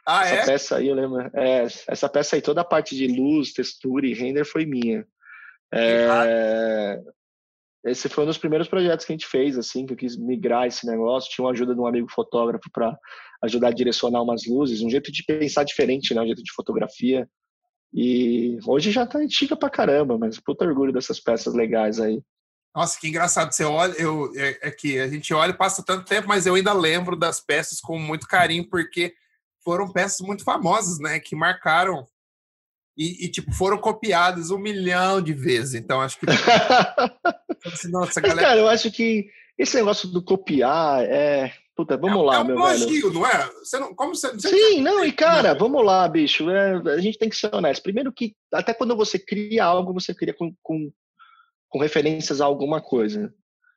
[0.07, 0.47] Ah, essa é?
[0.47, 1.21] peça aí, eu lembro.
[1.35, 5.05] É, essa peça aí, toda a parte de luz, textura e render foi minha.
[5.75, 7.01] É,
[7.85, 10.67] esse foi um dos primeiros projetos que a gente fez, assim, que eu quis migrar
[10.67, 11.31] esse negócio.
[11.31, 12.97] Tinha uma ajuda de um amigo fotógrafo para
[13.43, 16.21] ajudar a direcionar umas luzes, um jeito de pensar diferente, né?
[16.21, 17.29] Um jeito de fotografia.
[17.97, 22.21] E hoje já tá antiga pra caramba, mas puta orgulho dessas peças legais aí.
[22.75, 23.51] Nossa, que engraçado.
[23.51, 26.55] Você olha, eu, é, é que a gente olha e passa tanto tempo, mas eu
[26.55, 29.15] ainda lembro das peças com muito carinho, porque
[29.65, 31.19] foram peças muito famosas, né?
[31.19, 32.07] Que marcaram
[32.97, 35.75] e, e, tipo, foram copiadas um milhão de vezes.
[35.75, 36.27] Então, acho que.
[37.91, 38.49] Nossa, galera...
[38.49, 41.53] Cara, eu acho que esse negócio do copiar é.
[41.77, 43.13] Puta, vamos é, lá, é um meu elogio, velho.
[43.13, 43.47] não é?
[43.59, 46.49] Você não, como você, você Sim, não, e cara, vamos lá, bicho.
[46.49, 47.83] É, a gente tem que ser honesto.
[47.83, 50.91] Primeiro que, até quando você cria algo, você cria com, com,
[51.69, 53.31] com referências a alguma coisa.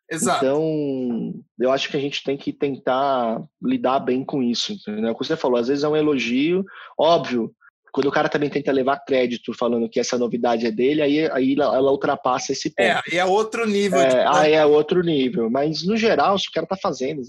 [0.09, 0.45] Exato.
[0.45, 5.13] Então, eu acho que a gente tem que tentar lidar bem com isso, entendeu?
[5.13, 6.63] Como você falou, às vezes é um elogio,
[6.97, 7.53] óbvio,
[7.91, 11.53] quando o cara também tenta levar crédito falando que essa novidade é dele, aí, aí
[11.53, 12.85] ela, ultrapassa esse ponto.
[13.11, 13.99] É, é outro nível.
[13.99, 14.25] É.
[14.27, 15.49] Aí é outro nível.
[15.49, 17.21] Mas, no geral, se o cara tá fazendo,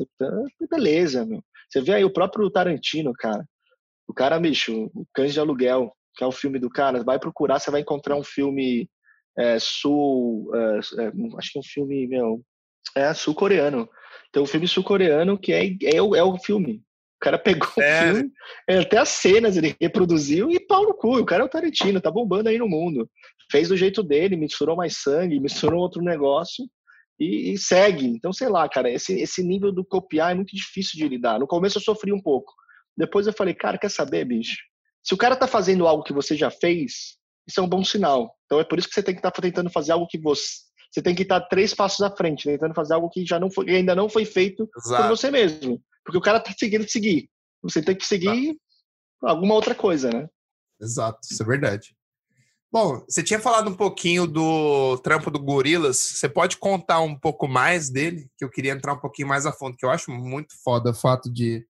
[0.71, 1.43] beleza, meu.
[1.69, 3.45] Você vê aí o próprio Tarantino, cara.
[4.07, 7.61] O cara, bicho, o Cães de Aluguel, que é o filme do cara, vai procurar,
[7.61, 8.89] você vai encontrar um filme
[9.39, 10.51] é, sul...
[10.55, 12.43] É, é acho que é um filme, meu...
[12.97, 13.89] É sul-coreano.
[14.33, 16.83] Tem um filme sul-coreano que é, é, o, é o filme.
[17.21, 18.13] O cara pegou é.
[18.13, 18.33] o filme,
[18.67, 21.19] até as cenas ele reproduziu e pau no cu.
[21.19, 23.11] O cara é o Tarantino, tá bombando aí no mundo.
[23.53, 26.65] Fez do jeito dele, misturou mais sangue, misturou outro negócio
[27.19, 28.07] e, e, segue.
[28.07, 31.39] Então, sei lá, cara, esse, esse nível do copiar é muito difícil de lidar.
[31.39, 32.55] No começo eu sofri um pouco.
[32.97, 34.57] Depois eu falei, cara, quer saber, bicho?
[35.05, 38.35] Se o cara tá fazendo algo que você já fez, isso é um bom sinal.
[38.47, 40.47] Então é por isso que você tem que estar tá tentando fazer algo que você,
[40.91, 43.69] você tem que estar três passos à frente, tentando fazer algo que já não foi,
[43.69, 45.03] ainda não foi feito Exato.
[45.03, 45.83] por você mesmo.
[46.11, 47.31] Porque o cara tá seguindo seguir.
[47.63, 48.59] Você tem que seguir
[49.23, 50.29] alguma outra coisa, né?
[50.81, 51.95] Exato, isso é verdade.
[52.73, 55.97] Bom, você tinha falado um pouquinho do trampo do Gorilas.
[55.97, 58.29] Você pode contar um pouco mais dele?
[58.37, 60.95] Que eu queria entrar um pouquinho mais a fundo, que eu acho muito foda o
[60.95, 61.65] fato de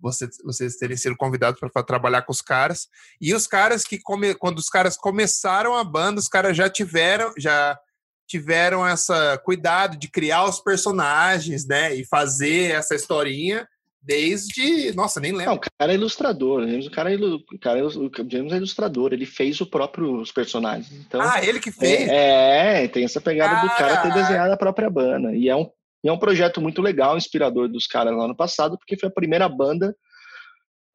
[0.00, 2.88] você, vocês terem sido convidados para trabalhar com os caras.
[3.20, 7.32] E os caras que, come, quando os caras começaram a banda, os caras já tiveram,
[7.38, 7.78] já
[8.26, 11.94] tiveram essa cuidado de criar os personagens, né?
[11.94, 13.68] E fazer essa historinha
[14.04, 14.92] desde.
[14.94, 15.46] Nossa, nem lembro.
[15.46, 16.62] Não, o cara é ilustrador.
[16.62, 19.12] O cara é, o cara, o James é ilustrador.
[19.12, 20.92] Ele fez o próprio os personagens.
[20.92, 22.08] Então, ah, ele que fez?
[22.08, 25.34] É, é tem essa pegada do cara ter desenhado a própria banda.
[25.34, 25.68] E é um,
[26.04, 29.12] e é um projeto muito legal, inspirador dos caras lá no passado, porque foi a
[29.12, 29.94] primeira banda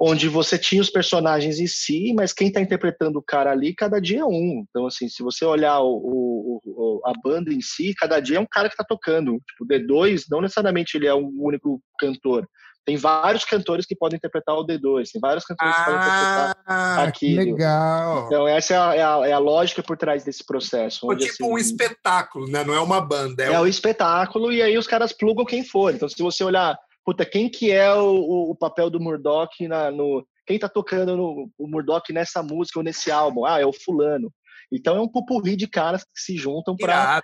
[0.02, 4.00] onde você tinha os personagens em si, mas quem está interpretando o cara ali, cada
[4.00, 4.64] dia é um.
[4.70, 8.40] Então, assim, se você olhar o, o, o a banda em si, cada dia é
[8.40, 9.34] um cara que está tocando.
[9.46, 12.48] Tipo, o D2, não necessariamente ele é o único cantor.
[12.90, 16.58] Tem vários cantores que podem interpretar o D2, tem vários cantores ah, que podem interpretar
[16.66, 17.52] ah, aquilo.
[17.52, 18.26] Legal.
[18.26, 21.08] Então, essa é a, é, a, é a, lógica por trás desse processo.
[21.08, 22.64] Onde, tipo assim, um espetáculo, né?
[22.64, 23.44] Não é uma banda.
[23.44, 23.62] É, é um...
[23.62, 25.94] o espetáculo, e aí os caras plugam quem for.
[25.94, 26.76] Então, se você olhar,
[27.06, 30.26] puta, quem que é o, o papel do Murdoch na, no.
[30.48, 33.46] Quem tá tocando no, o Murdoch nessa música ou nesse álbum?
[33.46, 34.34] Ah, é o fulano.
[34.72, 37.22] Então é um pupurri de caras que se juntam para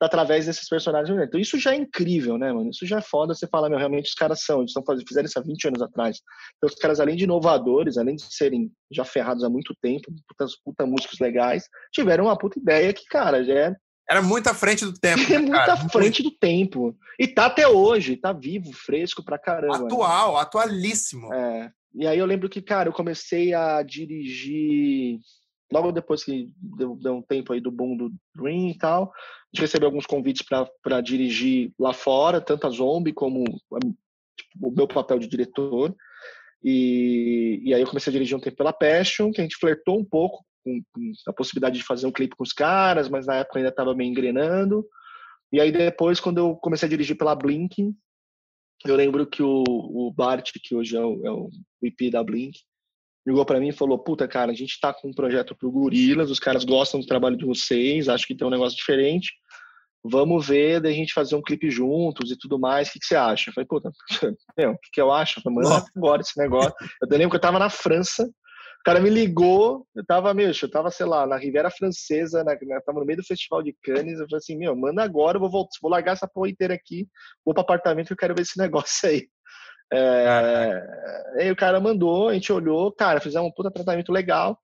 [0.00, 1.18] através desses personagens.
[1.20, 2.70] Então isso já é incrível, né, mano?
[2.70, 3.34] Isso já é foda.
[3.34, 5.82] Você fala, meu, realmente os caras são, eles estão fazendo, fizeram isso há 20 anos
[5.82, 6.20] atrás.
[6.56, 10.52] Então os caras, além de inovadores, além de serem já ferrados há muito tempo, putas,
[10.64, 13.76] puta músicos legais, tiveram uma puta ideia que, cara, já é
[14.08, 15.20] era muito à frente do tempo.
[15.32, 16.96] É muito à frente do tempo.
[17.16, 19.78] E tá até hoje, tá vivo, fresco pra caramba.
[19.78, 19.84] Né?
[19.84, 20.40] Atual, né?
[20.40, 21.32] atualíssimo.
[21.32, 21.70] É.
[21.94, 25.20] E aí eu lembro que, cara, eu comecei a dirigir
[25.72, 29.46] logo depois que deu, deu, um tempo aí do boom do Dream e tal, a
[29.52, 30.44] gente recebeu alguns convites
[30.82, 35.94] para dirigir lá fora, tanto a Zombie como tipo, o meu papel de diretor.
[36.62, 39.98] E, e aí eu comecei a dirigir um tempo pela Passion, que a gente flertou
[39.98, 43.36] um pouco com, com a possibilidade de fazer um clipe com os caras, mas na
[43.36, 44.86] época ainda estava meio engrenando.
[45.52, 47.92] E aí depois, quando eu comecei a dirigir pela Blink,
[48.84, 51.50] eu lembro que o, o Bart, que hoje é o, é o
[51.82, 52.60] VP da Blink,
[53.26, 56.30] ligou para mim e falou: Puta, cara, a gente tá com um projeto pro Gorilas,
[56.30, 59.32] os caras gostam do trabalho de vocês, acho que tem um negócio diferente.
[60.02, 62.88] Vamos ver da gente fazer um clipe juntos e tudo mais.
[62.88, 63.50] O que, que você acha?
[63.50, 63.90] Eu falei, puta,
[64.56, 65.38] meu, o que, que eu acho?
[65.38, 66.72] Eu falei, agora esse negócio.
[67.02, 68.24] Eu lembro que eu tava na França,
[68.80, 72.56] o cara me ligou, eu tava, meu, eu tava, sei lá, na Riviera Francesa, na,
[72.62, 75.40] na, tava no meio do Festival de Cannes, eu falei assim, meu, manda agora, eu
[75.40, 77.06] vou, voltar, vou largar essa porra inteira aqui,
[77.44, 79.28] vou pro apartamento que eu quero ver esse negócio aí.
[79.92, 84.58] É, aí o cara mandou, a gente olhou, cara, fizemos um puta tratamento legal,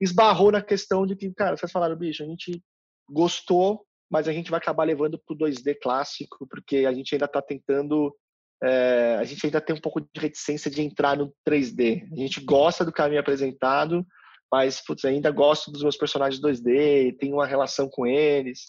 [0.00, 2.62] esbarrou na questão de que, cara, vocês falaram, bicho, a gente
[3.08, 7.42] gostou, mas a gente vai acabar levando pro 2D clássico, porque a gente ainda tá
[7.42, 8.14] tentando,
[8.62, 12.08] é, a gente ainda tem um pouco de reticência de entrar no 3D.
[12.12, 14.04] A gente gosta do caminho apresentado,
[14.50, 18.64] mas, putz, ainda gosto dos meus personagens 2D, tenho uma relação com eles.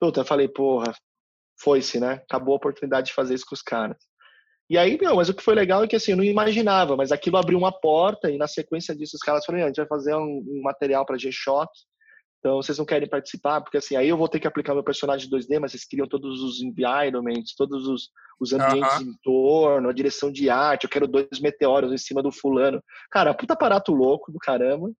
[0.00, 0.92] Puta, eu falei, porra,
[1.60, 2.14] foi-se, né?
[2.28, 3.96] Acabou a oportunidade de fazer isso com os caras.
[4.68, 7.12] E aí, meu, mas o que foi legal é que assim, eu não imaginava, mas
[7.12, 10.14] aquilo abriu uma porta e na sequência disso os caras falaram, a gente vai fazer
[10.14, 11.70] um, um material para G-Shock,
[12.44, 15.30] então vocês não querem participar, porque assim, aí eu vou ter que aplicar meu personagem
[15.30, 20.30] 2D, mas vocês criam todos os environments, todos os, os ambientes em torno, a direção
[20.30, 22.82] de arte, eu quero dois meteoros em cima do fulano.
[23.10, 24.92] Cara, puta aparato louco do caramba.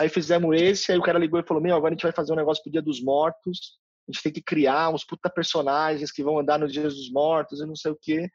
[0.00, 2.32] Aí fizemos esse, aí o cara ligou e falou, meu, agora a gente vai fazer
[2.32, 3.78] um negócio pro Dia dos Mortos,
[4.08, 7.60] a gente tem que criar uns puta personagens que vão andar nos Dias dos Mortos
[7.60, 8.28] e não sei o quê.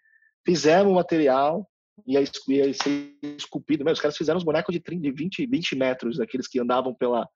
[0.45, 1.67] Fizemos o material,
[2.05, 3.83] ia, ia ser esculpido.
[3.83, 6.93] Meu, os caras fizeram uns bonecos de, 30, de 20, 20 metros, daqueles que andavam
[6.93, 7.27] pela,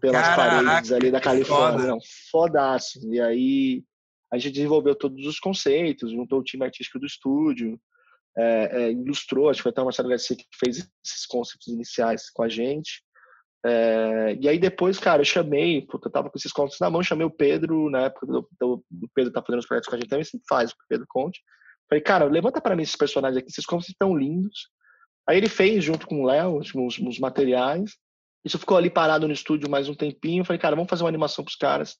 [0.00, 1.78] pelas Caraca, paredes ali da Califórnia.
[1.78, 1.88] Foda.
[1.88, 1.98] Não,
[2.30, 3.00] fodaço.
[3.12, 3.84] E aí
[4.32, 7.78] a gente desenvolveu todos os conceitos, juntou o time artístico do estúdio,
[8.36, 12.30] é, é, ilustrou, acho que foi até o Marcelo Garcia que fez esses conceitos iniciais
[12.30, 13.02] com a gente.
[13.64, 17.02] É, e aí depois, cara, eu chamei, puta, eu tava com esses conceitos na mão,
[17.02, 19.98] chamei o Pedro, na época do, do, do Pedro tá fazendo os projetos com a
[19.98, 21.40] gente também, sempre faz, o Pedro Conte.
[21.88, 24.68] Falei, cara, levanta para mim esses personagens aqui, esses como estão lindos.
[25.28, 27.96] Aí ele fez, junto com o Léo, os, materiais.
[28.44, 30.44] Isso ficou ali parado no estúdio mais um tempinho.
[30.44, 31.96] Falei, cara, vamos fazer uma animação pros caras.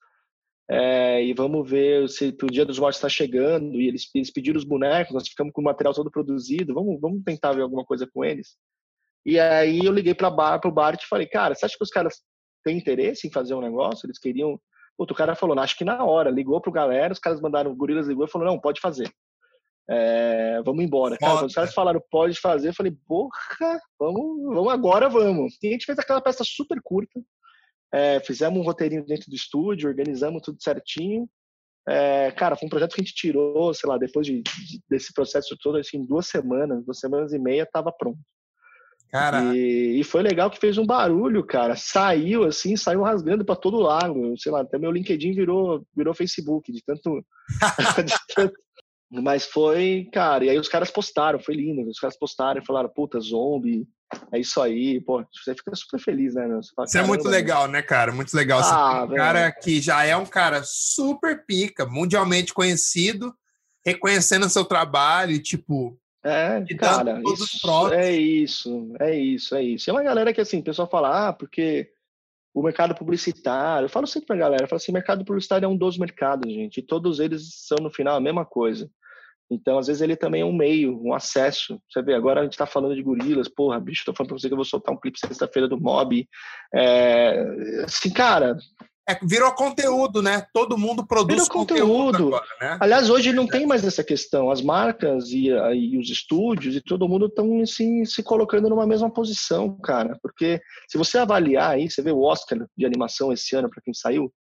[0.68, 3.80] É, e vamos ver se o Dia dos Mortos está chegando.
[3.80, 6.74] E eles, eles pediram os bonecos, nós ficamos com o material todo produzido.
[6.74, 8.56] Vamos, vamos tentar ver alguma coisa com eles.
[9.24, 11.90] E aí eu liguei para bar, pro Bart e falei, cara, você acha que os
[11.90, 12.20] caras
[12.64, 14.06] têm interesse em fazer um negócio?
[14.06, 14.60] Eles queriam.
[14.98, 16.30] Outro cara falou, acho que na hora.
[16.30, 19.12] Ligou pro galera, os caras mandaram, o Gorilas ligou e falou, não, pode fazer.
[19.88, 21.16] É, vamos embora.
[21.18, 25.56] Cara, quando os caras falaram pode fazer, eu falei, porra, vamos, vamos agora, vamos.
[25.62, 27.20] E a gente fez aquela peça super curta.
[27.92, 31.28] É, fizemos um roteirinho dentro do estúdio, organizamos tudo certinho.
[31.86, 35.12] É, cara, foi um projeto que a gente tirou, sei lá, depois de, de, desse
[35.12, 38.18] processo todo, assim, duas semanas, duas semanas e meia, tava pronto.
[39.10, 39.54] Cara.
[39.54, 41.76] E, e, foi legal que fez um barulho, cara.
[41.76, 44.34] Saiu assim, saiu rasgando para todo lado.
[44.38, 47.22] Sei lá, até meu LinkedIn virou, virou Facebook, de tanto,
[48.06, 48.54] de tanto.
[49.12, 51.86] Mas foi, cara, e aí os caras postaram, foi lindo.
[51.90, 53.86] Os caras postaram e falaram, puta, zombie,
[54.32, 56.62] é isso aí, pô, você fica super feliz, né, meu?
[56.62, 58.10] Você fala, isso é muito legal, né, cara?
[58.10, 58.60] Muito legal.
[58.62, 63.34] Ah, um cara que já é um cara super pica, mundialmente conhecido,
[63.84, 69.90] reconhecendo o seu trabalho tipo, é, cara, isso, é isso, é isso, é isso.
[69.90, 71.90] É uma galera que, assim, o pessoal fala, ah, porque
[72.54, 75.76] o mercado publicitário, eu falo sempre pra galera, eu falo assim, mercado publicitário é um
[75.76, 78.88] dos mercados, gente, e todos eles são, no final, a mesma coisa.
[79.52, 81.80] Então, às vezes, ele também é um meio, um acesso.
[81.90, 84.48] Você vê, agora a gente tá falando de gorilas, porra, bicho, tô falando pra você
[84.48, 86.26] que eu vou soltar um clipe sexta-feira do Mob.
[86.74, 88.56] É, assim, cara,
[89.08, 90.46] é, virou conteúdo, né?
[90.54, 92.12] Todo mundo produz virou conteúdo.
[92.12, 92.78] conteúdo agora, né?
[92.80, 94.50] Aliás, hoje não tem mais essa questão.
[94.50, 99.10] As marcas e, e os estúdios e todo mundo estão assim, se colocando numa mesma
[99.10, 100.16] posição, cara.
[100.22, 103.92] Porque se você avaliar aí, você vê o Oscar de animação esse ano, para quem
[103.92, 104.32] saiu,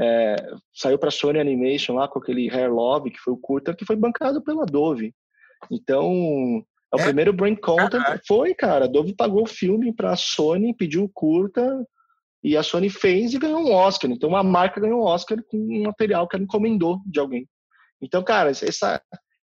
[0.00, 0.36] é,
[0.72, 3.96] saiu para Sony Animation lá com aquele Hair Love, que foi o curta, que foi
[3.96, 5.14] bancado pela Dove.
[5.70, 7.04] Então, é o é?
[7.04, 8.02] primeiro brain content.
[8.26, 8.86] Foi, cara.
[8.86, 11.86] A Dove pagou o filme para a Sony, pediu o curta
[12.42, 14.10] e a Sony fez e ganhou um Oscar.
[14.10, 17.46] Então, uma marca ganhou um Oscar com um material que ela encomendou de alguém.
[18.00, 19.02] Então, cara, essa,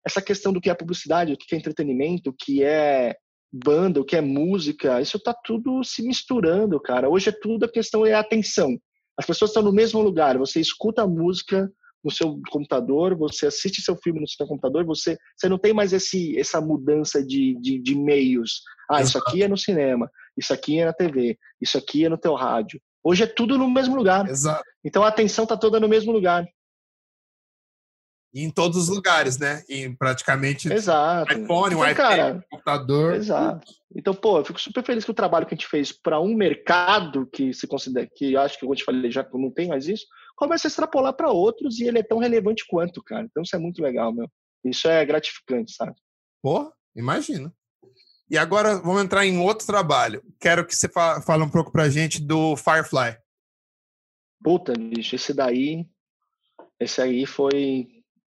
[0.05, 3.15] essa questão do que é publicidade, o que é entretenimento, o que é
[3.51, 7.09] banda, o que é música, isso tá tudo se misturando, cara.
[7.09, 8.77] Hoje é tudo a questão é a atenção.
[9.17, 10.37] As pessoas estão no mesmo lugar.
[10.37, 11.71] Você escuta a música
[12.03, 15.93] no seu computador, você assiste seu filme no seu computador, você, você não tem mais
[15.93, 18.61] esse, essa mudança de, de, de meios.
[18.91, 22.17] Ah, isso aqui é no cinema, isso aqui é na TV, isso aqui é no
[22.17, 22.81] teu rádio.
[23.01, 24.27] Hoje é tudo no mesmo lugar.
[24.29, 24.63] Exato.
[24.83, 26.45] Então a atenção está toda no mesmo lugar.
[28.33, 29.63] Em todos os lugares, né?
[29.69, 31.31] Em praticamente Exato.
[31.31, 33.13] iPhone, então, iPad, cara, computador.
[33.13, 33.71] Exato.
[33.95, 36.33] Então, pô, eu fico super feliz que o trabalho que a gente fez para um
[36.33, 39.87] mercado que se considera, que acho que eu te falei já que não tem mais
[39.87, 40.05] isso,
[40.35, 43.23] começa a extrapolar para outros e ele é tão relevante quanto, cara.
[43.23, 44.27] Então isso é muito legal, meu.
[44.65, 45.93] Isso é gratificante, sabe?
[46.41, 47.53] Pô, imagina.
[48.29, 50.23] E agora vamos entrar em outro trabalho.
[50.39, 53.15] Quero que você fale um pouco pra gente do Firefly.
[54.43, 55.85] Puta, bicho, esse daí,
[56.79, 57.87] esse aí foi,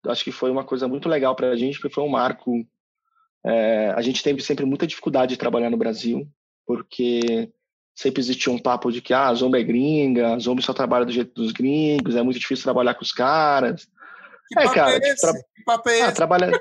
[0.07, 2.65] acho que foi uma coisa muito legal pra gente, porque foi um marco.
[3.45, 6.27] É, a gente teve sempre muita dificuldade de trabalhar no Brasil,
[6.65, 7.51] porque
[7.95, 11.05] sempre existia um papo de que ah, a Zombie é gringa, a Zombie só trabalha
[11.05, 13.87] do jeito dos gringos, é muito difícil trabalhar com os caras.
[14.47, 15.33] Que é, cara, é tra...
[15.33, 16.51] que papo é ah, trabalha...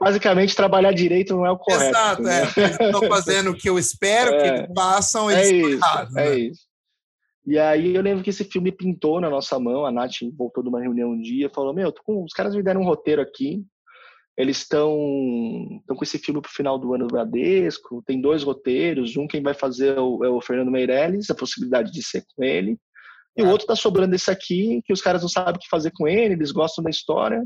[0.00, 1.84] basicamente trabalhar direito não é o correto.
[1.84, 2.42] Exato, né?
[2.42, 2.60] é.
[2.60, 6.18] Eles estão fazendo o que eu espero é, que eles façam, eles é isso, errado,
[6.18, 6.38] É né?
[6.38, 6.73] isso.
[7.46, 10.68] E aí eu lembro que esse filme pintou na nossa mão, a Nath voltou de
[10.68, 12.24] uma reunião um dia e falou, meu, com...
[12.24, 13.62] os caras me deram um roteiro aqui,
[14.36, 14.96] eles estão
[15.86, 19.54] com esse filme pro final do ano do Bradesco, tem dois roteiros, um quem vai
[19.54, 22.78] fazer é o, é o Fernando Meirelles, a possibilidade de ser com ele,
[23.36, 25.92] e o outro tá sobrando esse aqui, que os caras não sabem o que fazer
[25.94, 27.44] com ele, eles gostam da história,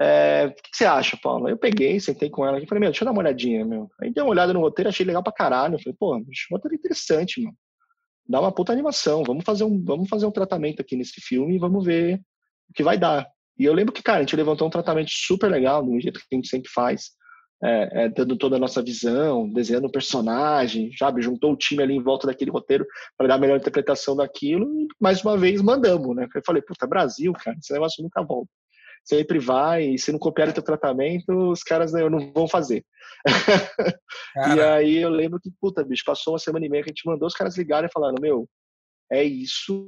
[0.00, 1.48] é, o que, você acha, Paulo?
[1.48, 3.90] Eu peguei, sentei com ela e falei, meu, deixa eu dar uma olhadinha, meu.
[4.00, 5.74] Aí dei uma olhada no roteiro, achei legal pra caralho.
[5.74, 7.56] Eu falei, pô, o roteiro é interessante, mano.
[8.28, 11.58] Dá uma puta animação, vamos fazer um, vamos fazer um tratamento aqui nesse filme e
[11.58, 12.20] vamos ver
[12.68, 13.26] o que vai dar.
[13.58, 16.26] E eu lembro que, cara, a gente levantou um tratamento super legal, do jeito que
[16.32, 17.10] a gente sempre faz,
[17.62, 21.22] é, é, dando toda a nossa visão, desenhando um personagem, sabe?
[21.22, 22.86] Juntou o time ali em volta daquele roteiro
[23.16, 26.28] para dar a melhor interpretação daquilo e, mais uma vez, mandamos, né?
[26.32, 28.50] Eu falei, puta, Brasil, cara, esse negócio nunca volta
[29.04, 32.84] sempre vai, e se não copiar o teu tratamento, os caras não, não vão fazer.
[34.56, 37.06] e aí eu lembro que, puta, bicho, passou uma semana e meia que a gente
[37.06, 38.48] mandou os caras ligarem e falaram, meu,
[39.10, 39.86] é isso,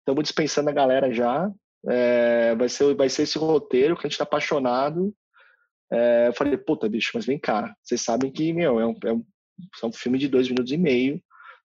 [0.00, 1.50] estamos dispensando a galera já,
[1.88, 5.14] é, vai, ser, vai ser esse roteiro que a gente tá apaixonado.
[5.92, 9.12] É, eu falei, puta, bicho, mas vem cá, vocês sabem que, meu, é um, é
[9.12, 9.24] um,
[9.82, 11.22] é um filme de dois minutos e meio,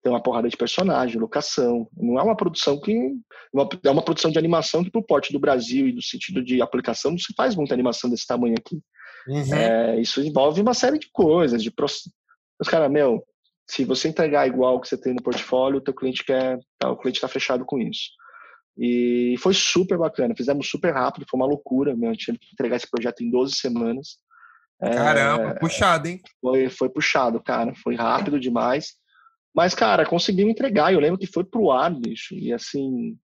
[0.07, 1.89] tem uma porrada de personagem, locação.
[1.97, 3.13] Não é uma produção que.
[3.53, 6.63] Uma, é uma produção de animação que, pro porte do Brasil e do sentido de
[6.63, 8.81] aplicação, não se faz muita animação desse tamanho aqui.
[9.27, 9.55] Uhum.
[9.55, 11.75] É, isso envolve uma série de coisas, de
[12.61, 13.21] Os caras, meu,
[13.69, 16.61] se você entregar igual que você tem no portfólio, o teu cliente quer.
[16.79, 18.11] Tá, o cliente está fechado com isso.
[18.79, 22.47] E foi super bacana, fizemos super rápido, foi uma loucura, meu, a gente tinha que
[22.53, 24.19] entregar esse projeto em 12 semanas.
[24.79, 26.21] Caramba, é, puxado, hein?
[26.41, 29.05] Foi, foi puxado, cara, foi rápido demais.
[29.57, 30.93] Mas, cara, conseguiu entregar.
[30.93, 32.35] Eu lembro que foi pro ar, bicho.
[32.35, 33.17] E assim.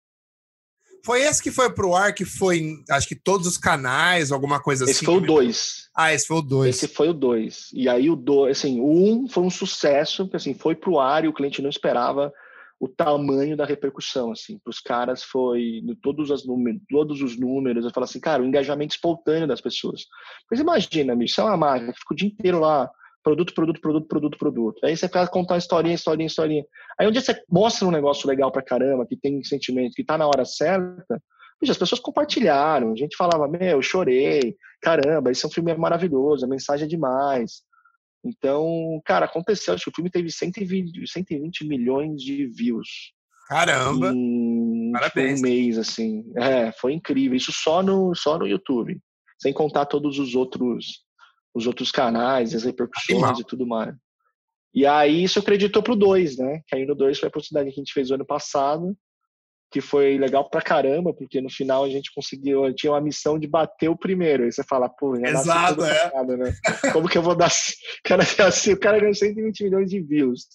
[1.05, 4.85] Foi esse que foi pro ar, que foi, acho que todos os canais, alguma coisa
[4.85, 5.05] esse assim?
[5.05, 5.89] Esse foi o 2.
[5.95, 6.75] Ah, esse foi o 2.
[6.75, 7.69] Esse foi o 2.
[7.73, 10.99] E aí o 2, assim, o 1 um foi um sucesso, porque assim, foi pro
[10.99, 12.33] ar e o cliente não esperava.
[12.79, 17.85] o tamanho da repercussão, assim, para os caras foi todos, as números, todos os números,
[17.85, 20.05] eu falo assim, cara, o engajamento espontâneo das pessoas.
[20.49, 22.89] Mas imagina, bicho, você é uma marca que fica o dia inteiro lá,
[23.23, 24.85] produto, produto, produto, produto, produto.
[24.85, 26.65] Aí você fica contar historinha, historinha, historinha.
[26.99, 30.17] Aí um dia você mostra um negócio legal pra caramba, que tem sentimento, que tá
[30.17, 31.21] na hora certa,
[31.71, 36.45] as pessoas compartilharam, a gente falava, meu, eu chorei, caramba, esse é um filme maravilhoso,
[36.45, 37.61] a mensagem é demais.
[38.25, 39.73] Então, cara, aconteceu.
[39.73, 43.13] Acho que o filme teve 120, 120 milhões de views.
[43.47, 44.11] Caramba!
[44.13, 45.39] Em Parabéns.
[45.39, 46.23] um mês, assim.
[46.37, 47.35] É, foi incrível.
[47.35, 48.97] Isso só no, só no YouTube.
[49.41, 51.03] Sem contar todos os outros,
[51.53, 53.95] os outros canais, as repercussões e tudo mais.
[54.73, 56.61] E aí isso acreditou pro 2, né?
[56.67, 58.97] Que aí no 2 foi a oportunidade que a gente fez o ano passado
[59.73, 63.47] que foi legal pra caramba, porque no final a gente conseguiu, tinha uma missão de
[63.47, 64.43] bater o primeiro.
[64.43, 66.09] Aí você fala, pô, já Exato, é.
[66.09, 66.53] Passado, né?
[66.93, 67.49] Como que eu vou dar.
[68.05, 70.45] Cara, assim, o cara ganhou 120 milhões de views.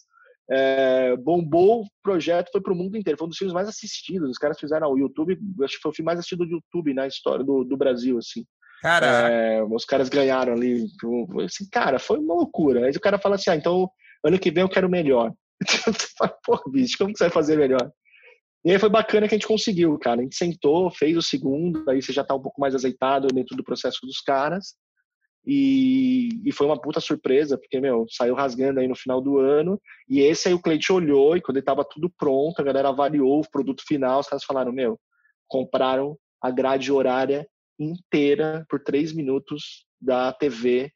[0.49, 3.19] É, bombou o projeto, foi pro mundo inteiro.
[3.19, 4.31] Foi um dos filmes mais assistidos.
[4.31, 7.09] Os caras fizeram o YouTube, acho que foi o filme mais assistido do YouTube na
[7.09, 8.45] história do, do Brasil, assim.
[8.81, 10.87] Cara, é, os caras ganharam ali.
[11.45, 12.87] Assim, cara, foi uma loucura.
[12.87, 13.91] Aí o cara fala assim: ah, então
[14.25, 15.33] ano que vem eu quero melhor.
[16.45, 17.91] Pô, bicho, como que você vai fazer melhor?
[18.65, 20.21] E aí foi bacana que a gente conseguiu, cara.
[20.21, 23.57] A gente sentou, fez o segundo, aí você já tá um pouco mais azeitado dentro
[23.57, 24.75] do processo dos caras.
[25.47, 29.81] E, e foi uma puta surpresa, porque, meu, saiu rasgando aí no final do ano.
[30.09, 33.41] E esse aí o cliente olhou e quando ele tava tudo pronto, a galera avaliou
[33.41, 34.99] o produto final, os caras falaram, meu,
[35.49, 37.47] compraram a grade horária
[37.79, 40.91] inteira por três minutos da TV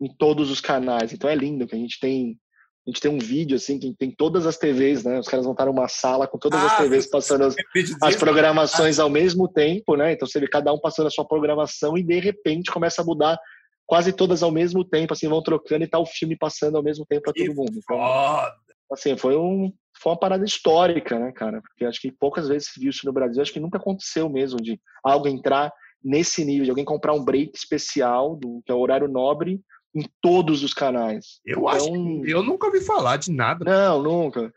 [0.00, 1.12] em todos os canais.
[1.12, 2.38] Então é lindo que a gente tem
[2.86, 5.18] a gente tem um vídeo assim que tem todas as TVs, né?
[5.18, 7.56] Os caras montaram uma sala com todas ah, as TVs passando as,
[8.02, 10.12] as programações ao mesmo tempo, né?
[10.12, 13.38] Então você vê cada um passando a sua programação e de repente começa a mudar
[13.86, 17.06] quase todas ao mesmo tempo, assim, vão trocando e tá o filme passando ao mesmo
[17.06, 17.72] tempo para todo mundo.
[17.78, 21.62] Então, assim, foi um foi uma parada histórica, né, cara?
[21.62, 24.60] Porque acho que poucas vezes se viu isso no Brasil, acho que nunca aconteceu mesmo
[24.60, 25.72] de algo entrar
[26.04, 29.60] nesse nível, de alguém comprar um break especial, do, que é o horário nobre,
[29.94, 31.40] em todos os canais.
[31.46, 33.64] Eu então, acho que eu nunca ouvi falar de nada.
[33.64, 34.52] Não, nunca.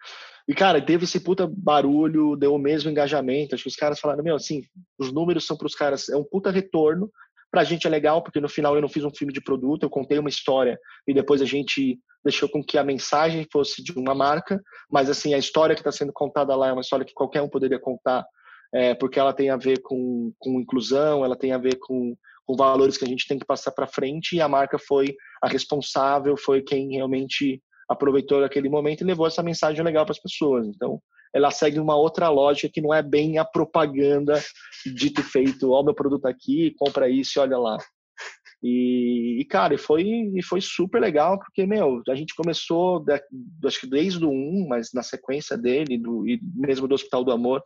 [0.47, 3.53] E, cara, teve esse puta barulho, deu o mesmo engajamento.
[3.53, 4.61] Acho que os caras falaram, meu, assim,
[4.97, 7.11] os números são para os caras, é um puta retorno.
[7.51, 9.89] Pra gente é legal, porque no final eu não fiz um filme de produto, eu
[9.89, 14.13] contei uma história e depois a gente deixou com que a mensagem fosse de uma
[14.13, 14.61] marca,
[14.91, 17.47] mas assim, a história que está sendo contada lá é uma história que qualquer um
[17.47, 18.25] poderia contar,
[18.73, 22.15] é, porque ela tem a ver com, com inclusão, ela tem a ver com
[22.47, 25.49] com valores que a gente tem que passar para frente e a marca foi a
[25.49, 30.65] responsável, foi quem realmente aproveitou aquele momento e levou essa mensagem legal para as pessoas.
[30.65, 31.01] Então,
[31.33, 34.41] ela segue uma outra lógica que não é bem a propaganda
[34.85, 37.77] dito e feito, ó, meu produto aqui, compra isso e olha lá.
[38.63, 43.05] E, e, cara, e foi, e foi super legal, porque, meu, a gente começou,
[43.65, 47.31] acho que desde o 1, mas na sequência dele, do, e mesmo do Hospital do
[47.31, 47.61] Amor,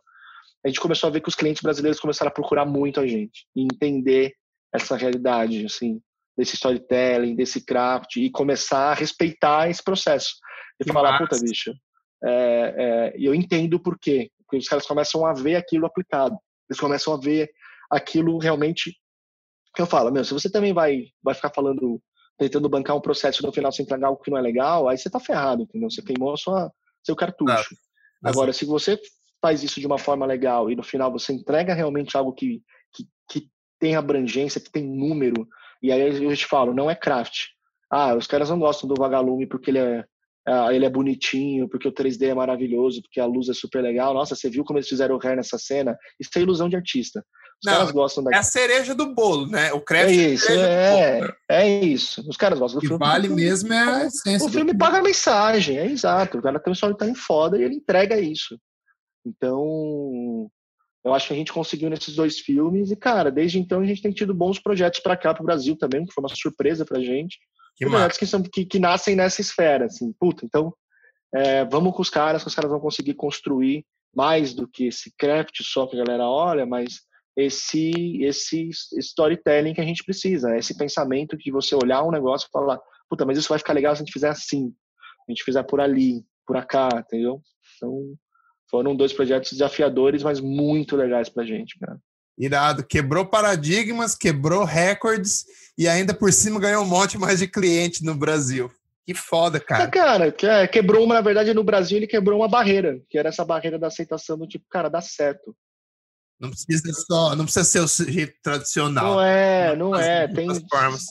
[0.64, 3.46] a gente começou a ver que os clientes brasileiros começaram a procurar muito a gente,
[3.54, 4.34] e entender
[4.72, 6.00] essa realidade, assim,
[6.36, 10.36] desse storytelling, desse craft e começar a respeitar esse processo.
[10.80, 11.24] E que falar, massa.
[11.24, 11.72] puta, bicho,
[12.24, 12.32] é,
[12.76, 14.30] é, eu entendo por quê.
[14.38, 16.36] Porque os caras começam a ver aquilo aplicado.
[16.68, 17.50] Eles começam a ver
[17.90, 18.96] aquilo realmente
[19.74, 22.00] que eu falo, meu, se você também vai, vai ficar falando,
[22.38, 25.08] tentando bancar um processo no final você entregar algo que não é legal, aí você
[25.08, 25.90] tá ferrado, entendeu?
[25.90, 26.70] Você queimou sua,
[27.02, 27.74] seu cartucho.
[28.22, 29.00] Agora, se você
[29.42, 32.62] faz isso de uma forma legal e no final você entrega realmente algo que,
[32.94, 33.48] que, que
[33.78, 35.46] tem abrangência, que tem número.
[35.82, 37.46] E aí eu te falo, não é craft.
[37.90, 40.04] Ah, os caras não gostam do vagalume porque ele é,
[40.46, 44.14] ah, ele é bonitinho, porque o 3D é maravilhoso, porque a luz é super legal.
[44.14, 45.98] Nossa, você viu como eles fizeram o hair nessa cena?
[46.18, 47.24] Isso é ilusão de artista.
[47.64, 48.30] Os não, caras gostam da.
[48.32, 49.72] É a cereja do bolo, né?
[49.72, 52.24] O craft é isso, é, é, é, isso.
[52.28, 53.04] Os caras gostam do que filme.
[53.04, 54.46] vale mesmo é a essência.
[54.46, 56.38] O filme paga a mensagem, é exato.
[56.38, 58.58] O cara tem um storytelling foda e ele entrega isso.
[59.24, 60.50] Então,
[61.04, 64.02] eu acho que a gente conseguiu nesses dois filmes e, cara, desde então a gente
[64.02, 67.00] tem tido bons projetos para cá, para o Brasil também, que foi uma surpresa pra
[67.00, 67.38] gente.
[67.76, 70.74] Que projetos que, são, que, que, nascem nessa esfera, assim, puta, então
[71.34, 73.84] é, vamos com os caras, que os caras vão conseguir construir
[74.14, 77.00] mais do que esse craft só que a galera olha, mas
[77.36, 78.68] esse, esse
[78.98, 82.78] storytelling que a gente precisa, esse pensamento de você olhar um negócio e falar,
[83.08, 84.72] puta, mas isso vai ficar legal se a gente fizer assim,
[85.26, 87.40] a gente fizer por ali, por cá, entendeu?
[87.76, 88.14] Então,
[88.72, 92.00] foram dois projetos desafiadores, mas muito legais pra gente, cara.
[92.38, 95.44] Irado, quebrou paradigmas, quebrou recordes
[95.76, 98.70] e ainda por cima ganhou um monte mais de cliente no Brasil.
[99.06, 99.84] Que foda, cara.
[99.84, 103.28] É, cara, é, quebrou uma, na verdade, no Brasil ele quebrou uma barreira, que era
[103.28, 105.54] essa barreira da aceitação do tipo, cara, dá certo.
[106.40, 109.16] Não precisa só, não precisa ser o jeito tradicional.
[109.16, 111.04] Não é, não é, tem formas.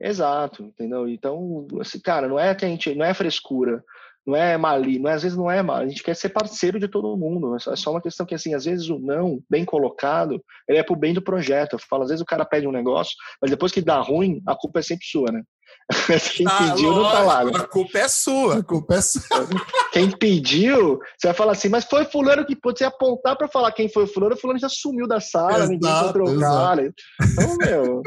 [0.00, 1.08] Exato, entendeu?
[1.08, 3.84] Então, assim, cara, não é que a gente, não é frescura.
[4.26, 6.80] Não é mali, não é, às vezes não é mal, a gente quer ser parceiro
[6.80, 7.56] de todo mundo.
[7.56, 10.96] É só uma questão que, assim, às vezes o não, bem colocado, ele é pro
[10.96, 11.74] bem do projeto.
[11.74, 14.54] Eu falo, às vezes o cara pede um negócio, mas depois que dá ruim, a
[14.54, 15.42] culpa é sempre sua, né?
[16.34, 17.44] Quem ah, pediu lógico, não tá lá.
[17.44, 17.52] Né?
[17.54, 19.48] A culpa é sua, a culpa é sua.
[19.92, 23.88] Quem pediu, você vai falar assim, mas foi fulano que pode apontar para falar quem
[23.88, 26.94] foi o fulano, o fulano já sumiu da sala, exato, ninguém encontrou o cara.
[27.20, 28.02] Então, meu,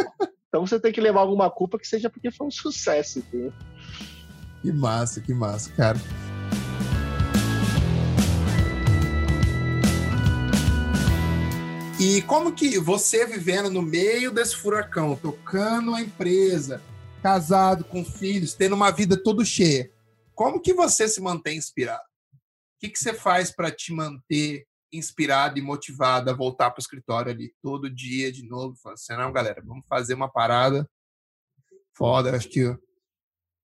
[0.48, 3.54] então você tem que levar alguma culpa que seja porque foi um sucesso, entendeu?
[4.68, 5.98] Que massa, que massa, cara.
[11.98, 16.82] E como que você vivendo no meio desse furacão, tocando a empresa,
[17.24, 19.90] casado, com filhos, tendo uma vida toda cheia,
[20.36, 22.04] como que você se mantém inspirado?
[22.34, 26.84] O que, que você faz para te manter inspirado e motivado a voltar para o
[26.84, 28.76] escritório ali todo dia de novo?
[28.84, 30.86] Falar assim, não, galera, vamos fazer uma parada
[31.96, 32.36] foda.
[32.36, 32.78] Acho que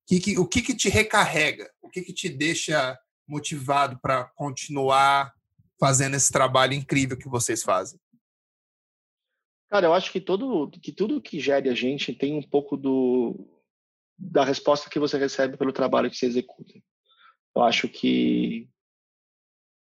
[0.06, 1.70] que, que, o que, que te recarrega?
[1.82, 5.32] O que, que te deixa motivado para continuar
[5.78, 7.98] fazendo esse trabalho incrível que vocês fazem?
[9.70, 13.34] Cara, eu acho que, todo, que tudo que gere a gente tem um pouco do,
[14.16, 16.74] da resposta que você recebe pelo trabalho que você executa.
[17.56, 18.68] Eu acho que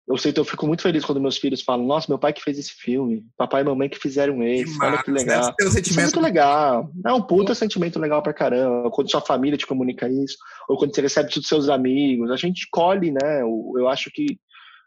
[0.08, 2.58] eu sei, eu fico muito feliz quando meus filhos falam: Nossa, meu pai que fez
[2.58, 5.56] esse filme, papai e mamãe que fizeram esse, olha que legal.
[5.62, 6.92] Um isso é muito legal.
[7.06, 8.90] É um puta sentimento legal pra caramba.
[8.92, 10.38] Quando sua família te comunica isso,
[10.68, 12.32] ou quando você recebe dos seus amigos.
[12.32, 13.42] A gente colhe, né?
[13.42, 14.40] Eu acho que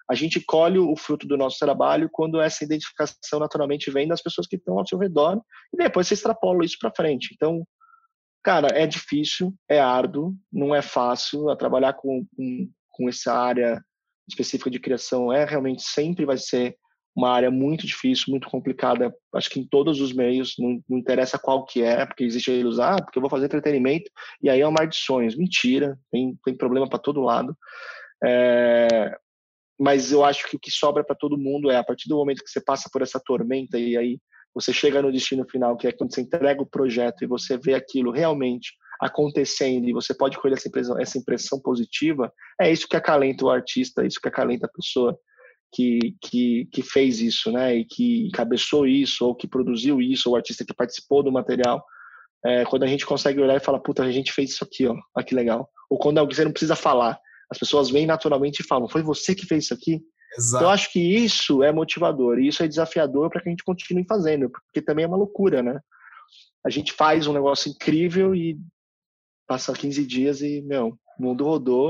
[0.09, 4.47] a gente colhe o fruto do nosso trabalho quando essa identificação naturalmente vem das pessoas
[4.47, 5.41] que estão ao seu redor
[5.73, 7.31] e depois você extrapola isso para frente.
[7.35, 7.67] Então,
[8.43, 13.83] cara, é difícil, é árduo, não é fácil a trabalhar com, com, com essa área
[14.29, 16.77] específica de criação é realmente sempre vai ser
[17.17, 21.39] uma área muito difícil, muito complicada, acho que em todos os meios, não, não interessa
[21.39, 24.11] qual que é, porque existe a ilusão, ah, porque eu vou fazer entretenimento,
[24.43, 25.37] e aí é um mar de sonhos.
[25.37, 27.57] Mentira, tem, tem problema para todo lado.
[28.25, 29.17] É,
[29.79, 32.43] mas eu acho que o que sobra para todo mundo é, a partir do momento
[32.43, 34.19] que você passa por essa tormenta e aí
[34.53, 37.75] você chega no destino final, que é quando você entrega o projeto e você vê
[37.75, 42.97] aquilo realmente acontecendo e você pode colher essa impressão, essa impressão positiva, é isso que
[42.97, 45.19] acalenta o artista, é isso que acalenta a pessoa
[45.75, 47.77] que, que, que fez isso, né?
[47.77, 51.85] E que encabeçou isso, ou que produziu isso, ou o artista que participou do material.
[52.45, 54.95] É, quando a gente consegue olhar e falar, puta, a gente fez isso aqui, ó,
[55.17, 55.69] olha que legal.
[55.91, 57.19] Ou quando alguém não precisa falar,
[57.51, 60.01] as pessoas vêm naturalmente e falam, foi você que fez isso aqui?
[60.37, 60.63] Exato.
[60.63, 63.65] Então, eu acho que isso é motivador, e isso é desafiador para que a gente
[63.65, 65.81] continue fazendo, porque também é uma loucura, né?
[66.65, 68.59] A gente faz um negócio incrível e
[69.47, 71.89] passa 15 dias e, meu, o mundo rodou,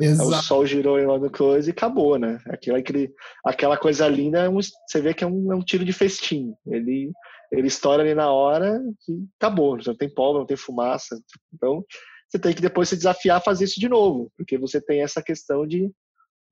[0.00, 0.30] Exato.
[0.30, 2.38] o sol girou em uma coisa e acabou, né?
[2.46, 3.12] Aquela, aquele,
[3.44, 6.54] aquela coisa linda, é você vê que é um, é um tiro de festim.
[6.66, 7.12] Ele,
[7.52, 9.76] ele estoura ali na hora e acabou.
[9.76, 11.20] Não tem pólvora, não tem fumaça.
[11.52, 11.84] Então,
[12.28, 15.22] você tem que depois se desafiar a fazer isso de novo, porque você tem essa
[15.22, 15.90] questão de,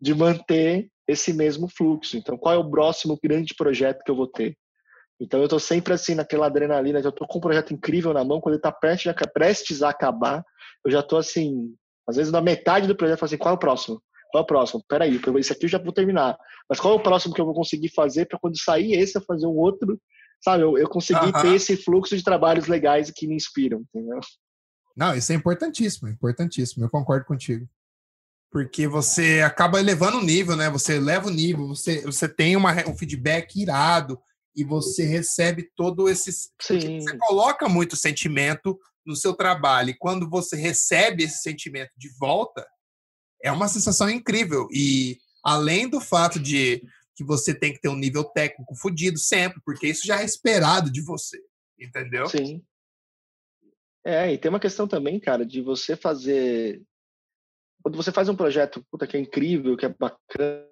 [0.01, 2.19] de manter esse mesmo fluxo.
[2.19, 4.57] Então, qual é o próximo grande projeto que eu vou ter?
[5.21, 8.41] Então eu estou sempre assim naquela adrenalina, eu estou com um projeto incrível na mão,
[8.41, 10.45] quando ele está prestes, prestes a acabar,
[10.85, 11.75] eu já estou assim,
[12.09, 14.01] às vezes na metade do projeto, eu falo assim, qual é o próximo?
[14.31, 14.85] Qual é o próximo?
[14.89, 16.39] Peraí, esse aqui eu já vou terminar.
[16.69, 19.23] Mas qual é o próximo que eu vou conseguir fazer para quando sair esse eu
[19.23, 19.99] fazer um outro?
[20.41, 21.43] Sabe, eu, eu consegui uh -huh.
[21.43, 24.21] ter esse fluxo de trabalhos legais que me inspiram, entendeu?
[24.97, 26.85] Não, isso é importantíssimo, importantíssimo.
[26.85, 27.67] Eu concordo contigo.
[28.51, 30.71] Porque você acaba elevando o nível, né?
[30.71, 34.21] Você eleva o nível, você, você tem uma, um feedback irado,
[34.59, 36.33] e você recebe todo esse.
[36.61, 37.01] Sim.
[37.01, 42.67] Você coloca muito sentimento no seu trabalho, e quando você recebe esse sentimento de volta,
[43.43, 44.69] é uma sensação incrível.
[44.71, 46.83] E além do fato de
[47.15, 50.91] que você tem que ter um nível técnico fodido sempre, porque isso já é esperado
[50.91, 51.41] de você,
[51.79, 52.27] entendeu?
[52.29, 52.63] Sim.
[54.05, 56.83] É, e tem uma questão também, cara, de você fazer.
[57.83, 60.67] Quando você faz um projeto puta, que é incrível, que é bacana,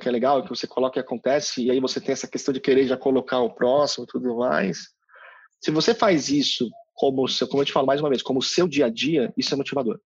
[0.00, 2.60] que é legal, que você coloca e acontece, e aí você tem essa questão de
[2.60, 4.88] querer já colocar o próximo e tudo mais.
[5.60, 8.86] Se você faz isso como, como eu te falo mais uma vez, como seu dia
[8.86, 10.00] a dia, isso é motivador.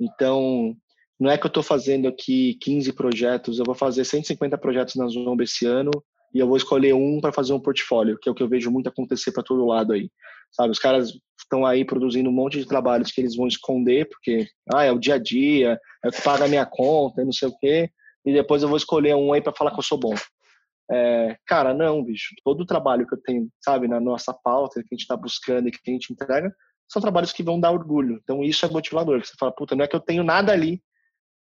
[0.00, 0.74] Então,
[1.20, 5.06] não é que eu estou fazendo aqui 15 projetos, eu vou fazer 150 projetos na
[5.08, 5.90] Zomba esse ano
[6.34, 8.70] e eu vou escolher um para fazer um portfólio, que é o que eu vejo
[8.70, 10.10] muito acontecer para todo lado aí.
[10.52, 14.48] Sabe, os caras estão aí produzindo um monte de trabalhos que eles vão esconder, porque
[14.72, 17.48] ah, é o dia a dia, é o que paga a minha conta, não sei
[17.48, 17.90] o quê
[18.28, 20.14] e depois eu vou escolher um aí para falar que eu sou bom.
[20.90, 22.34] É, cara, não, bicho.
[22.44, 25.68] Todo o trabalho que eu tenho, sabe, na nossa pauta, que a gente está buscando
[25.68, 26.54] e que a gente entrega,
[26.86, 28.20] são trabalhos que vão dar orgulho.
[28.22, 29.24] Então isso é motivador.
[29.24, 30.82] Você fala, puta, não é que eu tenho nada ali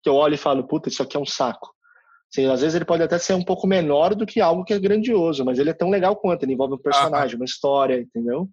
[0.04, 1.74] que eu olho e falo, puta, isso aqui é um saco.
[2.32, 4.80] Assim, às vezes ele pode até ser um pouco menor do que algo que é
[4.80, 6.44] grandioso, mas ele é tão legal quanto.
[6.44, 8.50] Ele envolve um personagem, uma história, entendeu?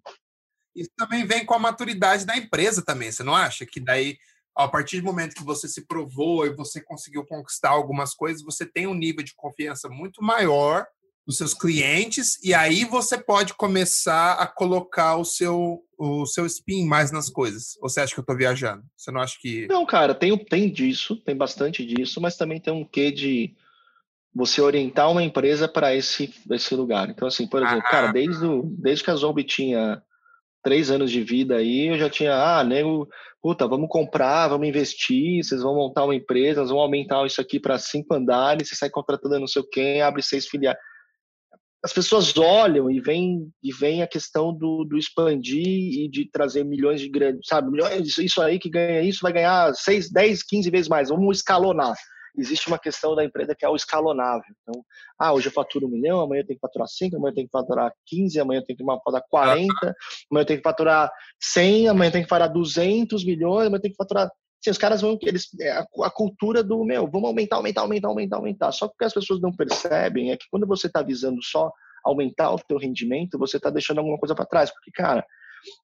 [0.73, 3.65] Isso também vem com a maturidade da empresa também, você não acha?
[3.65, 4.17] Que daí
[4.55, 8.65] a partir do momento que você se provou e você conseguiu conquistar algumas coisas, você
[8.65, 10.85] tem um nível de confiança muito maior
[11.25, 16.85] dos seus clientes e aí você pode começar a colocar o seu o seu spin
[16.85, 17.77] mais nas coisas.
[17.81, 18.83] Ou você acha que eu estou viajando?
[18.97, 22.73] Você não acha que Não, cara, tem tem disso, tem bastante disso, mas também tem
[22.73, 23.55] um quê de
[24.35, 27.09] você orientar uma empresa para esse esse lugar.
[27.09, 27.89] Então assim, por exemplo, ah.
[27.89, 30.03] cara, desde o, desde que a Zombie tinha
[30.63, 33.07] três anos de vida aí, eu já tinha, ah, nego,
[33.41, 37.77] puta, vamos comprar, vamos investir, vocês vão montar uma empresa, vamos aumentar isso aqui para
[37.77, 40.77] cinco andares, você sai contratando não sei quem, abre seis filiais
[41.83, 46.63] as pessoas olham e vem e vem a questão do, do expandir e de trazer
[46.63, 47.69] milhões de grandes, sabe?
[47.69, 51.09] Milhões, isso aí que ganha isso vai ganhar 6, 10, 15 vezes mais.
[51.09, 51.93] Vamos escalonar.
[52.35, 54.43] Existe uma questão da empresa que é o escalonável.
[54.61, 54.83] Então,
[55.19, 57.47] ah, hoje eu faturo um milhão, amanhã eu tenho que faturar 5, amanhã eu tenho
[57.47, 59.73] que faturar 15, amanhã eu tenho que faturar 40,
[60.31, 63.81] amanhã eu tenho que faturar 100, amanhã eu tenho que faturar 200 milhões, amanhã eu
[63.81, 64.29] tenho que faturar
[64.63, 68.07] Assim, os caras vão, eles, é, a, a, cultura do, meu, vamos aumentar, aumentar, aumentar,
[68.07, 68.71] aumentar, aumentar.
[68.71, 71.69] Só que o que as pessoas não percebem é que quando você está visando só
[72.01, 74.71] aumentar o teu rendimento, você está deixando alguma coisa para trás.
[74.71, 75.25] Porque, cara,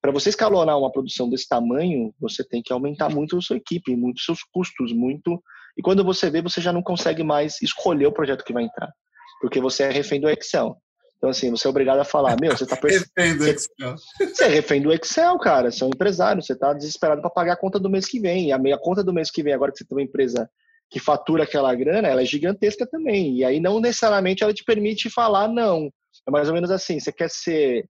[0.02, 3.94] para você escalonar uma produção desse tamanho, você tem que aumentar muito a sua equipe,
[3.98, 5.44] muito seus custos, muito.
[5.80, 8.92] E quando você vê, você já não consegue mais escolher o projeto que vai entrar,
[9.40, 10.76] porque você é refém do Excel.
[11.16, 13.96] Então, assim, você é obrigado a falar, meu, você está refém do Excel.
[14.20, 15.72] Você é refém do Excel, cara.
[15.72, 18.50] Você é um empresário, você está desesperado para pagar a conta do mês que vem.
[18.50, 20.50] E a meia conta do mês que vem, agora que você tem uma empresa
[20.90, 23.38] que fatura aquela grana, ela é gigantesca também.
[23.38, 25.90] E aí não necessariamente ela te permite falar não.
[26.28, 27.86] É mais ou menos assim, você quer ser.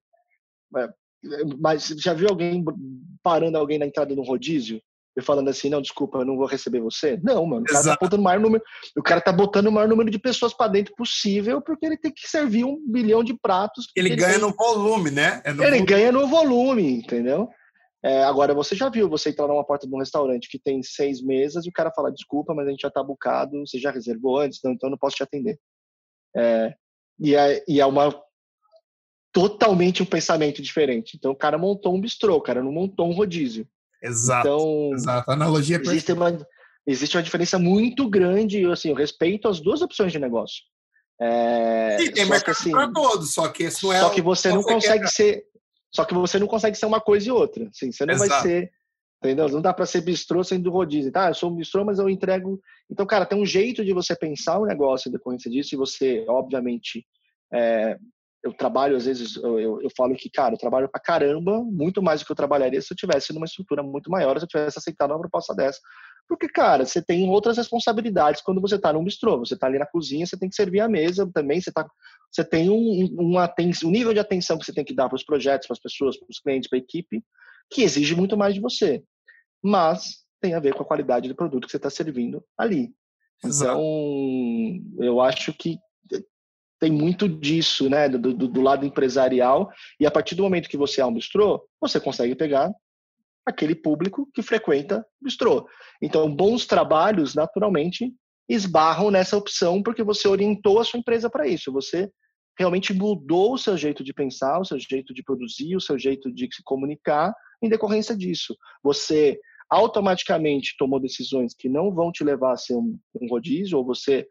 [0.76, 0.88] É,
[1.58, 2.64] mas já viu alguém
[3.20, 4.80] parando alguém na entrada de um rodízio?
[5.20, 7.18] E falando assim, não, desculpa, eu não vou receber você.
[7.22, 8.64] Não, mano, o cara, tá botando o, maior número,
[8.96, 12.12] o cara tá botando o maior número de pessoas para dentro possível, porque ele tem
[12.12, 13.86] que servir um bilhão de pratos.
[13.96, 14.40] Ele, ganha tem...
[14.40, 15.40] no volume, né?
[15.44, 15.86] É no ele volume.
[15.86, 17.48] ganha no volume, entendeu?
[18.02, 21.22] É, agora, você já viu você entrar numa porta de um restaurante que tem seis
[21.22, 24.38] mesas e o cara fala, desculpa, mas a gente já tá bucado, você já reservou
[24.38, 25.58] antes, então eu não posso te atender.
[26.34, 26.74] É,
[27.18, 28.10] e é, e é uma
[29.32, 31.16] totalmente um pensamento diferente.
[31.16, 33.68] Então o cara montou um bistrô, o cara não montou um rodízio.
[34.02, 34.48] Exato.
[34.48, 35.30] Então, exato.
[35.30, 36.46] A analogia é existe uma,
[36.86, 40.62] existe uma diferença muito grande, assim, eu respeito as duas opções de negócio.
[41.20, 44.48] É, Sim, tem mercado assim, para todos, só que isso não é Só que você
[44.48, 45.44] não consegue ser
[45.92, 47.68] só que você não consegue ser uma coisa e outra.
[47.68, 48.30] Assim, você não Exato.
[48.30, 48.72] vai ser
[49.22, 49.48] Entendeu?
[49.50, 51.12] Não dá para ser bistrô sendo rodízio.
[51.12, 52.58] Tá, eu sou um bistrô, mas eu entrego.
[52.90, 56.24] Então, cara, tem um jeito de você pensar o negócio em decorrência disso, e você,
[56.26, 57.06] obviamente,
[57.52, 57.98] é,
[58.42, 62.02] eu trabalho, às vezes, eu, eu, eu, falo que, cara, eu trabalho pra caramba, muito
[62.02, 64.78] mais do que eu trabalharia se eu tivesse numa estrutura muito maior, se eu tivesse
[64.78, 65.78] aceitado uma proposta dessa.
[66.28, 69.38] Porque, cara, você tem outras responsabilidades quando você tá num bistrô.
[69.38, 71.86] Você tá ali na cozinha, você tem que servir a mesa também, você, tá,
[72.30, 72.76] você tem um,
[73.18, 75.80] um, um nível de atenção que você tem que dar para os projetos, para as
[75.80, 77.22] pessoas, para os clientes, para a equipe,
[77.68, 79.02] que exige muito mais de você
[79.62, 82.92] mas tem a ver com a qualidade do produto que você está servindo ali.
[83.44, 83.78] Exato.
[83.78, 85.78] Então, eu acho que
[86.80, 89.70] tem muito disso, né, do, do, do, lado empresarial,
[90.00, 92.72] e a partir do momento que você é um bistrô, você consegue pegar
[93.44, 95.68] aquele público que frequenta bistrô.
[96.02, 98.12] Então, bons trabalhos, naturalmente,
[98.48, 101.70] esbarram nessa opção porque você orientou a sua empresa para isso.
[101.70, 102.10] Você
[102.58, 106.32] realmente mudou o seu jeito de pensar, o seu jeito de produzir, o seu jeito
[106.32, 107.32] de se comunicar
[107.62, 108.56] em decorrência disso.
[108.82, 109.38] Você
[109.68, 114.26] automaticamente tomou decisões que não vão te levar a ser um, um rodízio, ou você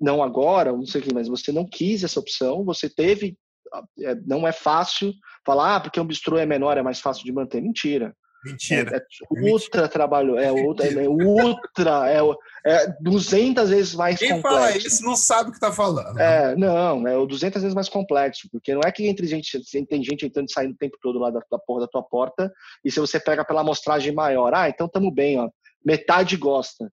[0.00, 3.36] não agora, não sei o que, mas você não quis essa opção, você teve,
[4.00, 5.12] é, não é fácil
[5.44, 7.60] falar, ah, porque um bistrô é menor, é mais fácil de manter.
[7.60, 8.14] Mentira.
[8.44, 8.96] Mentira.
[8.96, 12.20] É, é ultra trabalho, é outra, é ultra, é,
[12.66, 14.58] é 200 vezes mais Quem complexo.
[14.58, 16.18] Quem fala isso não sabe o que está falando.
[16.18, 20.24] É, não, é 200 vezes mais complexo, porque não é que entre gente, tem gente
[20.24, 22.50] entrando e saindo o tempo todo lá da, da porra da tua porta,
[22.84, 25.50] e se você pega pela amostragem maior, ah, então tamo bem, ó,
[25.84, 26.90] metade gosta.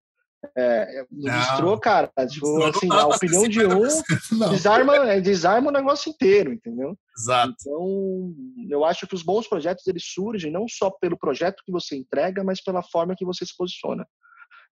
[0.56, 6.12] É, no bistrô, cara, tipo, assim, a opinião de um desarma, é, desarma o negócio
[6.12, 6.98] inteiro, entendeu?
[7.18, 7.56] Exato.
[7.60, 8.34] Então,
[8.70, 12.44] eu acho que os bons projetos eles surgem não só pelo projeto que você entrega,
[12.44, 14.08] mas pela forma que você se posiciona.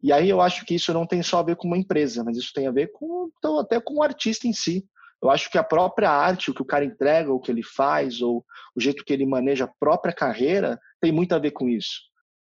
[0.03, 2.37] E aí eu acho que isso não tem só a ver com uma empresa, mas
[2.37, 4.85] isso tem a ver com então, até com o artista em si.
[5.21, 8.21] Eu acho que a própria arte, o que o cara entrega, o que ele faz,
[8.21, 12.01] ou o jeito que ele maneja a própria carreira, tem muito a ver com isso.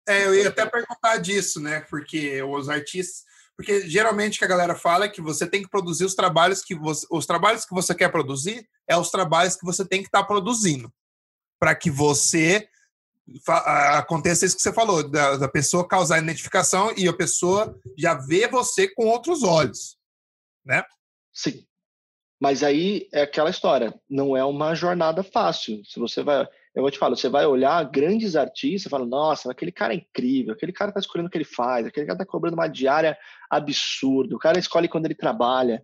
[0.09, 1.81] É, eu ia até perguntar disso, né?
[1.83, 3.25] Porque os artistas.
[3.57, 6.63] Porque geralmente o que a galera fala é que você tem que produzir os trabalhos
[6.63, 7.07] que você.
[7.11, 10.27] Os trabalhos que você quer produzir é os trabalhos que você tem que estar tá
[10.27, 10.93] produzindo.
[11.61, 12.69] Para que você
[13.47, 18.49] aconteça isso que você falou, da, da, pessoa causar identificação e a pessoa já vê
[18.49, 19.99] você com outros olhos,
[20.65, 20.83] né?
[21.33, 21.67] Sim.
[22.41, 25.85] Mas aí é aquela história, não é uma jornada fácil.
[25.85, 26.49] Se você vai,
[26.79, 30.55] eu vou te falar, você vai olhar grandes artistas, fala, nossa, aquele cara é incrível,
[30.55, 33.19] aquele cara tá escolhendo o que ele faz, aquele cara tá cobrando uma diária
[33.51, 35.83] absurda, o cara escolhe quando ele trabalha.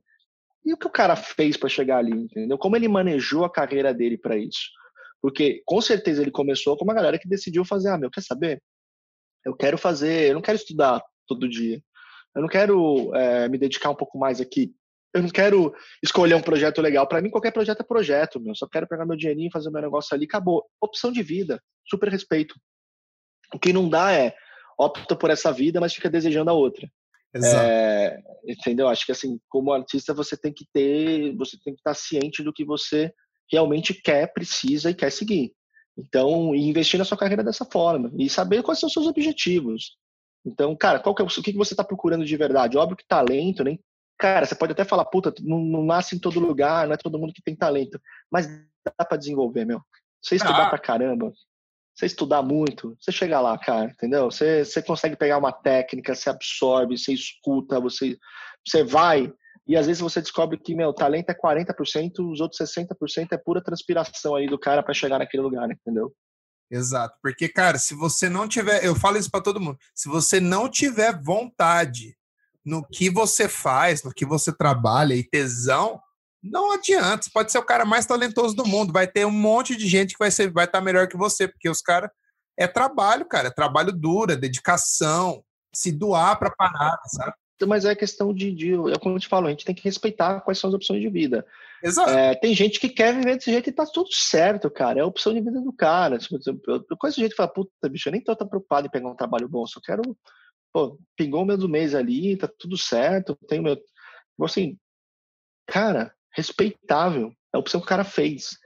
[0.64, 2.56] E o que o cara fez para chegar ali, entendeu?
[2.56, 4.70] Como ele manejou a carreira dele para isso?
[5.20, 8.62] Porque com certeza ele começou com uma galera que decidiu fazer, ah, meu, quer saber?
[9.44, 11.82] Eu quero fazer, eu não quero estudar todo dia.
[12.36, 14.72] Eu não quero é, me dedicar um pouco mais aqui
[15.14, 15.72] eu não quero
[16.02, 17.06] escolher um projeto legal.
[17.06, 18.54] Para mim, qualquer projeto é projeto, meu.
[18.54, 20.64] Só quero pegar meu dinheirinho, fazer meu negócio ali, acabou.
[20.80, 22.56] Opção de vida, super respeito.
[23.54, 24.34] O que não dá é
[24.76, 26.90] opta por essa vida, mas fica desejando a outra.
[27.32, 27.64] Exato.
[27.64, 28.88] É, entendeu?
[28.88, 32.52] Acho que assim, como artista, você tem que ter, você tem que estar ciente do
[32.52, 33.12] que você
[33.50, 35.52] realmente quer, precisa e quer seguir.
[35.96, 39.96] Então, investir na sua carreira dessa forma e saber quais são os seus objetivos.
[40.44, 42.76] Então, cara, qual que é, o que você está procurando de verdade?
[42.76, 43.78] Óbvio que talento, nem
[44.18, 47.18] cara, você pode até falar, puta, não, não, nasce em todo lugar, não é todo
[47.18, 48.00] mundo que tem talento,
[48.30, 49.80] mas dá para desenvolver, meu.
[50.22, 50.70] Você estudar ah.
[50.70, 51.32] pra caramba,
[51.94, 54.30] você estudar muito, você chega lá, cara, entendeu?
[54.30, 58.16] Você, você consegue pegar uma técnica, você absorve, você escuta, você,
[58.66, 59.32] você vai,
[59.66, 63.62] e às vezes você descobre que, meu, talento é 40%, os outros 60% é pura
[63.62, 66.12] transpiração aí do cara para chegar naquele lugar, entendeu?
[66.70, 70.40] Exato, porque, cara, se você não tiver, eu falo isso para todo mundo, se você
[70.40, 72.16] não tiver vontade
[72.64, 76.00] no que você faz, no que você trabalha e tesão,
[76.42, 77.22] não adianta.
[77.22, 80.12] Você pode ser o cara mais talentoso do mundo, vai ter um monte de gente
[80.12, 82.10] que vai ser, vai estar tá melhor que você, porque os caras
[82.56, 85.42] é trabalho, cara, é trabalho duro, é dedicação,
[85.74, 87.32] se doar para parada, sabe?
[87.66, 90.40] Mas é questão de, de, é como eu te falo, a gente tem que respeitar
[90.40, 91.46] quais são as opções de vida.
[91.82, 92.10] Exato.
[92.10, 94.98] É, tem gente que quer viver desse jeito e tá tudo certo, cara.
[94.98, 96.18] É a opção de vida do cara.
[96.18, 99.08] Tipo, eu conheço gente que fala, puta, bicho, eu nem tô tão preocupado em pegar
[99.08, 100.02] um trabalho bom, só quero
[100.74, 103.76] pô, pingou o meu do mês ali, tá tudo certo, tenho meu.
[103.76, 104.76] Tipo assim,
[105.66, 107.32] cara, respeitável.
[107.54, 108.58] É a opção que o cara fez.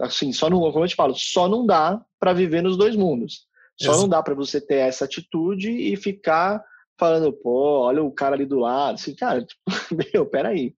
[0.00, 3.46] Assim, só não, como eu te falo, só não dá para viver nos dois mundos.
[3.78, 4.00] Só Exato.
[4.00, 6.64] não dá para você ter essa atitude e ficar
[6.98, 8.94] falando, pô, olha o cara ali do lado.
[8.94, 9.60] Assim, cara, tipo,
[10.14, 10.74] meu, peraí.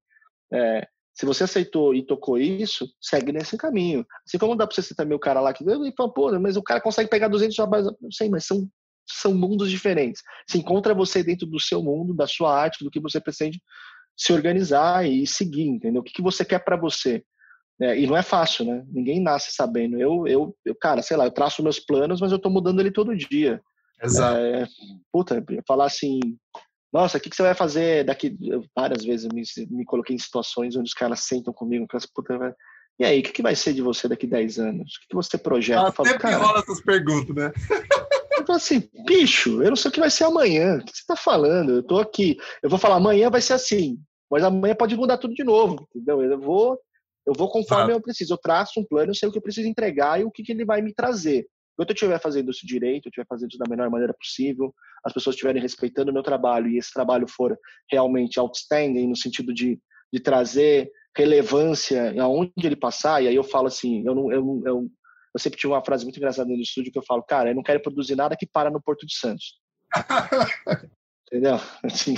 [0.53, 4.05] É, se você aceitou e tocou isso, segue nesse caminho.
[4.27, 6.63] Assim como dá pra você citar meu cara lá que e fala, pô, mas o
[6.63, 7.95] cara consegue pegar 200 trabalhos.
[8.01, 8.69] Não sei, mas são
[9.07, 10.23] são mundos diferentes.
[10.49, 13.61] Se encontra você dentro do seu mundo, da sua arte, do que você pretende
[14.17, 16.01] se organizar e seguir, entendeu?
[16.01, 17.25] O que, que você quer para você?
[17.81, 18.85] É, e não é fácil, né?
[18.89, 19.99] Ninguém nasce sabendo.
[19.99, 22.91] Eu, eu, eu, cara, sei lá, eu traço meus planos, mas eu tô mudando ele
[22.91, 23.61] todo dia.
[24.03, 24.37] Exato.
[24.37, 24.67] É,
[25.11, 26.21] puta, falar assim,
[26.93, 28.37] nossa, o que, que você vai fazer daqui?
[28.43, 31.99] Eu, várias vezes eu me, me coloquei em situações onde os caras sentam comigo, com
[32.15, 32.55] puta,
[33.01, 34.97] e aí, o que, que vai ser de você daqui 10 anos?
[34.97, 35.89] O que, que você projeta?
[35.89, 37.51] Até falo, cara, rola essas perguntas, né?
[38.51, 40.79] Eu falo assim, bicho, eu não sei o que vai ser amanhã.
[40.79, 41.73] O que você tá falando?
[41.73, 42.37] Eu tô aqui.
[42.63, 43.97] Eu vou falar, amanhã vai ser assim.
[44.29, 46.21] Mas amanhã pode mudar tudo de novo, entendeu?
[46.23, 46.79] Eu vou,
[47.27, 47.97] eu vou conforme ah.
[47.97, 48.35] eu preciso.
[48.35, 50.51] Eu traço um plano, eu sei o que eu preciso entregar e o que, que
[50.51, 51.47] ele vai me trazer.
[51.75, 54.75] Enquanto eu estiver fazendo isso direito, eu estiver fazendo isso da melhor maneira possível,
[55.05, 57.57] as pessoas estiverem respeitando o meu trabalho e esse trabalho for
[57.91, 59.81] realmente outstanding, no sentido de,
[60.13, 64.91] de trazer relevância aonde ele passar, e aí eu falo assim, eu não, eu, eu,
[65.35, 67.63] eu sempre tive uma frase muito engraçada no estúdio que eu falo, cara, eu não
[67.63, 69.59] quero produzir nada que para no Porto de Santos.
[71.27, 71.61] Entendeu?
[71.85, 72.17] Assim,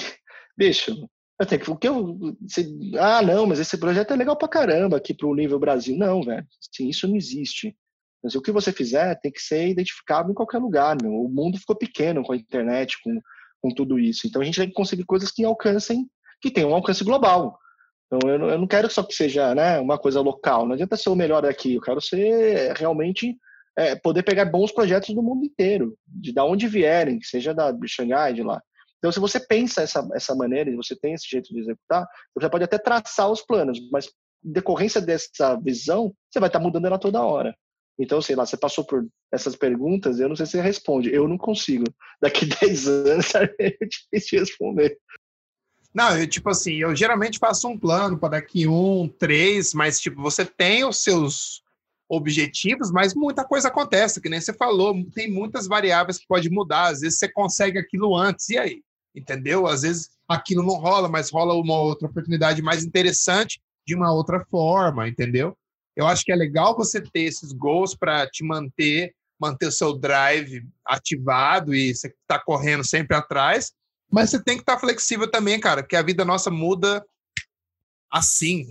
[0.56, 1.08] bicho,
[1.38, 1.70] eu tenho que.
[1.70, 5.34] O que eu, se, ah, não, mas esse projeto é legal pra caramba aqui pro
[5.34, 5.96] nível Brasil.
[5.96, 6.46] Não, velho.
[6.72, 7.76] Assim, isso não existe.
[8.22, 11.12] Mas o que você fizer tem que ser identificável em qualquer lugar, meu.
[11.12, 13.20] O mundo ficou pequeno com a internet, com,
[13.60, 14.26] com tudo isso.
[14.26, 16.06] Então a gente tem que conseguir coisas que alcancem,
[16.40, 17.58] que tenham um alcance global.
[18.12, 20.96] Então eu não, eu não quero só que seja né, uma coisa local, não adianta
[20.96, 23.34] ser o melhor daqui, eu quero ser realmente
[23.74, 27.72] é, poder pegar bons projetos do mundo inteiro, de da onde vierem, que seja da,
[27.72, 28.60] de Xangai, de lá.
[28.98, 32.50] Então, se você pensa essa, essa maneira e você tem esse jeito de executar, você
[32.50, 34.06] pode até traçar os planos, mas
[34.44, 37.56] em decorrência dessa visão, você vai estar mudando ela toda hora.
[37.98, 41.12] Então, sei lá, você passou por essas perguntas, eu não sei se você responde.
[41.12, 41.84] Eu não consigo.
[42.20, 44.98] Daqui 10 anos é difícil responder.
[45.94, 50.22] Não, eu, tipo assim, eu geralmente faço um plano para daqui um, três, mas, tipo,
[50.22, 51.62] você tem os seus
[52.08, 56.88] objetivos, mas muita coisa acontece, que nem você falou, tem muitas variáveis que pode mudar,
[56.88, 58.82] às vezes você consegue aquilo antes, e aí?
[59.14, 59.66] Entendeu?
[59.66, 64.44] Às vezes aquilo não rola, mas rola uma outra oportunidade mais interessante de uma outra
[64.50, 65.56] forma, entendeu?
[65.96, 69.92] Eu acho que é legal você ter esses goals para te manter, manter o seu
[69.92, 73.72] drive ativado e você está correndo sempre atrás,
[74.12, 77.04] mas você tem que estar tá flexível também, cara, que a vida nossa muda
[78.10, 78.70] assim.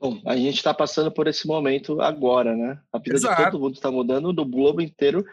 [0.00, 2.80] Bom, a gente está passando por esse momento agora, né?
[2.92, 3.44] A vida Exato.
[3.44, 5.24] de todo mundo está mudando, do globo inteiro,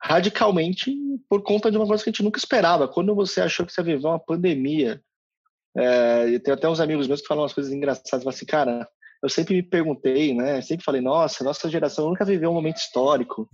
[0.00, 0.94] radicalmente
[1.28, 2.86] por conta de uma coisa que a gente nunca esperava.
[2.86, 5.02] Quando você achou que você ia viver uma pandemia,
[5.74, 8.86] é, tem até uns amigos meus que falam umas coisas engraçadas, falam assim, cara,
[9.22, 10.60] eu sempre me perguntei, né?
[10.60, 13.48] Sempre falei, nossa, nossa geração nunca viveu um momento histórico,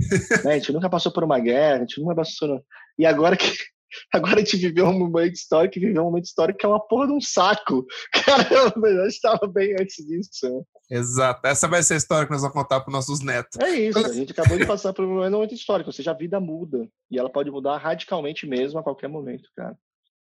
[0.45, 0.55] né?
[0.55, 2.63] A gente nunca passou por uma guerra, a gente nunca passou.
[2.99, 3.47] E agora que
[4.13, 6.81] agora a gente viveu um momento histórico e viveu um momento histórico que é uma
[6.81, 7.87] porra de um saco.
[8.13, 10.65] Caramba, eu estava bem antes disso.
[10.91, 11.47] Exato.
[11.47, 13.59] Essa vai ser a história que nós vamos contar para os nossos netos.
[13.61, 16.41] É isso, a gente acabou de passar por um momento histórico, ou seja, a vida
[16.41, 16.89] muda.
[17.11, 19.77] E ela pode mudar radicalmente mesmo a qualquer momento, cara.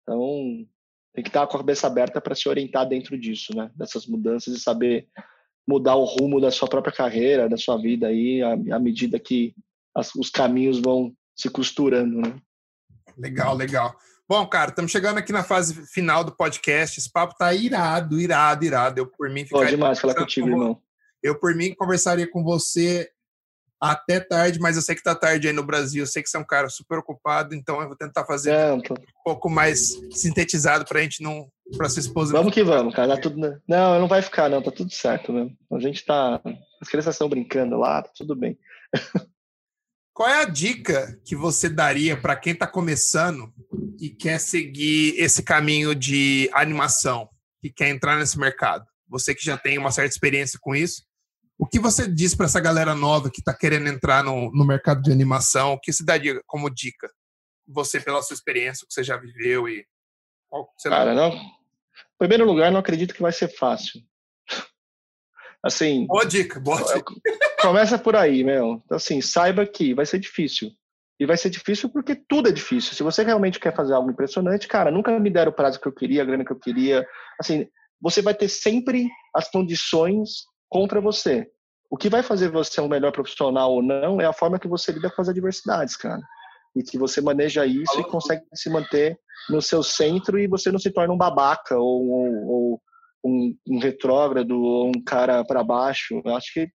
[0.03, 0.67] Então,
[1.15, 3.71] tem que estar com a cabeça aberta para se orientar dentro disso, né?
[3.75, 5.09] Dessas mudanças e saber
[5.67, 9.55] mudar o rumo da sua própria carreira, da sua vida aí, à, à medida que
[9.95, 12.41] as, os caminhos vão se costurando, né?
[13.17, 13.97] Legal, legal.
[14.29, 16.99] Bom, cara, estamos chegando aqui na fase final do podcast.
[16.99, 19.01] Esse papo tá irado, irado, irado.
[19.01, 19.67] Eu, por mim, ficaria...
[19.67, 20.53] Pode demais falar contigo, com...
[20.53, 20.83] irmão.
[21.23, 23.11] Eu, por mim, conversaria com você
[23.81, 26.03] até tarde, mas eu sei que tá tarde aí no Brasil.
[26.03, 28.81] Eu sei que você é um cara super ocupado, então eu vou tentar fazer um
[29.25, 31.49] pouco mais sintetizado pra gente não.
[31.77, 32.33] pra sua esposa.
[32.33, 33.17] Vamos que vamos, cara.
[33.17, 33.61] Tá tudo...
[33.69, 34.63] Não, não vai ficar, não.
[34.63, 35.57] Tá tudo certo mesmo.
[35.73, 36.41] A gente tá.
[36.81, 38.57] As crianças estão brincando lá, tá tudo bem.
[40.15, 43.53] Qual é a dica que você daria para quem está começando
[43.99, 47.31] e quer seguir esse caminho de animação,
[47.63, 48.85] que quer entrar nesse mercado?
[49.09, 51.03] Você que já tem uma certa experiência com isso,
[51.59, 55.01] o que você diz para essa galera nova que está querendo entrar no, no, mercado
[55.01, 55.75] de animação?
[55.75, 57.11] O que você daria como dica?
[57.69, 59.87] Você, pela sua experiência, o que você já viveu e.
[60.83, 61.33] Cara, não.
[61.33, 64.01] Em primeiro lugar, não acredito que vai ser fácil.
[65.65, 66.07] Assim.
[66.07, 67.15] Boa dica, boa dica.
[67.63, 68.83] Começa por aí, meu.
[68.85, 70.71] Então, assim, saiba que vai ser difícil.
[71.19, 72.95] E vai ser difícil porque tudo é difícil.
[72.95, 75.93] Se você realmente quer fazer algo impressionante, cara, nunca me deram o prazo que eu
[75.93, 77.07] queria, a grana que eu queria.
[77.41, 77.69] Assim,
[78.01, 81.47] você vai ter sempre as condições contra você.
[81.89, 84.91] O que vai fazer você um melhor profissional ou não é a forma que você
[84.91, 86.21] lida com as adversidades, cara.
[86.75, 89.17] E que você maneja isso e consegue se manter
[89.49, 92.83] no seu centro e você não se torna um babaca ou, ou, ou
[93.25, 96.21] um, um retrógrado ou um cara para baixo.
[96.25, 96.69] Eu acho que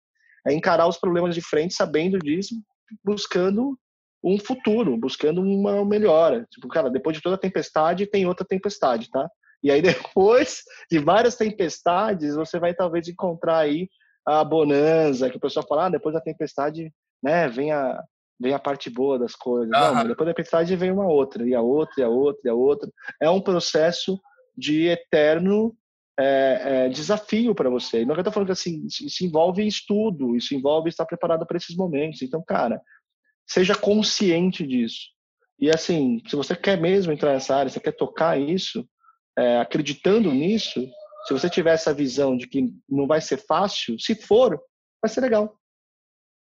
[0.47, 2.55] é encarar os problemas de frente sabendo disso,
[3.03, 3.77] buscando
[4.23, 6.45] um futuro, buscando uma melhora.
[6.49, 9.29] Tipo, cara, depois de toda tempestade tem outra tempestade, tá?
[9.63, 9.81] E aí
[10.15, 13.89] depois de várias tempestades, você vai talvez encontrar aí
[14.25, 16.91] a bonança, que o pessoal fala, ah, depois da tempestade,
[17.23, 18.01] né, vem a
[18.39, 19.75] vem a parte boa das coisas.
[19.75, 19.95] Uhum.
[19.95, 22.53] Não, depois da tempestade vem uma outra, e a outra, e a outra, e a
[22.53, 22.91] outra.
[23.19, 24.19] É um processo
[24.55, 25.75] de eterno
[26.19, 28.03] é, é, desafio para você.
[28.03, 32.21] não estou falando que assim, isso envolve estudo, isso envolve estar preparado para esses momentos.
[32.21, 32.81] Então, cara,
[33.47, 35.01] seja consciente disso.
[35.59, 38.87] E assim, se você quer mesmo entrar nessa área, você quer tocar isso,
[39.37, 40.87] é, acreditando nisso,
[41.27, 44.59] se você tiver essa visão de que não vai ser fácil, se for,
[45.01, 45.55] vai ser legal.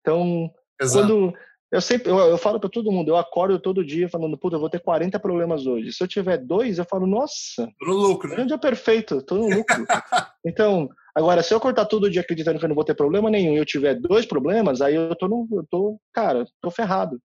[0.00, 1.06] Então, Exato.
[1.06, 1.34] quando
[1.70, 4.60] eu sempre, eu, eu falo para todo mundo, eu acordo todo dia falando, puta, eu
[4.60, 5.92] vou ter 40 problemas hoje.
[5.92, 8.40] Se eu tiver dois, eu falo, nossa, tô no lucro, né?
[8.40, 9.86] É um dia perfeito, tô no lucro.
[10.44, 13.54] então, agora, se eu cortar todo dia acreditando que eu não vou ter problema nenhum
[13.54, 17.20] e eu tiver dois problemas, aí eu tô no, eu tô, cara, tô ferrado.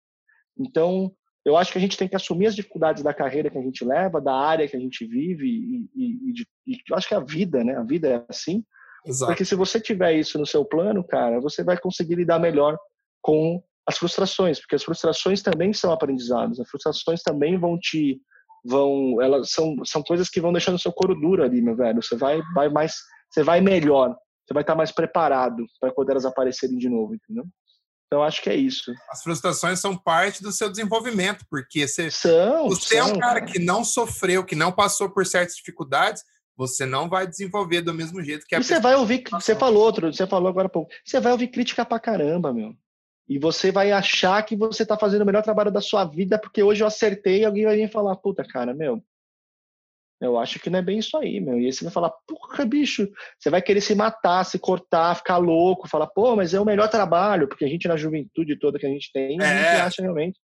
[0.57, 1.11] Então,
[1.43, 3.83] eu acho que a gente tem que assumir as dificuldades da carreira que a gente
[3.83, 7.19] leva, da área que a gente vive e, e, e, e eu acho que a
[7.19, 7.75] vida, né?
[7.75, 8.63] A vida é assim.
[9.03, 9.31] Exato.
[9.31, 12.77] Porque se você tiver isso no seu plano, cara, você vai conseguir lidar melhor
[13.21, 18.19] com as frustrações, porque as frustrações também são aprendizados, as frustrações também vão te
[18.67, 22.01] vão elas são são coisas que vão deixando o seu couro duro ali, meu velho.
[22.01, 22.95] Você vai vai mais
[23.29, 27.45] você vai melhor, você vai estar mais preparado para quando elas aparecerem de novo, entendeu?
[28.07, 28.93] Então acho que é isso.
[29.09, 33.41] As frustrações são parte do seu desenvolvimento, porque você, são, você são, é um cara,
[33.41, 36.23] cara que não sofreu, que não passou por certas dificuldades,
[36.55, 39.83] você não vai desenvolver do mesmo jeito que a E você vai ouvir, você falou
[39.83, 42.73] outro, você falou agora há pouco, você vai ouvir crítica pra caramba, meu.
[43.27, 46.61] E você vai achar que você está fazendo o melhor trabalho da sua vida porque
[46.61, 49.03] hoje eu acertei e alguém vai vir falar, puta, cara, meu,
[50.21, 51.59] eu acho que não é bem isso aí, meu.
[51.59, 53.07] E aí você vai falar, porra, bicho,
[53.37, 56.87] você vai querer se matar, se cortar, ficar louco, falar, pô, mas é o melhor
[56.87, 59.45] trabalho, porque a gente, na juventude toda que a gente tem, é.
[59.45, 60.39] a gente acha realmente.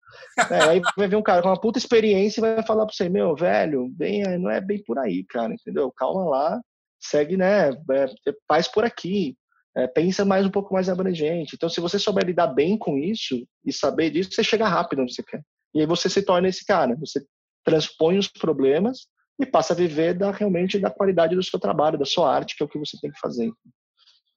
[0.49, 3.07] É, aí vai ver um cara com uma puta experiência e vai falar pra você,
[3.07, 5.91] meu, velho, bem, não é bem por aí, cara, entendeu?
[5.91, 6.61] Calma lá,
[6.99, 7.69] segue, né?
[7.69, 8.05] É,
[8.47, 9.37] faz por aqui
[9.75, 11.55] é, pensa mais um pouco mais abrangente.
[11.55, 15.13] Então, se você souber lidar bem com isso e saber disso, você chega rápido onde
[15.13, 15.41] você quer.
[15.73, 16.95] E aí você se torna esse cara.
[16.97, 17.23] Você
[17.63, 19.07] transpõe os problemas
[19.39, 22.63] e passa a viver da, realmente da qualidade do seu trabalho, da sua arte, que
[22.63, 23.51] é o que você tem que fazer.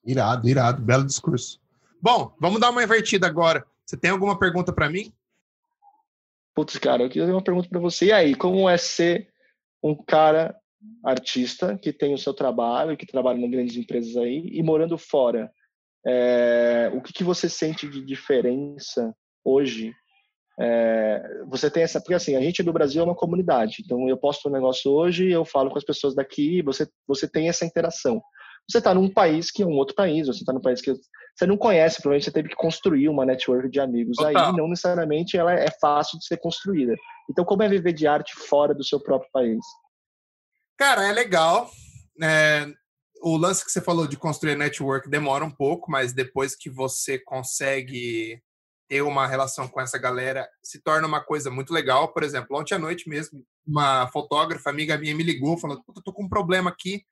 [0.04, 0.82] Irado, irado.
[0.82, 1.60] Belo discurso.
[2.00, 3.66] Bom, vamos dar uma invertida agora.
[3.84, 5.12] Você tem alguma pergunta para mim?
[6.54, 8.06] Putz, cara, eu queria uma pergunta para você.
[8.06, 9.28] E aí, como é ser
[9.82, 10.54] um cara
[11.04, 15.50] artista que tem o seu trabalho, que trabalha em grandes empresas aí, e morando fora,
[16.06, 19.92] é, o que, que você sente de diferença hoje?
[20.58, 24.16] É, você tem essa, porque assim, a gente do Brasil é uma comunidade, então eu
[24.16, 28.22] posto um negócio hoje, eu falo com as pessoas daqui, você, você tem essa interação.
[28.68, 30.94] você está num país que é um outro país, você está num país que
[31.36, 34.50] você não conhece, provavelmente você teve que construir uma network de amigos Total.
[34.50, 36.94] aí, não necessariamente ela é fácil de ser construída.
[37.28, 39.58] Então, como é viver de arte fora do seu próprio país?
[40.76, 41.70] Cara, é legal.
[42.22, 42.66] É,
[43.22, 47.18] o lance que você falou de construir network demora um pouco, mas depois que você
[47.18, 48.42] consegue
[48.88, 52.12] ter uma relação com essa galera, se torna uma coisa muito legal.
[52.12, 56.12] Por exemplo, ontem à noite mesmo, uma fotógrafa, amiga minha, me ligou falando: Puta, tô
[56.12, 57.04] com um problema aqui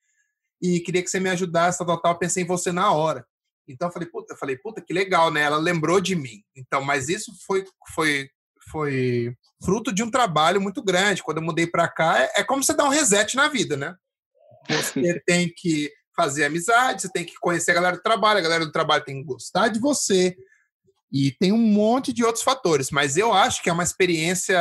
[0.61, 2.19] e queria que você me ajudasse, tal, tal, tal.
[2.19, 3.27] Pensei em você na hora.
[3.67, 5.43] Então eu falei, puta, eu falei, puta, que legal, né?
[5.43, 6.43] Ela lembrou de mim.
[6.55, 7.65] Então, mas isso foi,
[7.95, 8.29] foi,
[8.73, 11.23] foi fruto de um trabalho muito grande.
[11.23, 13.95] Quando eu mudei para cá, é, é como você dar um reset na vida, né?
[14.69, 18.65] Você tem que fazer amizade, você tem que conhecer a galera do trabalho, a galera
[18.65, 20.35] do trabalho tem que gostar de você.
[21.13, 24.59] E tem um monte de outros fatores, mas eu acho que é uma experiência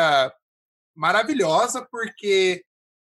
[0.93, 2.63] maravilhosa porque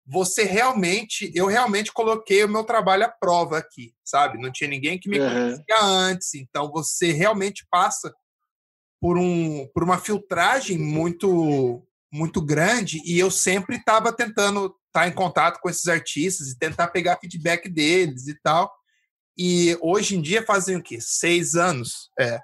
[0.05, 4.37] você realmente, eu realmente coloquei o meu trabalho à prova aqui, sabe?
[4.37, 5.29] Não tinha ninguém que me uhum.
[5.29, 8.13] conhecia antes, então você realmente passa
[9.01, 11.83] por um por uma filtragem muito
[12.13, 16.57] muito grande e eu sempre estava tentando estar tá em contato com esses artistas e
[16.57, 18.71] tentar pegar feedback deles e tal.
[19.37, 20.99] E hoje em dia fazem o quê?
[20.99, 22.11] Seis anos.
[22.19, 22.39] É.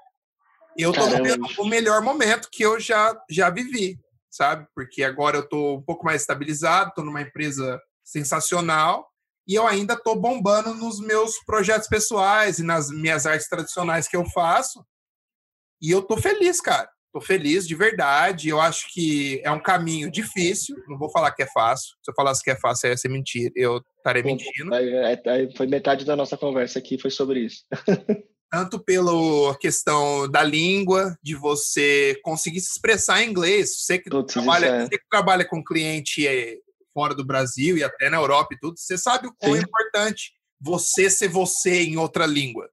[0.78, 4.66] Eu estou vivendo o melhor momento que eu já, já vivi, sabe?
[4.74, 9.08] Porque agora eu estou um pouco mais estabilizado, estou numa empresa sensacional
[9.46, 14.16] e eu ainda estou bombando nos meus projetos pessoais e nas minhas artes tradicionais que
[14.16, 14.86] eu faço.
[15.82, 16.90] E eu estou feliz, cara.
[17.14, 18.50] Tô feliz de verdade.
[18.50, 20.76] Eu acho que é um caminho difícil.
[20.88, 21.96] Não vou falar que é fácil.
[22.04, 23.52] Se eu falasse que é fácil, ia ser mentira.
[23.56, 24.72] Eu estarei mentindo.
[25.56, 27.64] Foi metade da nossa conversa aqui, foi sobre isso.
[28.50, 33.82] Tanto pela questão da língua, de você conseguir se expressar em inglês.
[33.82, 34.82] Você que, trabalha, é.
[34.84, 36.56] você que trabalha com cliente é,
[36.94, 40.32] fora do Brasil e até na Europa e tudo, você sabe o quão é importante
[40.60, 42.70] você ser você em outra língua.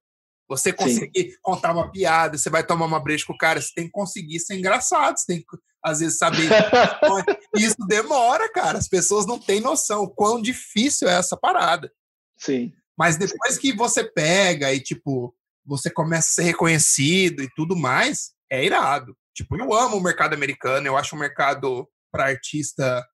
[0.47, 1.37] Você conseguir Sim.
[1.41, 4.39] contar uma piada, você vai tomar uma breja com o cara, você tem que conseguir
[4.39, 6.49] ser engraçado, você tem que, às vezes, saber.
[7.55, 8.77] Isso demora, cara.
[8.77, 11.91] As pessoas não têm noção o quão difícil é essa parada.
[12.37, 12.71] Sim.
[12.97, 15.35] Mas depois que você pega e, tipo,
[15.65, 19.17] você começa a ser reconhecido e tudo mais, é irado.
[19.33, 23.05] Tipo, eu amo o mercado americano, eu acho o mercado para artista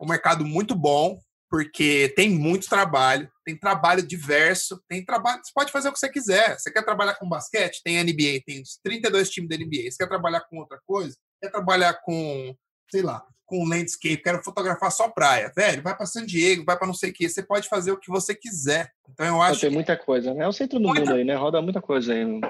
[0.00, 1.20] um mercado muito bom
[1.52, 6.08] porque tem muito trabalho, tem trabalho diverso, tem trabalho, você pode fazer o que você
[6.08, 6.58] quiser.
[6.58, 7.82] Você quer trabalhar com basquete?
[7.84, 9.90] Tem NBA, tem os 32 times da NBA.
[9.90, 11.14] Você quer trabalhar com outra coisa?
[11.42, 12.56] Quer trabalhar com,
[12.90, 15.52] sei lá, com landscape, quero fotografar só praia.
[15.54, 17.98] Velho, vai para San Diego, vai para não sei o que, você pode fazer o
[17.98, 18.90] que você quiser.
[19.10, 20.44] Então eu acho Tem muita coisa, né?
[20.44, 21.00] É o centro do muita...
[21.02, 21.34] mundo aí, né?
[21.34, 22.40] Roda muita coisa aí.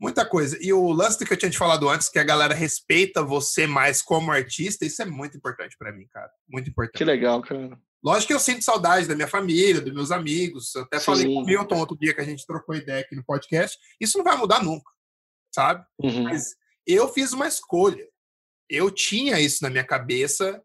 [0.00, 0.58] Muita coisa.
[0.60, 4.02] E o lance que eu tinha te falado antes, que a galera respeita você mais
[4.02, 6.30] como artista, isso é muito importante para mim, cara.
[6.48, 6.98] Muito importante.
[6.98, 7.78] Que legal, cara.
[8.04, 10.74] Lógico que eu sinto saudade da minha família, dos meus amigos.
[10.74, 11.04] Eu até Sim.
[11.06, 13.78] falei com o Milton outro dia que a gente trocou ideia aqui no podcast.
[13.98, 14.90] Isso não vai mudar nunca,
[15.54, 15.84] sabe?
[15.98, 16.24] Uhum.
[16.24, 16.54] Mas
[16.86, 18.06] eu fiz uma escolha.
[18.68, 20.62] Eu tinha isso na minha cabeça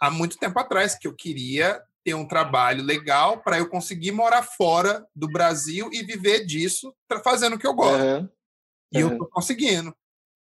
[0.00, 4.42] há muito tempo atrás, que eu queria ter um trabalho legal para eu conseguir morar
[4.42, 8.02] fora do Brasil e viver disso, fazendo o que eu gosto.
[8.02, 8.28] Uhum.
[8.92, 9.94] E eu tô conseguindo.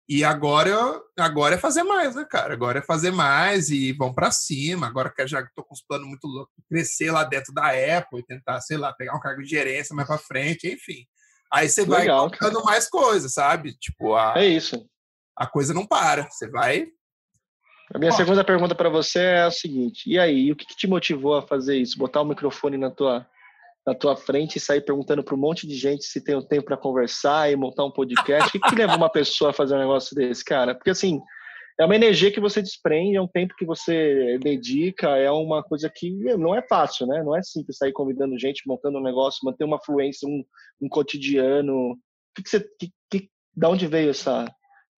[0.09, 2.53] E agora, agora é fazer mais, né, cara?
[2.53, 4.87] Agora é fazer mais e vão para cima.
[4.87, 8.27] Agora que já tô com os planos muito loucos, crescer lá dentro da Apple e
[8.27, 11.07] tentar, sei lá, pegar um cargo de gerência mais para frente, enfim.
[11.53, 13.75] Aí você vai colocando mais coisas, sabe?
[13.79, 14.85] Tipo, a, é isso.
[15.37, 16.29] A coisa não para.
[16.31, 16.89] Você vai.
[17.95, 20.87] A minha segunda pergunta para você é a seguinte: e aí, o que, que te
[20.87, 21.99] motivou a fazer isso?
[21.99, 23.27] Botar o microfone na tua
[23.87, 26.67] na tua frente e sair perguntando para um monte de gente se tem o tempo
[26.67, 28.49] para conversar e montar um podcast.
[28.49, 30.75] o que, que leva uma pessoa a fazer um negócio desse, cara?
[30.75, 31.21] Porque assim,
[31.79, 35.91] é uma energia que você desprende, é um tempo que você dedica, é uma coisa
[35.93, 37.23] que não é fácil, né?
[37.23, 40.45] Não é simples sair convidando gente, montando um negócio, manter uma fluência, um,
[40.81, 41.93] um cotidiano.
[41.93, 41.99] O
[42.37, 44.45] que, que você, que, que, da onde veio essa,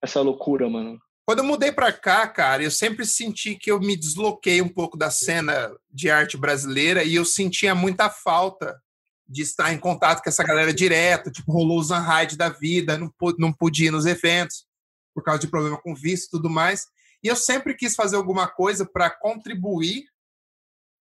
[0.03, 0.99] essa loucura, mano?
[1.25, 4.95] Quando eu mudei para cá, cara, eu sempre senti que eu me desloquei um pouco
[4.95, 8.79] da cena de arte brasileira e eu sentia muita falta
[9.27, 13.51] de estar em contato com essa galera direto, tipo, rolou o da vida, não, não
[13.51, 14.67] podia ir nos eventos
[15.15, 16.85] por causa de problema com visto e tudo mais.
[17.23, 20.05] E eu sempre quis fazer alguma coisa para contribuir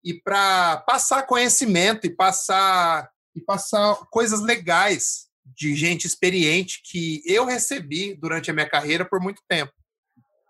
[0.03, 7.45] e para passar conhecimento e passar e passar coisas legais de gente experiente que eu
[7.45, 9.76] recebi durante a minha carreira por muito tempo.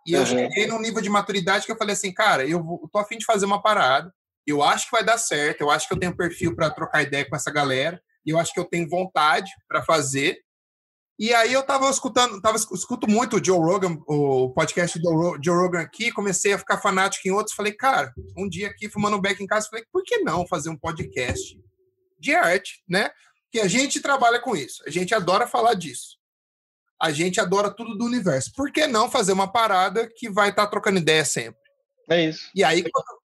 [0.08, 2.98] E eu cheguei num nível de maturidade que eu falei assim, cara, eu, vou, tô
[2.98, 4.10] afim de fazer uma parada,
[4.46, 7.30] eu acho que vai dar certo, eu acho que eu tenho perfil para trocar ideia
[7.30, 10.40] com essa galera, e eu acho que eu tenho vontade para fazer.
[11.20, 15.58] E aí eu tava escutando, tava, escuto muito o Joe Rogan, o podcast do Joe
[15.58, 19.44] Rogan aqui, comecei a ficar fanático em outros, falei, cara, um dia aqui fumando back
[19.44, 21.60] em casa, falei, por que não fazer um podcast
[22.18, 23.10] de arte, né?
[23.52, 24.82] Que a gente trabalha com isso.
[24.88, 26.16] A gente adora falar disso.
[26.99, 28.52] A gente adora tudo do universo.
[28.56, 31.60] Por que não fazer uma parada que vai estar tá trocando ideia sempre?
[32.10, 32.49] É isso.
[32.56, 32.84] E aí,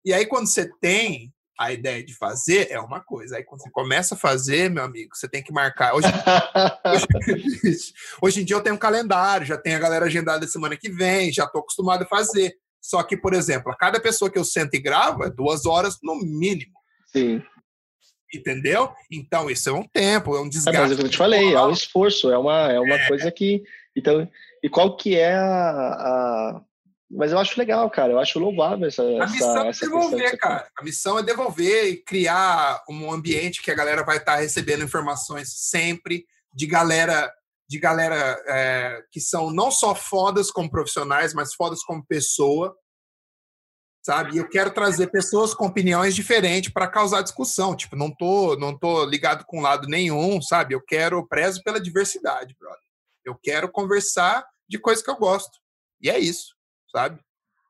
[0.05, 3.35] e aí, quando você tem a ideia de fazer, é uma coisa.
[3.35, 5.93] Aí, quando você começa a fazer, meu amigo, você tem que marcar.
[5.93, 6.07] Hoje,
[7.65, 10.89] hoje, hoje em dia eu tenho um calendário, já tenho a galera agendada semana que
[10.89, 12.55] vem, já estou acostumado a fazer.
[12.81, 15.97] Só que, por exemplo, a cada pessoa que eu sento e gravo é duas horas
[16.01, 16.71] no mínimo.
[17.07, 17.43] Sim.
[18.33, 18.91] Entendeu?
[19.11, 20.77] Então, isso é um tempo, é um desgaste.
[20.77, 22.95] É, mas é o que eu te falei, é um esforço, é uma, é uma
[22.95, 23.07] é.
[23.07, 23.63] coisa que.
[23.95, 24.27] Então,
[24.63, 26.61] e qual que é a, a,
[27.09, 28.13] Mas eu acho legal, cara.
[28.13, 29.01] Eu acho louvável essa.
[29.01, 30.67] A missão essa, é devolver, cara.
[30.77, 35.49] A missão é devolver e criar um ambiente que a galera vai estar recebendo informações
[35.55, 37.31] sempre de galera
[37.69, 42.75] de galera é, que são não só fodas como profissionais, mas fodas como pessoa,
[44.01, 44.35] sabe?
[44.35, 47.75] E eu quero trazer pessoas com opiniões diferentes para causar discussão.
[47.75, 50.73] Tipo, não tô, não tô ligado com lado nenhum, sabe?
[50.73, 52.79] Eu quero prezo pela diversidade, brother.
[53.25, 55.59] Eu quero conversar de coisas que eu gosto.
[56.01, 56.55] E é isso,
[56.91, 57.19] sabe?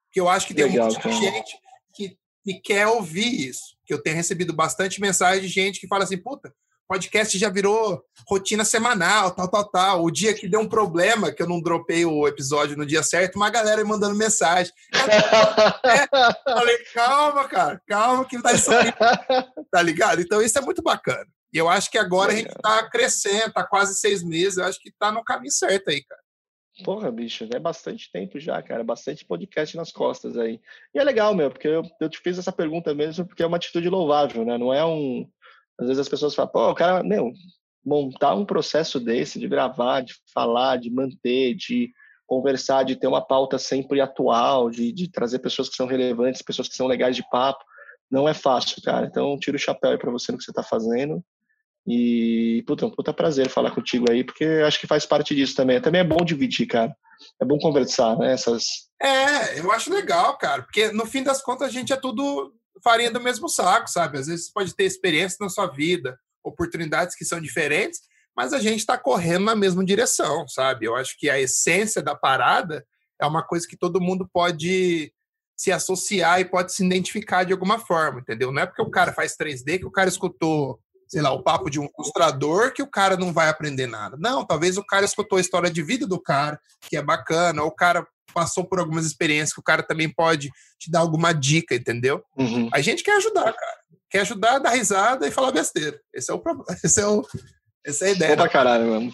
[0.06, 1.57] Porque eu acho que tem muita gente
[1.93, 3.77] que, que quer ouvir isso.
[3.85, 6.53] Que eu tenho recebido bastante mensagem de gente que fala assim, puta,
[6.89, 10.03] podcast já virou rotina semanal, tal, tal, tal.
[10.03, 13.35] O dia que deu um problema, que eu não dropei o episódio no dia certo,
[13.35, 14.73] uma galera me mandando mensagem.
[15.83, 16.07] É,
[16.43, 18.91] falei, calma, cara, calma que tá isso aí.
[19.71, 20.21] Tá ligado?
[20.21, 21.25] Então isso é muito bacana.
[21.53, 24.79] E eu acho que agora a gente tá crescendo, tá quase seis meses, eu acho
[24.79, 26.21] que tá no caminho certo aí, cara.
[26.83, 30.61] Porra, bicho, é bastante tempo já, cara, bastante podcast nas costas aí.
[30.93, 33.57] E é legal, meu, porque eu, eu te fiz essa pergunta mesmo porque é uma
[33.57, 34.57] atitude louvável, né?
[34.57, 35.29] Não é um,
[35.80, 37.31] às vezes as pessoas falam, pô, o cara, meu,
[37.85, 41.89] montar um processo desse, de gravar, de falar, de manter, de
[42.27, 46.68] conversar, de ter uma pauta sempre atual, de, de trazer pessoas que são relevantes, pessoas
[46.68, 47.64] que são legais de papo,
[48.11, 49.07] não é fácil, cara.
[49.07, 51.23] Então, tiro o chapéu aí pra você no que você tá fazendo.
[51.88, 55.81] E, puta, um puta prazer falar contigo aí, porque acho que faz parte disso também.
[55.81, 56.93] Também é bom dividir, cara.
[57.41, 58.34] É bom conversar, né?
[58.34, 58.89] Essas...
[59.01, 63.11] É, eu acho legal, cara, porque no fim das contas a gente é tudo farinha
[63.11, 64.17] do mesmo saco, sabe?
[64.17, 68.01] Às vezes você pode ter experiência na sua vida, oportunidades que são diferentes,
[68.35, 70.85] mas a gente está correndo na mesma direção, sabe?
[70.85, 72.85] Eu acho que a essência da parada
[73.19, 75.11] é uma coisa que todo mundo pode
[75.57, 78.49] se associar e pode se identificar de alguma forma, entendeu?
[78.51, 81.69] Não é porque o cara faz 3D que o cara escutou, sei lá, o papo
[81.69, 84.15] de um ilustrador que o cara não vai aprender nada.
[84.17, 87.67] Não, talvez o cara escutou a história de vida do cara, que é bacana, ou
[87.67, 90.49] o cara passou por algumas experiências que o cara também pode
[90.80, 92.23] te dar alguma dica, entendeu?
[92.38, 92.69] Uhum.
[92.73, 93.80] A gente quer ajudar, cara.
[94.10, 95.99] Quer ajudar, dar risada e falar besteira.
[96.14, 96.65] Esse é o problema.
[96.84, 97.26] Esse é o,
[97.85, 98.35] essa é a ideia.
[98.35, 99.14] Bom pra caralho, mesmo.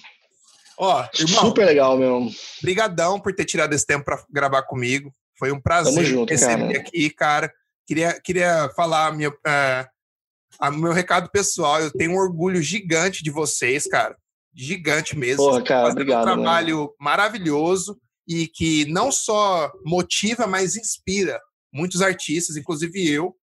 [0.78, 2.30] Ó, irmão, Super legal, meu.
[2.62, 5.12] Brigadão por ter tirado esse tempo para gravar comigo.
[5.38, 6.80] Foi um prazer junto, receber cara.
[6.80, 7.54] aqui, cara.
[7.88, 11.80] Queria, queria falar meu, uh, meu recado pessoal.
[11.80, 14.18] Eu tenho um orgulho gigante de vocês, cara.
[14.54, 15.44] Gigante mesmo.
[15.44, 16.22] Porra, cara, obrigado.
[16.22, 21.40] Um trabalho maravilhoso e que não só motiva, mas inspira
[21.72, 23.36] muitos artistas, inclusive eu.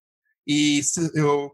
[0.47, 0.81] E
[1.15, 1.53] eu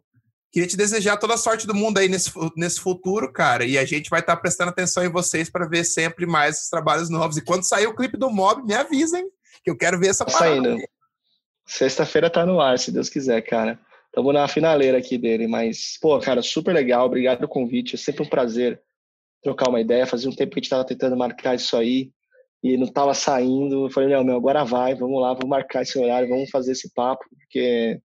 [0.50, 3.64] queria te desejar toda a sorte do mundo aí nesse, nesse futuro, cara.
[3.64, 7.10] E a gente vai estar tá prestando atenção em vocês para ver sempre mais trabalhos
[7.10, 7.36] novos.
[7.36, 9.28] E quando sair o clipe do Mob, me avisem,
[9.62, 10.78] que eu quero ver essa tá Saindo.
[11.66, 13.78] Sexta-feira tá no ar, se Deus quiser, cara.
[14.06, 17.04] Estamos na finaleira aqui dele, mas, pô, cara, super legal.
[17.04, 17.94] Obrigado pelo convite.
[17.94, 18.80] É sempre um prazer
[19.42, 20.06] trocar uma ideia.
[20.06, 22.10] Fazia um tempo que a gente estava tentando marcar isso aí
[22.62, 23.86] e não estava saindo.
[23.86, 26.92] Eu falei, não, meu, agora vai, vamos lá, vamos marcar esse horário, vamos fazer esse
[26.94, 28.00] papo, porque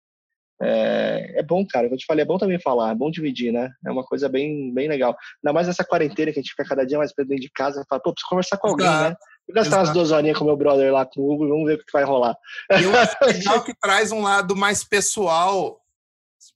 [0.61, 1.88] é, é bom, cara.
[1.88, 3.69] Eu te falei, é bom também falar, é bom dividir, né?
[3.85, 5.15] É uma coisa bem, bem legal.
[5.43, 8.01] Ainda mais nessa quarentena que a gente fica cada dia mais dentro de casa, fala,
[8.01, 9.09] pô, preciso conversar com alguém, Exato.
[9.09, 9.15] né?
[9.47, 9.85] Vou gastar Exato.
[9.85, 12.03] umas duas horinhas com meu brother lá, com o Hugo, vamos ver o que vai
[12.03, 12.35] rolar.
[12.71, 15.82] E acho legal que traz um lado mais pessoal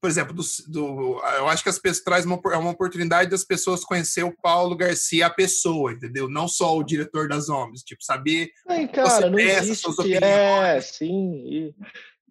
[0.02, 3.44] por exemplo, do, do, eu acho que as pessoas traz uma, é uma oportunidade das
[3.44, 6.30] pessoas conhecer o Paulo Garcia, a pessoa, entendeu?
[6.30, 10.24] Não só o diretor das OMS, tipo, saber Ai, cara, não existe suas opiniões.
[10.24, 11.44] É, sim.
[11.48, 11.76] E,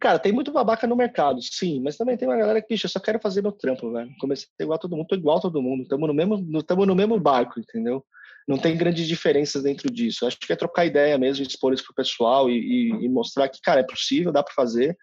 [0.01, 2.91] cara, tem muito babaca no mercado, sim, mas também tem uma galera que, bicho, eu
[2.91, 4.11] só quero fazer meu trampo, velho.
[4.20, 6.95] Comecei igual a todo mundo, tô igual a todo mundo, estamos no mesmo, estamos no
[6.95, 8.05] mesmo barco, entendeu?
[8.47, 10.24] Não tem grandes diferenças dentro disso.
[10.24, 13.61] Acho que é trocar ideia mesmo, expor isso pro pessoal e, e, e mostrar que,
[13.61, 14.97] cara, é possível, dá para fazer,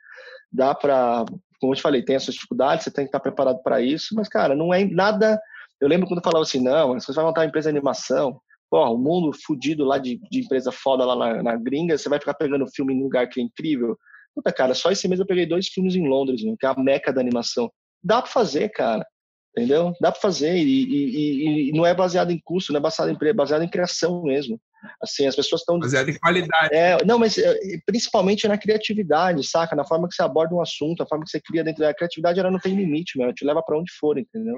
[0.51, 1.25] dá para
[1.63, 4.27] como eu te falei, tem essas dificuldades, você tem que estar preparado para isso, mas,
[4.27, 5.41] cara, não é nada.
[5.79, 8.37] Eu lembro quando eu falava assim, não, você vai montar uma empresa de animação,
[8.69, 12.19] pô, o mundo fudido lá de, de empresa foda lá na, na, gringa, você vai
[12.19, 13.97] ficar pegando filme em um lugar que é incrível.
[14.35, 16.75] Puta, cara, só esse mês eu peguei dois filmes em Londres, né, que é a
[16.75, 17.71] meca da animação.
[18.03, 19.07] Dá para fazer, cara.
[19.55, 19.93] Entendeu?
[20.01, 20.57] Dá para fazer.
[20.57, 23.69] E, e, e, não é baseado em custo, não é baseado em, é baseado em
[23.69, 24.59] criação mesmo.
[25.01, 25.79] Assim, as pessoas estão.
[25.79, 26.73] Baseado em qualidade.
[26.73, 27.53] É, não, mas é,
[27.85, 29.75] principalmente na criatividade, saca?
[29.75, 32.39] Na forma que você aborda um assunto, a forma que você cria dentro da criatividade,
[32.39, 33.25] ela não tem limite, meu.
[33.25, 34.57] Ela te leva para onde for, entendeu?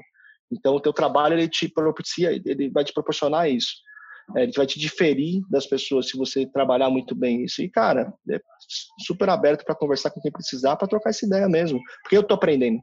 [0.51, 3.73] Então, o teu trabalho ele te propicia, ele vai te proporcionar isso.
[4.35, 7.61] É, ele vai te diferir das pessoas se você trabalhar muito bem isso.
[7.61, 8.39] E, cara, é
[9.05, 11.79] super aberto para conversar com quem precisar, para trocar essa ideia mesmo.
[12.01, 12.81] Porque eu tô aprendendo.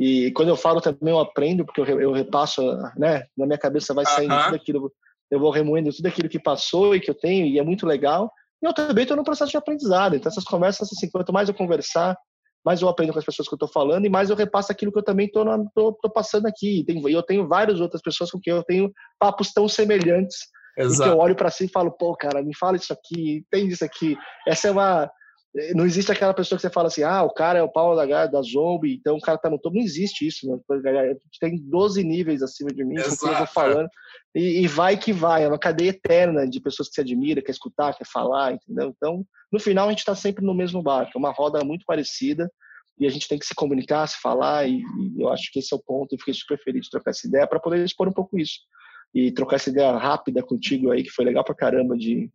[0.00, 2.62] E quando eu falo também, eu aprendo, porque eu, eu repasso,
[2.96, 3.24] né?
[3.36, 4.44] Na minha cabeça vai saindo uh -huh.
[4.44, 4.92] tudo aquilo,
[5.30, 8.30] eu vou remoendo tudo aquilo que passou e que eu tenho, e é muito legal.
[8.62, 10.16] E eu também estou no processo de aprendizado.
[10.16, 12.16] Então, essas conversas, assim, quanto mais eu conversar,
[12.64, 14.92] mais eu aprendo com as pessoas que eu estou falando e mais eu repasso aquilo
[14.92, 16.84] que eu também estou passando aqui.
[16.88, 20.36] E eu tenho várias outras pessoas com quem eu tenho papos tão semelhantes.
[20.76, 21.02] Exato.
[21.02, 23.74] E que eu olho para si e falo, pô, cara, me fala isso aqui, entende
[23.74, 24.16] isso aqui.
[24.46, 25.10] Essa é uma.
[25.74, 28.26] Não existe aquela pessoa que você fala assim, ah, o cara é o Paulo da,
[28.26, 29.76] da Zombie, então o cara tá no topo.
[29.76, 30.62] Não existe isso, mano.
[31.40, 33.88] Tem 12 níveis acima de mim, quem eu vou falando.
[34.34, 37.50] E, e, vai que vai, é uma cadeia eterna de pessoas que se admira, quer
[37.50, 38.94] escutar, quer falar, entendeu?
[38.94, 42.50] Então, no final, a gente está sempre no mesmo barco, é uma roda muito parecida
[42.98, 45.72] e a gente tem que se comunicar, se falar, e, e eu acho que esse
[45.72, 46.12] é o ponto.
[46.12, 48.58] Eu fiquei super feliz de trocar essa ideia para poder expor um pouco isso.
[49.14, 52.30] E trocar essa ideia rápida contigo aí, que foi legal pra caramba de,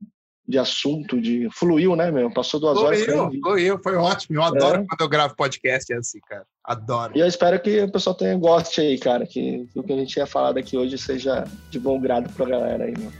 [0.48, 2.30] de assunto, de fluiu, né, meu?
[2.32, 3.06] Passou duas fluiu, horas.
[3.06, 4.38] Fluiu, fluiu, foi ótimo.
[4.38, 4.86] Eu adoro é.
[4.88, 6.46] quando eu gravo podcast assim, cara.
[6.64, 7.14] Adoro.
[7.16, 9.98] E eu espero que o pessoal tenha goste aí, cara, que, que o que a
[9.98, 13.12] gente ia falar daqui hoje seja de bom grado pra galera aí, meu.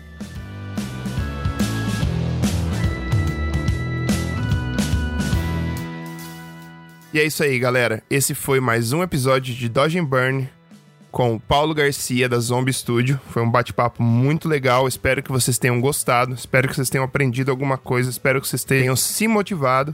[7.14, 8.02] E é isso aí, galera.
[8.10, 10.50] Esse foi mais um episódio de Dodge and Burn
[11.14, 13.22] com Paulo Garcia da Zombie Studio.
[13.30, 14.88] Foi um bate-papo muito legal.
[14.88, 16.34] Espero que vocês tenham gostado.
[16.34, 18.10] Espero que vocês tenham aprendido alguma coisa.
[18.10, 19.94] Espero que vocês tenham se motivado.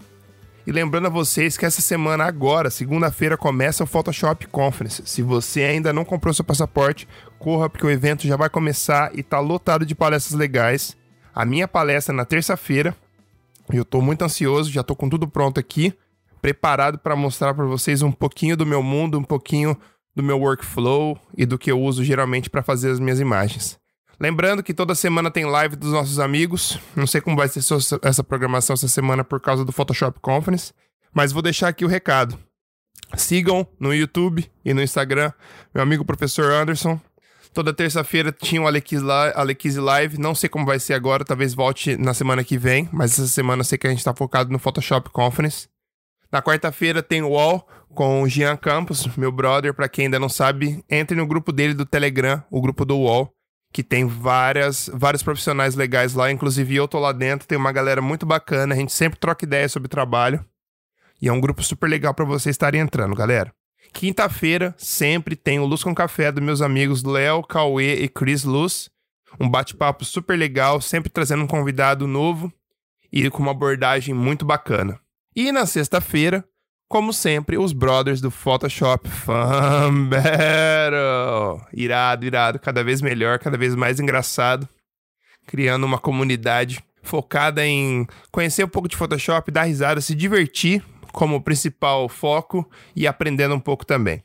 [0.65, 5.03] E lembrando a vocês que essa semana agora, segunda-feira, começa o Photoshop Conference.
[5.05, 7.05] Se você ainda não comprou seu passaporte,
[7.37, 10.95] corra porque o evento já vai começar e tá lotado de palestras legais.
[11.35, 12.95] A minha palestra é na terça-feira.
[13.69, 15.93] Eu tô muito ansioso, já tô com tudo pronto aqui,
[16.41, 19.77] preparado para mostrar para vocês um pouquinho do meu mundo, um pouquinho
[20.19, 23.79] do meu workflow e do que eu uso geralmente para fazer as minhas imagens.
[24.19, 26.77] Lembrando que toda semana tem live dos nossos amigos.
[26.93, 27.61] Não sei como vai ser
[28.01, 30.73] essa programação essa semana por causa do Photoshop Conference,
[31.13, 32.37] mas vou deixar aqui o recado.
[33.15, 35.31] Sigam no YouTube e no Instagram
[35.73, 36.99] meu amigo professor Anderson.
[37.53, 40.19] Toda terça-feira tinha o Alequise Live.
[40.19, 43.61] Não sei como vai ser agora, talvez volte na semana que vem, mas essa semana
[43.61, 45.69] eu sei que a gente está focado no Photoshop Conference.
[46.31, 49.73] Na quarta-feira tem o UOL com o Jean Campos, meu brother.
[49.73, 53.33] Para quem ainda não sabe, entre no grupo dele do Telegram, o grupo do UOL,
[53.73, 56.31] que tem várias, vários profissionais legais lá.
[56.31, 58.75] Inclusive eu tô lá dentro, tem uma galera muito bacana.
[58.75, 60.43] A gente sempre troca ideias sobre trabalho.
[61.21, 63.51] E é um grupo super legal para vocês estarem entrando, galera.
[63.91, 68.89] Quinta-feira sempre tem o Luz com Café dos meus amigos Léo, Cauê e Chris Luz.
[69.39, 72.53] Um bate-papo super legal, sempre trazendo um convidado novo
[73.11, 74.99] e com uma abordagem muito bacana.
[75.39, 76.43] E na sexta-feira,
[76.89, 81.65] como sempre, os brothers do Photoshop Fan Battle.
[81.71, 84.67] Irado, irado, cada vez melhor, cada vez mais engraçado.
[85.47, 90.83] Criando uma comunidade focada em conhecer um pouco de Photoshop, dar risada, se divertir
[91.13, 94.21] como principal foco e aprendendo um pouco também.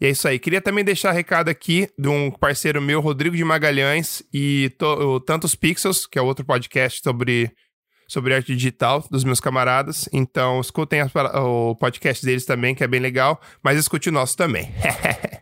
[0.00, 0.38] E é isso aí.
[0.38, 5.54] Queria também deixar recado aqui de um parceiro meu, Rodrigo de Magalhães, e o Tantos
[5.54, 7.52] Pixels, que é outro podcast sobre
[8.08, 10.08] sobre arte digital dos meus camaradas.
[10.12, 14.72] Então, escutem o podcast deles também, que é bem legal, mas escute o nosso também.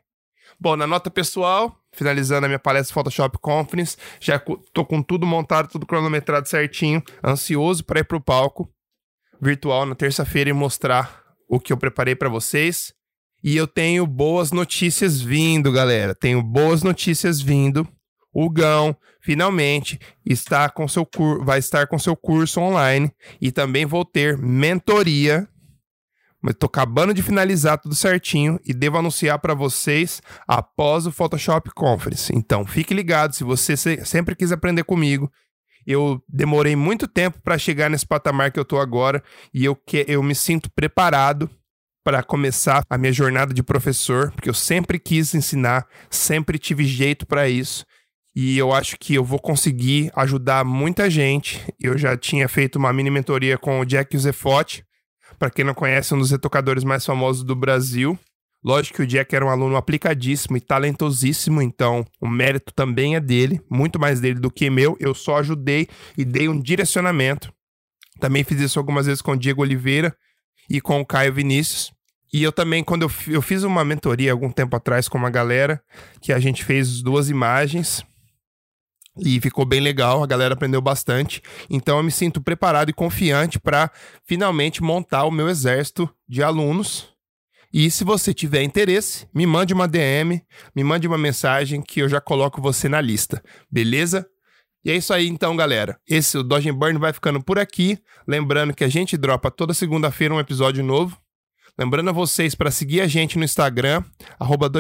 [0.59, 4.39] Bom, na nota pessoal, finalizando a minha palestra Photoshop Conference, já
[4.73, 8.69] tô com tudo montado, tudo cronometrado certinho, ansioso para ir pro palco
[9.41, 12.93] virtual na terça-feira e mostrar o que eu preparei para vocês.
[13.45, 16.15] E eu tenho boas notícias vindo, galera.
[16.15, 17.87] Tenho boas notícias vindo.
[18.39, 21.43] O Gão finalmente está com seu cur...
[21.43, 23.11] vai estar com seu curso online
[23.41, 25.49] e também vou ter mentoria.
[26.43, 31.71] Mas tô acabando de finalizar tudo certinho e devo anunciar para vocês após o Photoshop
[31.75, 32.31] Conference.
[32.37, 35.33] Então, fique ligado se você sempre quis aprender comigo.
[35.87, 39.23] Eu demorei muito tempo para chegar nesse patamar que eu tô agora
[39.55, 41.49] e eu que eu me sinto preparado
[42.05, 47.27] para começar a minha jornada de professor, porque eu sempre quis ensinar, sempre tive jeito
[47.27, 47.87] para isso
[48.37, 51.65] e eu acho que eu vou conseguir ajudar muita gente.
[51.81, 54.85] Eu já tinha feito uma mini mentoria com o Jack Zefotti,
[55.39, 58.19] para quem não conhece, um dos retocadores mais famosos do Brasil.
[58.63, 63.21] Lógico que o Jack era um aluno aplicadíssimo e talentosíssimo, então o mérito também é
[63.21, 64.99] dele, muito mais dele do que meu.
[65.01, 65.89] Eu só ajudei
[66.19, 67.51] e dei um direcionamento.
[68.21, 70.15] Também fiz isso algumas vezes com o Diego Oliveira
[70.69, 71.91] e com o Caio Vinícius.
[72.31, 75.81] E eu também, quando eu, eu fiz uma mentoria algum tempo atrás com uma galera,
[76.21, 78.05] que a gente fez duas imagens
[79.19, 81.43] e ficou bem legal, a galera aprendeu bastante.
[81.71, 83.91] Então eu me sinto preparado e confiante para
[84.25, 87.09] finalmente montar o meu exército de alunos.
[87.73, 90.43] E se você tiver interesse, me mande uma DM,
[90.75, 94.27] me mande uma mensagem que eu já coloco você na lista, beleza?
[94.85, 95.99] E é isso aí então, galera.
[96.09, 97.99] Esse o Dodge Burn vai ficando por aqui.
[98.27, 101.19] Lembrando que a gente dropa toda segunda-feira um episódio novo.
[101.77, 104.03] Lembrando a vocês para seguir a gente no Instagram,
[104.39, 104.71] arroba.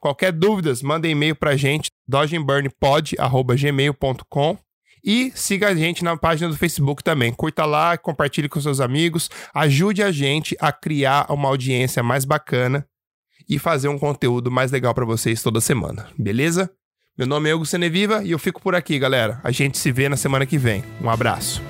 [0.00, 4.58] Qualquer dúvidas, manda e-mail para a gente, dodgeburnpod.gmail.com.
[5.04, 7.32] E siga a gente na página do Facebook também.
[7.32, 12.84] Curta lá, compartilhe com seus amigos, ajude a gente a criar uma audiência mais bacana
[13.48, 16.70] e fazer um conteúdo mais legal para vocês toda semana, beleza?
[17.18, 19.40] Meu nome é Hugo Seneviva e eu fico por aqui, galera.
[19.42, 20.82] A gente se vê na semana que vem.
[21.02, 21.60] Um abraço.